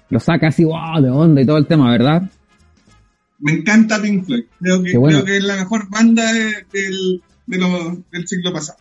Lo 0.10 0.20
saca 0.20 0.48
así, 0.48 0.64
wow, 0.64 1.02
de 1.02 1.10
onda 1.10 1.42
y 1.42 1.46
todo 1.46 1.58
el 1.58 1.68
tema, 1.68 1.90
¿verdad? 1.92 2.30
Me 3.40 3.54
encanta 3.54 4.02
Pink 4.02 4.26
Floyd. 4.26 4.44
Creo 4.60 4.84
que, 4.84 4.92
creo 4.92 5.26
que 5.26 5.38
es 5.38 5.44
la 5.44 5.56
mejor 5.56 5.90
banda 5.90 6.32
del, 6.32 7.22
de 7.48 7.58
lo, 7.58 8.04
del 8.12 8.28
ciclo 8.28 8.54
pasado. 8.54 8.78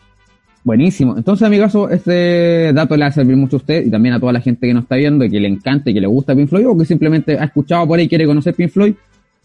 Buenísimo. 0.63 1.17
Entonces, 1.17 1.45
amigazo, 1.45 1.89
este 1.89 2.71
dato 2.73 2.95
le 2.95 3.03
va 3.03 3.07
a 3.07 3.11
servir 3.11 3.35
mucho 3.35 3.55
a 3.55 3.59
usted 3.59 3.85
y 3.85 3.89
también 3.89 4.13
a 4.13 4.19
toda 4.19 4.31
la 4.31 4.41
gente 4.41 4.67
que 4.67 4.73
nos 4.73 4.83
está 4.83 4.95
viendo 4.95 5.25
y 5.25 5.29
que 5.29 5.39
le 5.39 5.47
encanta 5.47 5.89
y 5.89 5.93
que 5.93 6.01
le 6.01 6.07
gusta 6.07 6.35
Pink 6.35 6.49
Floyd 6.49 6.67
o 6.67 6.77
que 6.77 6.85
simplemente 6.85 7.37
ha 7.39 7.45
escuchado 7.45 7.87
por 7.87 7.97
ahí 7.97 8.05
y 8.05 8.09
quiere 8.09 8.27
conocer 8.27 8.53
Pink 8.53 8.69
Floyd. 8.69 8.93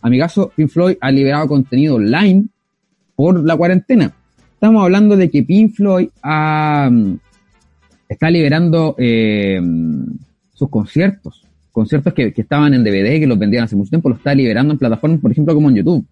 Amigazo, 0.03 0.53
Pink 0.55 0.69
Floyd 0.69 0.97
ha 1.01 1.11
liberado 1.11 1.49
contenido 1.49 1.95
online 1.95 2.47
por 3.14 3.43
la 3.43 3.57
cuarentena. 3.57 4.12
Estamos 4.53 4.83
hablando 4.83 5.17
de 5.17 5.31
que 5.31 5.43
Pink 5.43 5.75
Floyd 5.75 6.09
ha, 6.23 6.91
está 8.09 8.31
liberando 8.31 8.95
eh, 8.99 9.61
sus 10.53 10.69
conciertos. 10.69 11.47
Conciertos 11.73 12.14
que, 12.14 12.33
que, 12.33 12.43
estaban 12.43 12.73
en 12.75 12.85
DVD, 12.85 13.21
que 13.21 13.27
los 13.27 13.39
vendían 13.39 13.64
hace 13.64 13.77
mucho 13.77 13.91
tiempo, 13.91 14.09
los 14.09 14.19
está 14.19 14.35
liberando 14.35 14.73
en 14.73 14.79
plataformas, 14.79 15.21
por 15.21 15.31
ejemplo, 15.31 15.55
como 15.55 15.69
en 15.71 15.77
YouTube. 15.77 16.07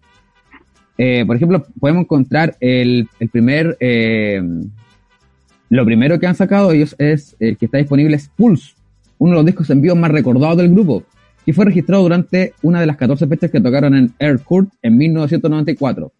Eh, 0.97 1.25
por 1.25 1.35
ejemplo, 1.35 1.65
podemos 1.79 2.03
encontrar 2.03 2.55
el, 2.59 3.09
el 3.19 3.29
primer, 3.29 3.75
eh, 3.79 4.41
lo 5.69 5.85
primero 5.85 6.19
que 6.19 6.27
han 6.27 6.35
sacado 6.35 6.71
ellos 6.71 6.95
es 6.99 7.35
el 7.39 7.57
que 7.57 7.65
está 7.65 7.77
disponible 7.77 8.15
es 8.15 8.29
Pulse, 8.29 8.73
uno 9.17 9.31
de 9.31 9.37
los 9.37 9.45
discos 9.45 9.69
en 9.69 9.81
vivo 9.81 9.95
más 9.95 10.11
recordados 10.11 10.57
del 10.57 10.71
grupo, 10.71 11.03
que 11.45 11.53
fue 11.53 11.65
registrado 11.65 12.03
durante 12.03 12.53
una 12.61 12.79
de 12.79 12.85
las 12.85 12.97
14 12.97 13.27
fechas 13.27 13.51
que 13.51 13.61
tocaron 13.61 13.95
en 13.95 14.13
Air 14.19 14.39
Court 14.41 14.69
en 14.81 14.97
1994. 14.97 16.11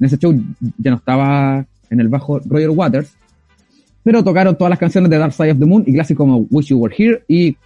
En 0.00 0.06
ese 0.06 0.18
show 0.18 0.34
ya 0.78 0.90
no 0.90 0.96
estaba 0.96 1.64
en 1.90 2.00
el 2.00 2.08
bajo 2.08 2.40
Roger 2.40 2.70
Waters, 2.70 3.14
pero 4.02 4.24
tocaron 4.24 4.56
todas 4.56 4.70
las 4.70 4.78
canciones 4.78 5.10
de 5.10 5.18
Dark 5.18 5.32
Side 5.32 5.52
of 5.52 5.58
the 5.58 5.66
Moon 5.66 5.84
y 5.86 5.92
clásicos 5.92 6.24
como 6.24 6.46
Wish 6.50 6.68
You 6.68 6.78
Were 6.78 6.94
Here 6.96 7.22
y 7.28 7.56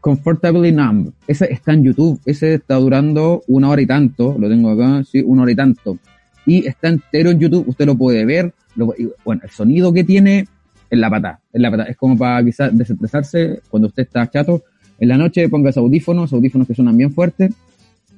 Comfortably 0.00 0.72
Numb. 0.72 1.12
Ese 1.26 1.52
está 1.52 1.72
en 1.72 1.84
YouTube, 1.84 2.20
ese 2.24 2.54
está 2.54 2.76
durando 2.76 3.42
una 3.46 3.68
hora 3.68 3.80
y 3.80 3.86
tanto, 3.86 4.36
lo 4.38 4.48
tengo 4.48 4.70
acá, 4.70 5.02
sí, 5.04 5.22
una 5.24 5.42
hora 5.42 5.52
y 5.52 5.56
tanto. 5.56 5.98
Y 6.46 6.66
está 6.66 6.88
entero 6.88 7.30
en 7.30 7.40
YouTube, 7.40 7.68
usted 7.68 7.86
lo 7.86 7.94
puede 7.94 8.24
ver. 8.24 8.52
Bueno, 9.24 9.42
el 9.42 9.50
sonido 9.50 9.92
que 9.92 10.04
tiene 10.04 10.46
en 10.90 11.00
la 11.00 11.10
pata, 11.10 11.40
en 11.52 11.62
la 11.62 11.70
pata. 11.70 11.84
Es 11.84 11.96
como 11.96 12.16
para 12.16 12.44
quizás 12.44 12.76
desestresarse 12.76 13.60
cuando 13.70 13.88
usted 13.88 14.04
está 14.04 14.28
chato. 14.30 14.62
En 14.98 15.08
la 15.08 15.16
noche 15.16 15.48
ponga 15.48 15.70
audífonos, 15.74 16.32
audífonos 16.32 16.66
que 16.66 16.74
suenan 16.74 16.96
bien 16.96 17.12
fuertes, 17.12 17.54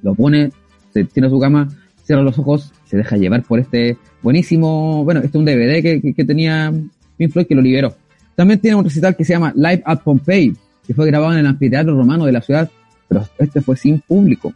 lo 0.01 0.15
pone, 0.15 0.51
se 0.93 1.03
tira 1.03 1.29
su 1.29 1.39
cama, 1.39 1.67
cierra 2.03 2.23
los 2.23 2.37
ojos, 2.39 2.73
se 2.85 2.97
deja 2.97 3.17
llevar 3.17 3.43
por 3.43 3.59
este 3.59 3.97
buenísimo, 4.23 5.03
bueno, 5.03 5.19
este 5.19 5.37
es 5.37 5.39
un 5.39 5.45
DVD 5.45 5.81
que, 5.81 6.01
que, 6.01 6.13
que 6.13 6.25
tenía 6.25 6.73
Pink 7.17 7.47
que 7.47 7.55
lo 7.55 7.61
liberó. 7.61 7.95
También 8.35 8.59
tiene 8.59 8.75
un 8.75 8.83
recital 8.83 9.15
que 9.15 9.23
se 9.23 9.33
llama 9.33 9.53
Live 9.55 9.83
at 9.85 9.99
Pompeii, 9.99 10.55
que 10.85 10.93
fue 10.93 11.05
grabado 11.05 11.33
en 11.33 11.39
el 11.39 11.45
anfiteatro 11.45 11.95
romano 11.95 12.25
de 12.25 12.31
la 12.31 12.41
ciudad, 12.41 12.69
pero 13.07 13.27
este 13.37 13.61
fue 13.61 13.75
sin 13.77 13.99
público. 13.99 14.53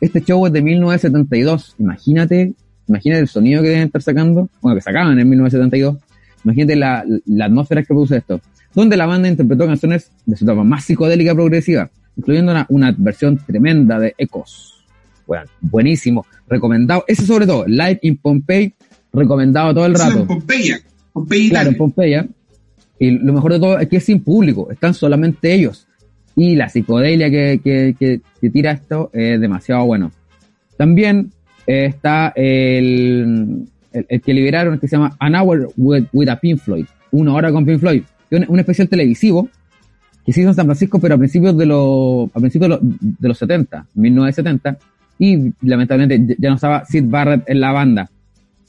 Este 0.00 0.20
show 0.22 0.46
es 0.46 0.52
de 0.52 0.62
1972. 0.62 1.76
Imagínate, 1.78 2.54
imagínate 2.86 3.20
el 3.22 3.28
sonido 3.28 3.62
que 3.62 3.70
deben 3.70 3.86
estar 3.86 4.02
sacando, 4.02 4.48
bueno, 4.60 4.76
que 4.76 4.82
sacaban 4.82 5.18
en 5.18 5.28
1972. 5.28 5.96
Imagínate 6.44 6.76
la, 6.76 7.04
la 7.26 7.44
atmósfera 7.46 7.82
que 7.82 7.88
produce 7.88 8.18
esto. 8.18 8.40
Donde 8.74 8.96
la 8.96 9.06
banda 9.06 9.28
interpretó 9.28 9.66
canciones 9.66 10.10
de 10.26 10.36
su 10.36 10.44
etapa 10.44 10.64
más 10.64 10.84
psicodélica 10.84 11.34
progresiva, 11.34 11.90
incluyendo 12.16 12.52
una, 12.52 12.66
una 12.68 12.94
versión 12.96 13.38
tremenda 13.38 13.98
de 13.98 14.14
Ecos. 14.18 14.84
Bueno, 15.26 15.44
buenísimo, 15.60 16.26
recomendado. 16.48 17.04
Ese 17.06 17.24
sobre 17.24 17.46
todo, 17.46 17.64
Live 17.66 18.00
in 18.02 18.16
Pompeii, 18.16 18.74
recomendado 19.12 19.72
todo 19.74 19.86
el 19.86 19.94
rato. 19.94 20.20
En 20.20 20.26
Pompeya. 20.26 20.78
Pompeya 21.12 21.50
Claro, 21.50 21.68
en 21.70 21.76
Pompeya. 21.76 22.26
Y 22.98 23.10
lo 23.10 23.32
mejor 23.32 23.52
de 23.52 23.60
todo 23.60 23.78
es 23.78 23.88
que 23.88 23.96
es 23.96 24.04
sin 24.04 24.20
público, 24.20 24.70
están 24.70 24.92
solamente 24.94 25.54
ellos. 25.54 25.86
Y 26.36 26.56
la 26.56 26.68
psicodelia 26.68 27.30
que, 27.30 27.60
que, 27.62 27.94
que, 27.98 28.20
que 28.40 28.50
tira 28.50 28.72
esto 28.72 29.10
es 29.12 29.40
demasiado 29.40 29.84
bueno. 29.84 30.10
También 30.76 31.30
eh, 31.66 31.86
está 31.86 32.32
el, 32.34 33.66
el, 33.94 34.20
que 34.20 34.34
liberaron 34.34 34.78
que 34.78 34.88
se 34.88 34.96
llama 34.96 35.16
An 35.18 35.34
Hour 35.34 35.70
with, 35.76 36.04
with, 36.12 36.28
a 36.28 36.38
Pink 36.38 36.58
Floyd, 36.58 36.86
una 37.12 37.32
hora 37.34 37.52
con 37.52 37.64
Pink 37.64 37.80
Floyd, 37.80 38.02
un, 38.30 38.44
un, 38.48 38.58
especial 38.58 38.88
televisivo 38.88 39.48
que 40.24 40.32
se 40.32 40.40
hizo 40.40 40.50
en 40.50 40.54
San 40.54 40.66
Francisco, 40.66 40.98
pero 40.98 41.14
a 41.14 41.18
principios 41.18 41.56
de 41.56 41.66
los, 41.66 42.30
a 42.34 42.40
principios 42.40 42.68
de 42.70 42.76
los, 42.76 42.80
de 43.00 43.28
los 43.28 43.38
70, 43.38 43.86
1970, 43.94 44.78
y 45.18 45.52
lamentablemente 45.62 46.36
ya 46.38 46.48
no 46.48 46.56
estaba 46.56 46.84
Sid 46.84 47.04
Barrett 47.06 47.48
en 47.48 47.60
la 47.60 47.72
banda. 47.72 48.10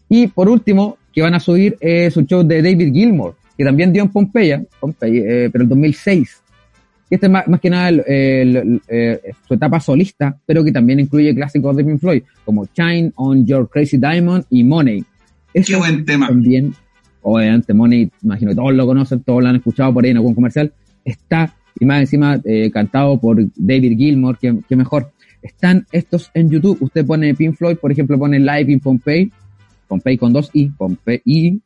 Y 0.09 0.28
por 0.28 0.49
último, 0.49 0.97
que 1.13 1.21
van 1.21 1.34
a 1.34 1.39
subir 1.39 1.78
es 1.80 2.15
un 2.17 2.28
show 2.28 2.43
de 2.43 2.61
David 2.61 2.93
Gilmour, 2.93 3.36
que 3.57 3.63
también 3.63 3.93
dio 3.93 4.03
en 4.03 4.09
Pompeya, 4.09 4.63
Pompeya 4.80 5.21
eh, 5.21 5.49
pero 5.51 5.63
en 5.63 5.69
2006. 5.69 6.41
Este 7.09 7.28
es 7.28 7.32
más, 7.32 7.47
más 7.47 7.59
que 7.61 7.69
nada 7.69 7.91
eh, 8.05 9.21
su 9.47 9.53
etapa 9.53 9.80
solista, 9.80 10.38
pero 10.45 10.63
que 10.63 10.71
también 10.71 10.99
incluye 10.99 11.34
clásicos 11.34 11.76
de 11.78 11.86
Pink 11.86 11.99
Floyd, 11.99 12.23
como 12.43 12.65
Shine 12.65 13.13
on 13.15 13.45
Your 13.45 13.69
Crazy 13.69 13.97
Diamond 13.97 14.45
y 14.49 14.63
Money. 14.63 15.05
Eso 15.55 15.67
Qué 15.67 15.75
buen 15.77 16.03
tema. 16.03 16.27
También, 16.27 16.73
obviamente, 17.21 17.73
Money, 17.73 18.11
imagino 18.21 18.51
que 18.51 18.55
todos 18.55 18.73
lo 18.73 18.85
conocen, 18.85 19.21
todos 19.21 19.41
lo 19.41 19.49
han 19.49 19.55
escuchado 19.55 19.93
por 19.93 20.03
ahí 20.03 20.11
en 20.11 20.17
algún 20.17 20.35
comercial. 20.35 20.73
Está, 21.05 21.55
y 21.79 21.85
más 21.85 22.01
encima, 22.01 22.41
eh, 22.43 22.69
cantado 22.71 23.17
por 23.21 23.37
David 23.55 23.97
Gilmour, 23.97 24.37
que, 24.37 24.59
que 24.67 24.75
mejor. 24.75 25.11
Están 25.41 25.87
estos 25.93 26.29
en 26.33 26.49
YouTube. 26.49 26.77
Usted 26.81 27.05
pone 27.05 27.33
Pink 27.35 27.55
Floyd, 27.55 27.77
por 27.77 27.89
ejemplo, 27.89 28.19
pone 28.19 28.37
Live 28.37 28.69
in 28.69 28.81
Pompeii, 28.81 29.31
Pompeii 29.87 30.17
con 30.17 30.33
dos 30.33 30.49
I, 30.51 30.67
Pompeii, 30.69 31.61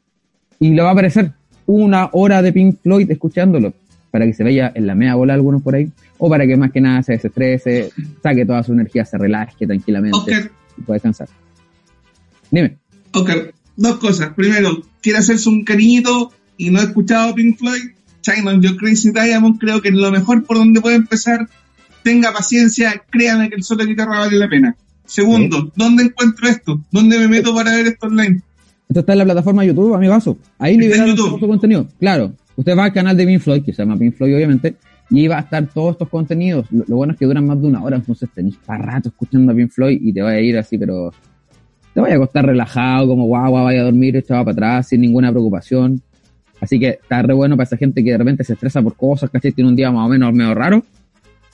y 0.59 0.69
le 0.69 0.81
va 0.83 0.89
a 0.89 0.91
aparecer 0.91 1.31
una 1.65 2.09
hora 2.13 2.43
de 2.43 2.53
Pink 2.53 2.77
Floyd 2.83 3.09
escuchándolo, 3.09 3.73
para 4.11 4.25
que 4.25 4.33
se 4.33 4.43
vaya 4.43 4.71
en 4.75 4.85
la 4.85 4.93
media 4.93 5.15
bola 5.15 5.33
algunos 5.33 5.63
por 5.63 5.73
ahí, 5.73 5.89
o 6.19 6.29
para 6.29 6.45
que 6.45 6.57
más 6.57 6.71
que 6.71 6.81
nada 6.81 7.01
se 7.01 7.13
desestrese, 7.13 7.89
saque 8.21 8.45
toda 8.45 8.61
su 8.61 8.73
energía, 8.73 9.03
se 9.03 9.17
relaje 9.17 9.65
tranquilamente 9.65 10.17
Oscar. 10.17 10.51
y 10.77 10.81
pueda 10.81 10.95
descansar. 10.95 11.29
Dime. 12.51 12.77
Ok, 13.13 13.29
dos 13.79 13.97
cosas. 13.97 14.33
Primero, 14.35 14.83
quiere 15.01 15.19
hacerse 15.19 15.49
un 15.49 15.63
cariñito 15.63 16.31
y 16.57 16.69
no 16.69 16.79
he 16.79 16.83
escuchado 16.83 17.33
Pink 17.33 17.57
Floyd, 17.57 17.91
China 18.21 18.51
on 18.51 18.61
Your 18.61 18.75
Crazy 18.75 19.11
Diamond, 19.11 19.57
creo 19.59 19.81
que 19.81 19.89
es 19.89 19.95
lo 19.95 20.11
mejor 20.11 20.43
por 20.43 20.57
donde 20.57 20.81
puede 20.81 20.97
empezar. 20.97 21.47
Tenga 22.03 22.31
paciencia, 22.31 23.01
créanme 23.09 23.49
que 23.49 23.55
el 23.55 23.63
solo 23.63 23.83
de 23.83 23.91
guitarra 23.91 24.19
vale 24.19 24.37
la 24.37 24.49
pena. 24.49 24.75
Segundo. 25.05 25.71
¿dónde 25.75 26.03
encuentro 26.03 26.47
esto? 26.47 26.81
¿Dónde 26.91 27.17
me 27.17 27.27
meto 27.27 27.55
para 27.55 27.71
ver 27.71 27.87
esto 27.87 28.07
online? 28.07 28.41
Esto 28.87 28.99
está 28.99 29.13
en 29.13 29.19
la 29.19 29.25
plataforma 29.25 29.65
YouTube, 29.65 29.95
amigazo. 29.95 30.37
Ahí 30.57 30.77
liberaron 30.77 31.15
todo 31.15 31.39
su 31.39 31.47
contenido. 31.47 31.87
Claro, 31.99 32.33
usted 32.55 32.77
va 32.77 32.85
al 32.85 32.93
canal 32.93 33.15
de 33.15 33.25
Pink 33.25 33.41
Floyd, 33.41 33.63
que 33.63 33.73
se 33.73 33.81
llama 33.81 33.97
Pink 33.97 34.15
Floyd, 34.15 34.35
obviamente, 34.35 34.75
y 35.09 35.27
va 35.27 35.37
a 35.37 35.41
estar 35.41 35.67
todos 35.67 35.93
estos 35.93 36.09
contenidos. 36.09 36.65
Lo, 36.71 36.83
lo 36.87 36.95
bueno 36.97 37.13
es 37.13 37.19
que 37.19 37.25
duran 37.25 37.47
más 37.47 37.61
de 37.61 37.67
una 37.67 37.81
hora, 37.81 37.95
entonces 37.95 38.29
tenés 38.33 38.55
para 38.57 38.83
rato 38.83 39.09
escuchando 39.09 39.51
a 39.51 39.55
Pink 39.55 39.71
Floyd 39.71 39.99
y 40.01 40.11
te 40.11 40.21
va 40.21 40.31
a 40.31 40.41
ir 40.41 40.57
así, 40.57 40.77
pero 40.77 41.11
te 41.99 42.03
vaya 42.03 42.15
a 42.15 42.17
acostar 42.17 42.45
relajado, 42.45 43.07
como 43.07 43.25
guau, 43.25 43.49
guau, 43.49 43.65
vaya 43.65 43.81
a 43.81 43.83
dormir 43.83 44.15
echado 44.15 44.45
para 44.45 44.53
atrás, 44.53 44.87
sin 44.87 45.01
ninguna 45.01 45.31
preocupación. 45.31 46.01
Así 46.61 46.79
que 46.79 46.91
está 46.91 47.21
re 47.21 47.33
bueno 47.33 47.57
para 47.57 47.65
esa 47.65 47.75
gente 47.75 48.01
que 48.01 48.11
de 48.11 48.17
repente 48.17 48.45
se 48.45 48.53
estresa 48.53 48.81
por 48.81 48.95
cosas, 48.95 49.29
¿cachai? 49.29 49.51
Tiene 49.51 49.69
un 49.69 49.75
día 49.75 49.91
más 49.91 50.05
o 50.05 50.09
menos 50.09 50.33
medio 50.33 50.53
raro, 50.53 50.81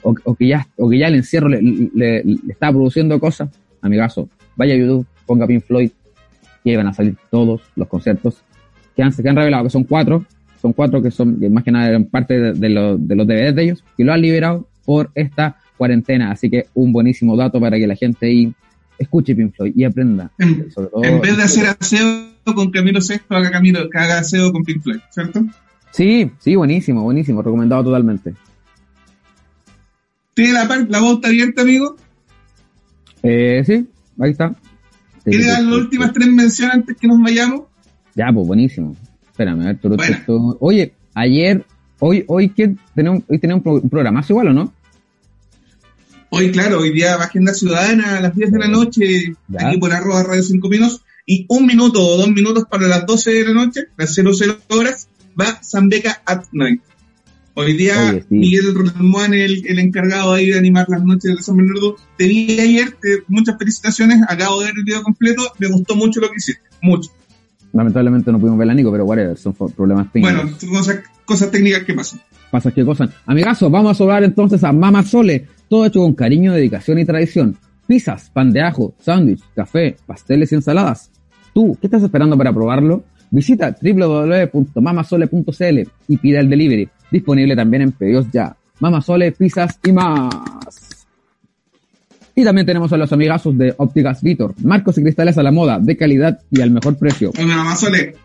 o, 0.04 0.14
o 0.24 0.36
que 0.36 0.48
ya, 0.48 0.68
o 0.78 0.88
que 0.88 1.00
ya 1.00 1.08
el 1.08 1.16
encierro 1.16 1.50
le, 1.50 1.60
le, 1.64 2.24
le 2.24 2.38
está 2.48 2.70
produciendo 2.70 3.20
cosas. 3.20 3.50
Amigazo, 3.82 4.30
vaya 4.56 4.76
a 4.76 4.78
YouTube, 4.78 5.08
ponga 5.26 5.48
Pink 5.48 5.64
Floyd, 5.64 5.89
y 6.64 6.70
ahí 6.70 6.76
van 6.76 6.88
a 6.88 6.93
salir 6.93 7.16
todos 7.32 7.62
los 7.76 7.88
conciertos 7.88 8.43
que 8.96 9.02
han, 9.02 9.12
que 9.12 9.28
han 9.28 9.36
revelado, 9.36 9.64
que 9.64 9.72
son 9.72 9.84
cuatro, 9.84 10.26
son 10.62 10.74
cuatro 10.74 11.02
que 11.02 11.10
son, 11.10 11.39
que 11.39 11.50
más 11.50 11.64
que 11.64 11.72
nada 11.72 11.89
eran 11.89 12.06
parte 12.06 12.39
de, 12.39 12.54
de, 12.54 12.70
los, 12.70 13.08
de 13.08 13.16
los 13.16 13.26
DVDs 13.26 13.56
de 13.56 13.64
ellos, 13.64 13.84
y 13.98 14.04
lo 14.04 14.14
han 14.14 14.22
liberado 14.22 14.68
por 14.86 15.10
esta 15.16 15.58
cuarentena, 15.76 16.30
así 16.30 16.52
que 16.52 16.68
un 16.76 16.93
buenísimo 16.93 17.36
dato 17.36 17.60
para 17.60 17.78
que 17.78 17.88
la 17.88 17.96
gente 17.96 18.28
ahí 18.28 18.54
escuche 18.98 19.36
Pink 19.36 19.56
Floyd 19.56 19.74
y 19.76 19.84
aprenda. 19.84 20.32
En, 20.38 20.72
sobre 20.72 20.88
todo, 20.89 21.04
en 21.04 21.22
vez 21.22 21.38
de 21.38 21.43
hacer 21.43 21.68
aseo 21.68 22.28
con 22.43 22.72
Camilo 22.72 23.02
Sexto, 23.02 23.36
haga, 23.36 23.52
Camilo, 23.52 23.89
que 23.89 23.98
haga 23.98 24.20
aseo 24.20 24.52
con 24.52 24.64
Pink 24.64 24.82
Floyd, 24.82 25.00
¿cierto? 25.12 25.46
Sí, 25.91 26.32
sí, 26.39 26.56
buenísimo, 26.56 27.04
buenísimo, 27.04 27.41
recomendado 27.41 27.86
totalmente. 27.86 28.34
¿Tiene 30.34 30.54
la, 30.54 30.86
la 30.89 31.00
voz 31.00 31.20
abierta, 31.24 31.62
amigo? 31.62 31.96
Eh, 33.24 33.64
sí, 33.66 33.88
ahí 34.20 34.32
está. 34.32 34.54
¿Quiere 35.24 35.46
dar 35.46 35.64
las 35.64 35.74
últimas 35.74 36.14
tres 36.14 36.28
menciones 36.28 36.76
antes 36.76 36.98
que 36.98 37.08
nos 37.08 37.20
vayamos? 37.22 37.62
Ya, 38.14 38.32
pues 38.32 38.46
buenísimo. 38.46 38.96
Espérame, 39.32 39.62
a 39.62 39.66
ver, 39.66 39.78
tú, 39.80 39.89
bueno. 39.89 40.58
Oye, 40.60 40.93
ayer, 41.14 41.66
hoy, 42.00 42.24
hoy, 42.28 42.50
¿qué? 42.50 42.76
Tenemos, 42.93 43.24
hoy 43.28 43.39
tenemos 43.39 43.66
un 43.66 43.89
programazo 43.89 44.34
igual, 44.34 44.50
¿o 44.50 44.54
no? 44.54 44.74
Hoy, 46.38 46.51
claro, 46.51 46.81
hoy 46.81 46.91
día 46.91 47.15
va 47.15 47.23
Agenda 47.23 47.53
Ciudadana 47.53 48.17
a 48.17 48.21
las 48.21 48.36
10 48.36 48.51
de 48.51 48.59
la 48.59 48.67
noche, 48.67 49.36
ya. 49.47 49.69
aquí 49.69 49.77
por 49.77 49.93
arroba 49.93 50.21
Radio 50.21 50.43
5 50.43 50.69
Pinos, 50.69 51.01
y 51.25 51.45
un 51.47 51.65
minuto 51.65 52.05
o 52.05 52.17
dos 52.17 52.27
minutos 52.27 52.65
para 52.69 52.89
las 52.89 53.05
12 53.05 53.31
de 53.31 53.45
la 53.45 53.53
noche, 53.53 53.86
las 53.95 54.13
00 54.13 54.57
horas, 54.67 55.07
va 55.39 55.57
Zambeca 55.63 56.21
at 56.25 56.43
Night. 56.51 56.81
Hoy 57.53 57.71
día 57.77 58.09
Oye, 58.09 58.25
sí. 58.27 58.36
Miguel 58.36 58.75
Ramón, 58.75 59.33
el, 59.33 59.65
el, 59.65 59.79
encargado 59.79 60.33
ahí 60.33 60.47
de 60.47 60.57
animar 60.57 60.88
las 60.89 61.05
noches 61.05 61.38
de 61.38 61.41
San 61.41 61.55
Bernardo, 61.55 61.95
te 62.17 62.27
vi 62.27 62.59
ayer, 62.59 62.91
te, 63.01 63.23
muchas 63.29 63.57
felicitaciones, 63.57 64.19
acabo 64.27 64.59
de 64.59 64.65
ver 64.65 64.73
el 64.77 64.83
video 64.83 65.03
completo, 65.03 65.41
me 65.57 65.67
gustó 65.69 65.95
mucho 65.95 66.19
lo 66.19 66.27
que 66.27 66.36
hiciste, 66.36 66.63
mucho. 66.81 67.11
Lamentablemente 67.71 68.29
no 68.33 68.39
pudimos 68.41 68.59
ver 68.59 68.67
la 68.67 68.73
Nico, 68.73 68.91
pero 68.91 69.05
whatever, 69.05 69.38
son 69.38 69.53
problemas 69.53 70.11
técnicos. 70.11 70.59
Bueno, 70.59 70.77
cosas, 70.77 70.99
cosas 71.23 71.49
técnicas 71.49 71.83
que 71.83 71.93
pasan. 71.93 72.19
Pasas 72.51 72.73
que 72.73 72.83
cosas. 72.83 73.09
Amigazo, 73.25 73.69
vamos 73.69 73.91
a 73.91 73.93
sobrar 73.95 74.25
entonces 74.25 74.61
a 74.65 74.73
Mama 74.73 75.03
Sole, 75.03 75.47
todo 75.70 75.86
hecho 75.86 76.01
con 76.01 76.13
cariño, 76.13 76.53
dedicación 76.53 76.99
y 76.99 77.05
tradición. 77.05 77.57
Pizzas, 77.88 78.30
pan 78.32 78.51
de 78.51 78.61
ajo, 78.61 78.93
sándwich, 78.99 79.43
café, 79.55 79.95
pasteles 80.05 80.51
y 80.51 80.55
ensaladas. 80.55 81.11
Tú, 81.53 81.78
¿qué 81.80 81.88
estás 81.88 82.03
esperando 82.03 82.38
para 82.38 82.51
probarlo? 82.53 83.03
Visita 83.32 83.76
www.mamasole.cl 83.82 85.80
y 86.07 86.18
pida 86.18 86.39
el 86.39 86.49
delivery, 86.49 86.89
disponible 87.11 87.55
también 87.55 87.84
en 87.84 87.91
pedidos 87.91 88.32
ya. 88.32 88.55
Mamasole, 88.80 89.32
pizzas 89.32 89.80
y 89.84 89.91
más. 89.91 91.05
Y 92.36 92.43
también 92.43 92.66
tenemos 92.68 92.91
a 92.91 92.97
los 92.97 93.13
amigazos 93.13 93.57
de 93.57 93.74
Ópticas 93.78 94.22
Vitor, 94.22 94.53
marcos 94.61 94.97
y 94.97 95.01
cristales 95.03 95.38
a 95.38 95.43
la 95.43 95.51
moda, 95.51 95.80
de 95.80 95.95
calidad 95.95 96.41
y 96.51 96.61
al 96.61 96.72
mejor 96.72 96.97
precio. 96.97 97.32
Hola, 97.38 97.55
Mamasole. 97.55 98.16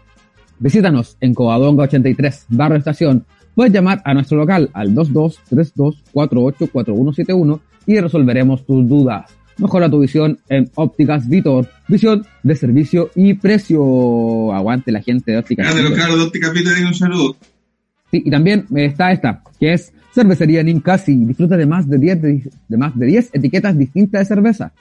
Visítanos 0.59 1.17
en 1.21 1.33
Covadonga 1.33 1.85
83, 1.85 2.47
Barrio 2.49 2.79
Estación. 2.79 3.25
Puedes 3.61 3.75
llamar 3.75 4.01
a 4.07 4.15
nuestro 4.15 4.39
local 4.39 4.71
al 4.73 4.95
2232484171 4.95 7.61
y 7.85 8.01
resolveremos 8.01 8.65
tus 8.65 8.89
dudas. 8.89 9.31
Mejora 9.59 9.91
tu 9.91 10.01
visión 10.01 10.39
en 10.49 10.71
Ópticas 10.77 11.29
Vitor. 11.29 11.69
Visión 11.87 12.25
de 12.43 12.57
servicio 12.57 13.11
y 13.15 13.35
precio. 13.35 14.55
Aguante 14.55 14.91
la 14.91 15.03
gente 15.03 15.33
de 15.33 15.37
Ópticas 15.37 15.77
los 15.77 15.93
cabros 15.93 16.17
de 16.17 16.25
Ópticas 16.25 16.55
Vitor, 16.55 16.73
un 16.87 16.95
saludo. 16.95 17.37
Sí, 18.11 18.23
y 18.25 18.31
también 18.31 18.65
está 18.75 19.13
esta, 19.13 19.43
que 19.61 19.75
es 19.75 19.93
Cervecería 20.15 20.63
Ninkasi. 20.63 21.27
Disfruta 21.27 21.59
de 21.59 21.67
más 21.67 21.87
de 21.87 21.99
10, 21.99 22.23
de, 22.23 22.51
de 22.67 22.77
más 22.79 22.99
de 22.99 23.05
10 23.05 23.35
etiquetas 23.35 23.77
distintas 23.77 24.23
de 24.23 24.25
cerveza. 24.25 24.73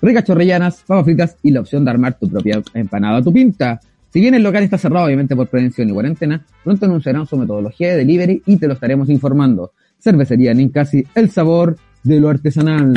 Ricas 0.00 0.22
chorrellanas, 0.22 0.84
papas 0.86 1.06
fritas 1.06 1.36
y 1.42 1.50
la 1.50 1.58
opción 1.58 1.84
de 1.84 1.90
armar 1.90 2.16
tu 2.16 2.28
propia 2.28 2.62
empanada 2.72 3.16
a 3.16 3.22
tu 3.22 3.32
pinta. 3.32 3.80
Si 4.12 4.20
bien 4.20 4.34
el 4.34 4.42
local 4.42 4.62
está 4.62 4.78
cerrado, 4.78 5.06
obviamente 5.06 5.36
por 5.36 5.48
prevención 5.48 5.88
y 5.88 5.92
cuarentena, 5.92 6.44
pronto 6.64 6.86
anunciarán 6.86 7.26
su 7.26 7.36
metodología 7.36 7.90
de 7.90 7.96
delivery 7.98 8.42
y 8.46 8.56
te 8.56 8.66
lo 8.66 8.74
estaremos 8.74 9.10
informando. 9.10 9.72
Cervecería 9.98 10.54
Ninkasi, 10.54 11.04
el 11.14 11.30
sabor 11.30 11.76
de 12.02 12.20
lo 12.20 12.30
artesanal. 12.30 12.92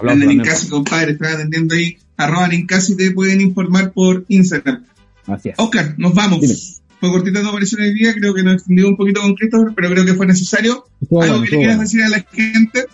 Grande 0.00 0.26
Ninkasi, 0.26 0.68
compadre, 0.68 1.12
están 1.12 1.34
atendiendo 1.34 1.74
ahí. 1.74 1.96
Arroba 2.16 2.48
Ninkasi, 2.48 2.96
te 2.96 3.10
pueden 3.10 3.40
informar 3.40 3.92
por 3.92 4.24
Instagram. 4.28 4.84
Así 5.26 5.48
es. 5.48 5.54
Oscar, 5.58 5.94
nos 5.98 6.14
vamos. 6.14 6.40
Dime. 6.40 6.54
Fue 7.00 7.10
cortita 7.10 7.42
tu 7.42 7.48
aparición 7.48 7.82
el 7.82 7.94
día, 7.94 8.14
creo 8.14 8.32
que 8.32 8.44
nos 8.44 8.54
extendió 8.54 8.88
un 8.88 8.96
poquito 8.96 9.20
con 9.22 9.34
Christopher, 9.34 9.72
pero 9.74 9.90
creo 9.90 10.04
que 10.04 10.14
fue 10.14 10.24
necesario. 10.24 10.84
Algo 11.10 11.42
que 11.42 11.50
le 11.50 11.56
quieras 11.58 11.80
decir 11.80 12.00
a 12.04 12.08
la 12.08 12.24
gente. 12.30 12.84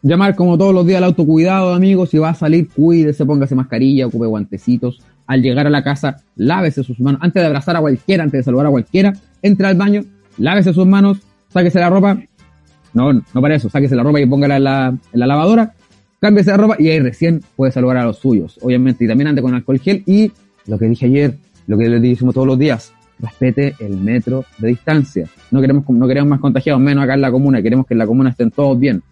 Llamar 0.00 0.34
como 0.34 0.56
todos 0.56 0.72
los 0.72 0.86
días 0.86 0.98
al 0.98 1.04
autocuidado, 1.04 1.74
amigos. 1.74 2.08
Si 2.08 2.16
va 2.16 2.30
a 2.30 2.34
salir, 2.34 2.68
cuídese, 2.68 3.26
póngase 3.26 3.54
mascarilla, 3.54 4.06
ocupe 4.06 4.24
guantecitos. 4.24 5.02
Al 5.28 5.42
llegar 5.42 5.68
a 5.68 5.70
la 5.70 5.84
casa, 5.84 6.16
lávese 6.34 6.82
sus 6.82 6.98
manos. 6.98 7.20
Antes 7.22 7.40
de 7.40 7.46
abrazar 7.46 7.76
a 7.76 7.80
cualquiera, 7.80 8.24
antes 8.24 8.40
de 8.40 8.42
saludar 8.42 8.66
a 8.66 8.70
cualquiera, 8.70 9.12
entre 9.42 9.68
al 9.68 9.76
baño, 9.76 10.02
lávese 10.38 10.72
sus 10.72 10.86
manos, 10.86 11.18
sáquese 11.48 11.78
la 11.78 11.90
ropa. 11.90 12.18
No, 12.94 13.12
no 13.12 13.40
para 13.40 13.54
eso, 13.54 13.68
sáquese 13.68 13.94
la 13.94 14.02
ropa 14.02 14.20
y 14.20 14.26
póngala 14.26 14.56
en 14.56 14.64
la, 14.64 14.98
la 15.12 15.26
lavadora. 15.26 15.74
Cámbiese 16.20 16.50
la 16.50 16.56
ropa 16.56 16.76
y 16.80 16.88
ahí 16.88 16.98
recién 16.98 17.42
puede 17.54 17.70
saludar 17.70 17.98
a 17.98 18.04
los 18.04 18.18
suyos. 18.18 18.58
Obviamente, 18.62 19.04
y 19.04 19.08
también 19.08 19.28
ande 19.28 19.42
con 19.42 19.54
alcohol 19.54 19.78
gel. 19.78 20.02
Y 20.06 20.32
lo 20.66 20.78
que 20.78 20.86
dije 20.86 21.06
ayer, 21.06 21.36
lo 21.68 21.78
que 21.78 21.88
les 21.88 22.02
decimos 22.02 22.34
todos 22.34 22.46
los 22.46 22.58
días, 22.58 22.92
respete 23.20 23.74
el 23.80 23.96
metro 23.98 24.44
de 24.58 24.68
distancia. 24.68 25.28
No 25.50 25.60
queremos, 25.60 25.88
no 25.88 26.08
queremos 26.08 26.30
más 26.30 26.40
contagiados, 26.40 26.80
menos 26.80 27.04
acá 27.04 27.14
en 27.14 27.20
la 27.20 27.30
comuna. 27.30 27.62
Queremos 27.62 27.86
que 27.86 27.94
en 27.94 27.98
la 27.98 28.06
comuna 28.06 28.30
estén 28.30 28.50
todos 28.50 28.78
bien. 28.78 29.02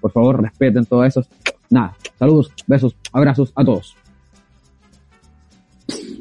Por 0.00 0.12
favor, 0.12 0.42
respeten 0.42 0.84
todo 0.84 1.04
eso. 1.04 1.24
Nada, 1.70 1.96
saludos, 2.18 2.52
besos, 2.66 2.94
abrazos 3.12 3.52
a 3.56 3.64
todos. 3.64 3.96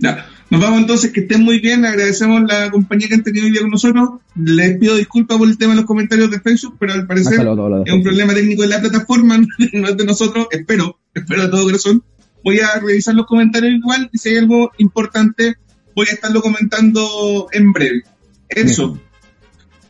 Ya. 0.01 0.25
Nos 0.49 0.59
vamos 0.59 0.81
entonces, 0.81 1.11
que 1.11 1.21
estén 1.21 1.43
muy 1.43 1.59
bien. 1.59 1.85
Agradecemos 1.85 2.41
la 2.45 2.69
compañía 2.71 3.07
que 3.07 3.13
han 3.13 3.23
tenido 3.23 3.45
hoy 3.45 3.51
día 3.51 3.61
con 3.61 3.69
nosotros. 3.69 4.09
Les 4.35 4.77
pido 4.77 4.95
disculpas 4.95 5.37
por 5.37 5.47
el 5.47 5.57
tema 5.57 5.73
de 5.73 5.77
los 5.77 5.85
comentarios 5.85 6.29
de 6.29 6.41
Facebook, 6.41 6.75
pero 6.77 6.91
al 6.93 7.07
parecer 7.07 7.39
es 7.39 7.93
un 7.93 8.03
problema 8.03 8.33
técnico 8.33 8.63
de 8.63 8.67
la 8.67 8.81
plataforma, 8.81 9.37
no 9.73 9.87
es 9.87 9.97
de 9.97 10.05
nosotros. 10.05 10.47
Espero, 10.51 10.99
espero 11.13 11.43
de 11.43 11.49
todo 11.49 11.63
corazón. 11.63 12.03
Voy 12.43 12.59
a 12.59 12.79
revisar 12.79 13.15
los 13.15 13.27
comentarios 13.27 13.75
igual 13.75 14.09
y 14.11 14.17
si 14.17 14.29
hay 14.29 14.37
algo 14.37 14.71
importante, 14.79 15.55
voy 15.95 16.07
a 16.09 16.13
estarlo 16.13 16.41
comentando 16.41 17.47
en 17.53 17.71
breve. 17.71 18.03
Eso. 18.49 18.99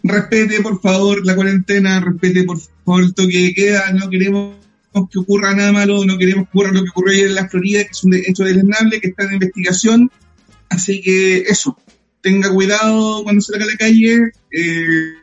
Respete, 0.03 0.61
por 0.61 0.79
favor, 0.81 1.25
la 1.25 1.35
cuarentena, 1.35 2.01
respete, 2.01 2.43
por 2.43 2.59
favor, 2.59 3.03
el 3.03 3.15
toque 3.15 3.39
de 3.39 3.53
queda. 3.53 3.91
No 3.93 4.09
queremos 4.09 4.60
que 5.11 5.19
ocurra 5.19 5.53
nada 5.55 5.71
malo, 5.71 6.05
no 6.05 6.17
queremos 6.17 6.45
que 6.45 6.57
ocurra 6.57 6.71
lo 6.71 6.83
que 6.83 6.89
ocurrió 6.89 7.13
ayer 7.13 7.27
en 7.29 7.35
la 7.35 7.47
Florida, 7.49 7.83
que 7.83 7.91
es 7.91 8.03
un 8.03 8.13
hecho 8.13 8.43
deleznable, 8.43 8.99
que 8.99 9.07
está 9.07 9.23
en 9.23 9.33
investigación. 9.33 10.11
Así 10.69 11.01
que 11.01 11.39
eso, 11.39 11.77
tenga 12.21 12.49
cuidado 12.49 13.23
cuando 13.23 13.41
salga 13.41 13.65
a 13.65 13.67
la 13.67 13.77
calle. 13.77 14.31
eh, 14.51 15.13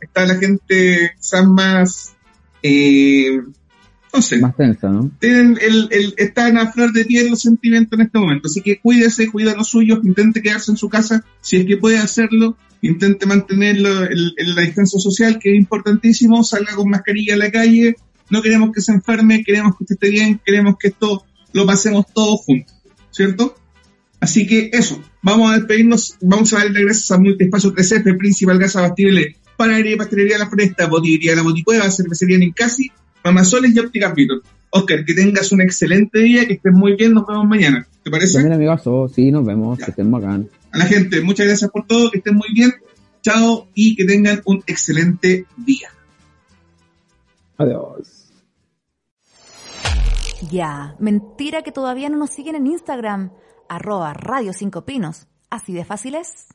está 0.00 0.26
la 0.26 0.36
gente 0.36 1.12
quizás 1.16 1.46
más, 1.46 2.14
eh, 2.62 3.40
no 4.12 4.22
sé, 4.22 4.38
Más 4.38 4.56
tensa, 4.56 4.88
¿no? 4.88 5.10
tienen 5.18 5.58
el, 5.60 5.88
el, 5.90 6.14
están 6.16 6.56
a 6.58 6.70
flor 6.70 6.92
de 6.92 7.04
piel 7.04 7.30
los 7.30 7.42
sentimientos 7.42 7.98
en 7.98 8.06
este 8.06 8.18
momento. 8.18 8.46
Así 8.46 8.60
que 8.60 8.78
cuídese, 8.78 9.30
cuida 9.30 9.52
a 9.52 9.56
los 9.56 9.68
suyos, 9.68 10.00
intente 10.04 10.42
quedarse 10.42 10.70
en 10.70 10.76
su 10.76 10.88
casa 10.88 11.24
si 11.40 11.56
es 11.56 11.66
que 11.66 11.76
puede 11.76 11.98
hacerlo, 11.98 12.56
intente 12.82 13.26
en 13.26 13.82
la 13.82 14.62
distancia 14.62 15.00
social, 15.00 15.38
que 15.40 15.50
es 15.50 15.56
importantísimo, 15.56 16.44
salga 16.44 16.74
con 16.74 16.90
mascarilla 16.90 17.34
a 17.34 17.38
la 17.38 17.50
calle, 17.50 17.96
no 18.30 18.42
queremos 18.42 18.70
que 18.72 18.80
se 18.80 18.92
enferme, 18.92 19.42
queremos 19.44 19.76
que 19.76 19.84
usted 19.84 19.94
esté 19.94 20.10
bien, 20.10 20.40
queremos 20.44 20.76
que 20.78 20.88
esto 20.88 21.24
lo 21.52 21.66
pasemos 21.66 22.06
todos 22.12 22.40
juntos, 22.40 22.74
¿cierto? 23.10 23.54
Así 24.20 24.46
que 24.46 24.70
eso, 24.72 25.00
vamos 25.22 25.50
a 25.50 25.58
despedirnos, 25.58 26.16
vamos 26.20 26.52
a 26.52 26.58
darle 26.58 26.82
gracias 26.82 27.10
a 27.10 27.18
Multiespacio 27.18 27.74
3F, 27.74 28.16
Principal 28.16 28.58
Gas 28.58 28.76
Abastible, 28.76 29.36
Panadería 29.56 29.92
y 29.92 29.96
Pastelería 29.96 30.38
La 30.38 30.48
Floresta, 30.48 30.86
Botillería 30.86 31.36
La 31.36 31.42
Boticueva, 31.42 31.90
Cervecería 31.90 32.38
Nincasi, 32.38 32.90
Mamasoles 33.22 33.74
y 33.74 33.78
Ópticas 33.78 34.14
Vitor. 34.14 34.42
Oscar, 34.76 35.04
que 35.04 35.14
tengas 35.14 35.52
un 35.52 35.60
excelente 35.60 36.18
día, 36.18 36.46
que 36.48 36.54
estés 36.54 36.72
muy 36.72 36.96
bien, 36.96 37.14
nos 37.14 37.24
vemos 37.28 37.46
mañana. 37.46 37.86
¿Te 38.02 38.10
parece? 38.10 38.34
También, 38.34 38.54
amigazo, 38.54 39.08
sí, 39.08 39.30
nos 39.30 39.46
vemos, 39.46 39.78
que 39.78 39.90
estén 39.90 40.10
bacán. 40.10 40.48
A 40.72 40.78
la 40.78 40.86
gente, 40.86 41.20
muchas 41.20 41.46
gracias 41.46 41.70
por 41.70 41.86
todo, 41.86 42.10
que 42.10 42.18
estén 42.18 42.34
muy 42.34 42.48
bien, 42.52 42.72
chao 43.22 43.68
y 43.72 43.94
que 43.94 44.04
tengan 44.04 44.42
un 44.46 44.64
excelente 44.66 45.46
día. 45.56 45.90
Adiós. 47.56 48.32
Ya, 50.50 50.96
mentira 50.98 51.62
que 51.62 51.72
todavía 51.72 52.08
no 52.08 52.18
nos 52.18 52.30
siguen 52.30 52.56
en 52.56 52.66
Instagram, 52.66 53.32
arroba 53.68 54.12
Radio 54.12 54.52
5 54.52 54.84
Pinos. 54.84 55.26
Así 55.50 55.72
de 55.72 55.84
fácil 55.84 56.16
es. 56.16 56.48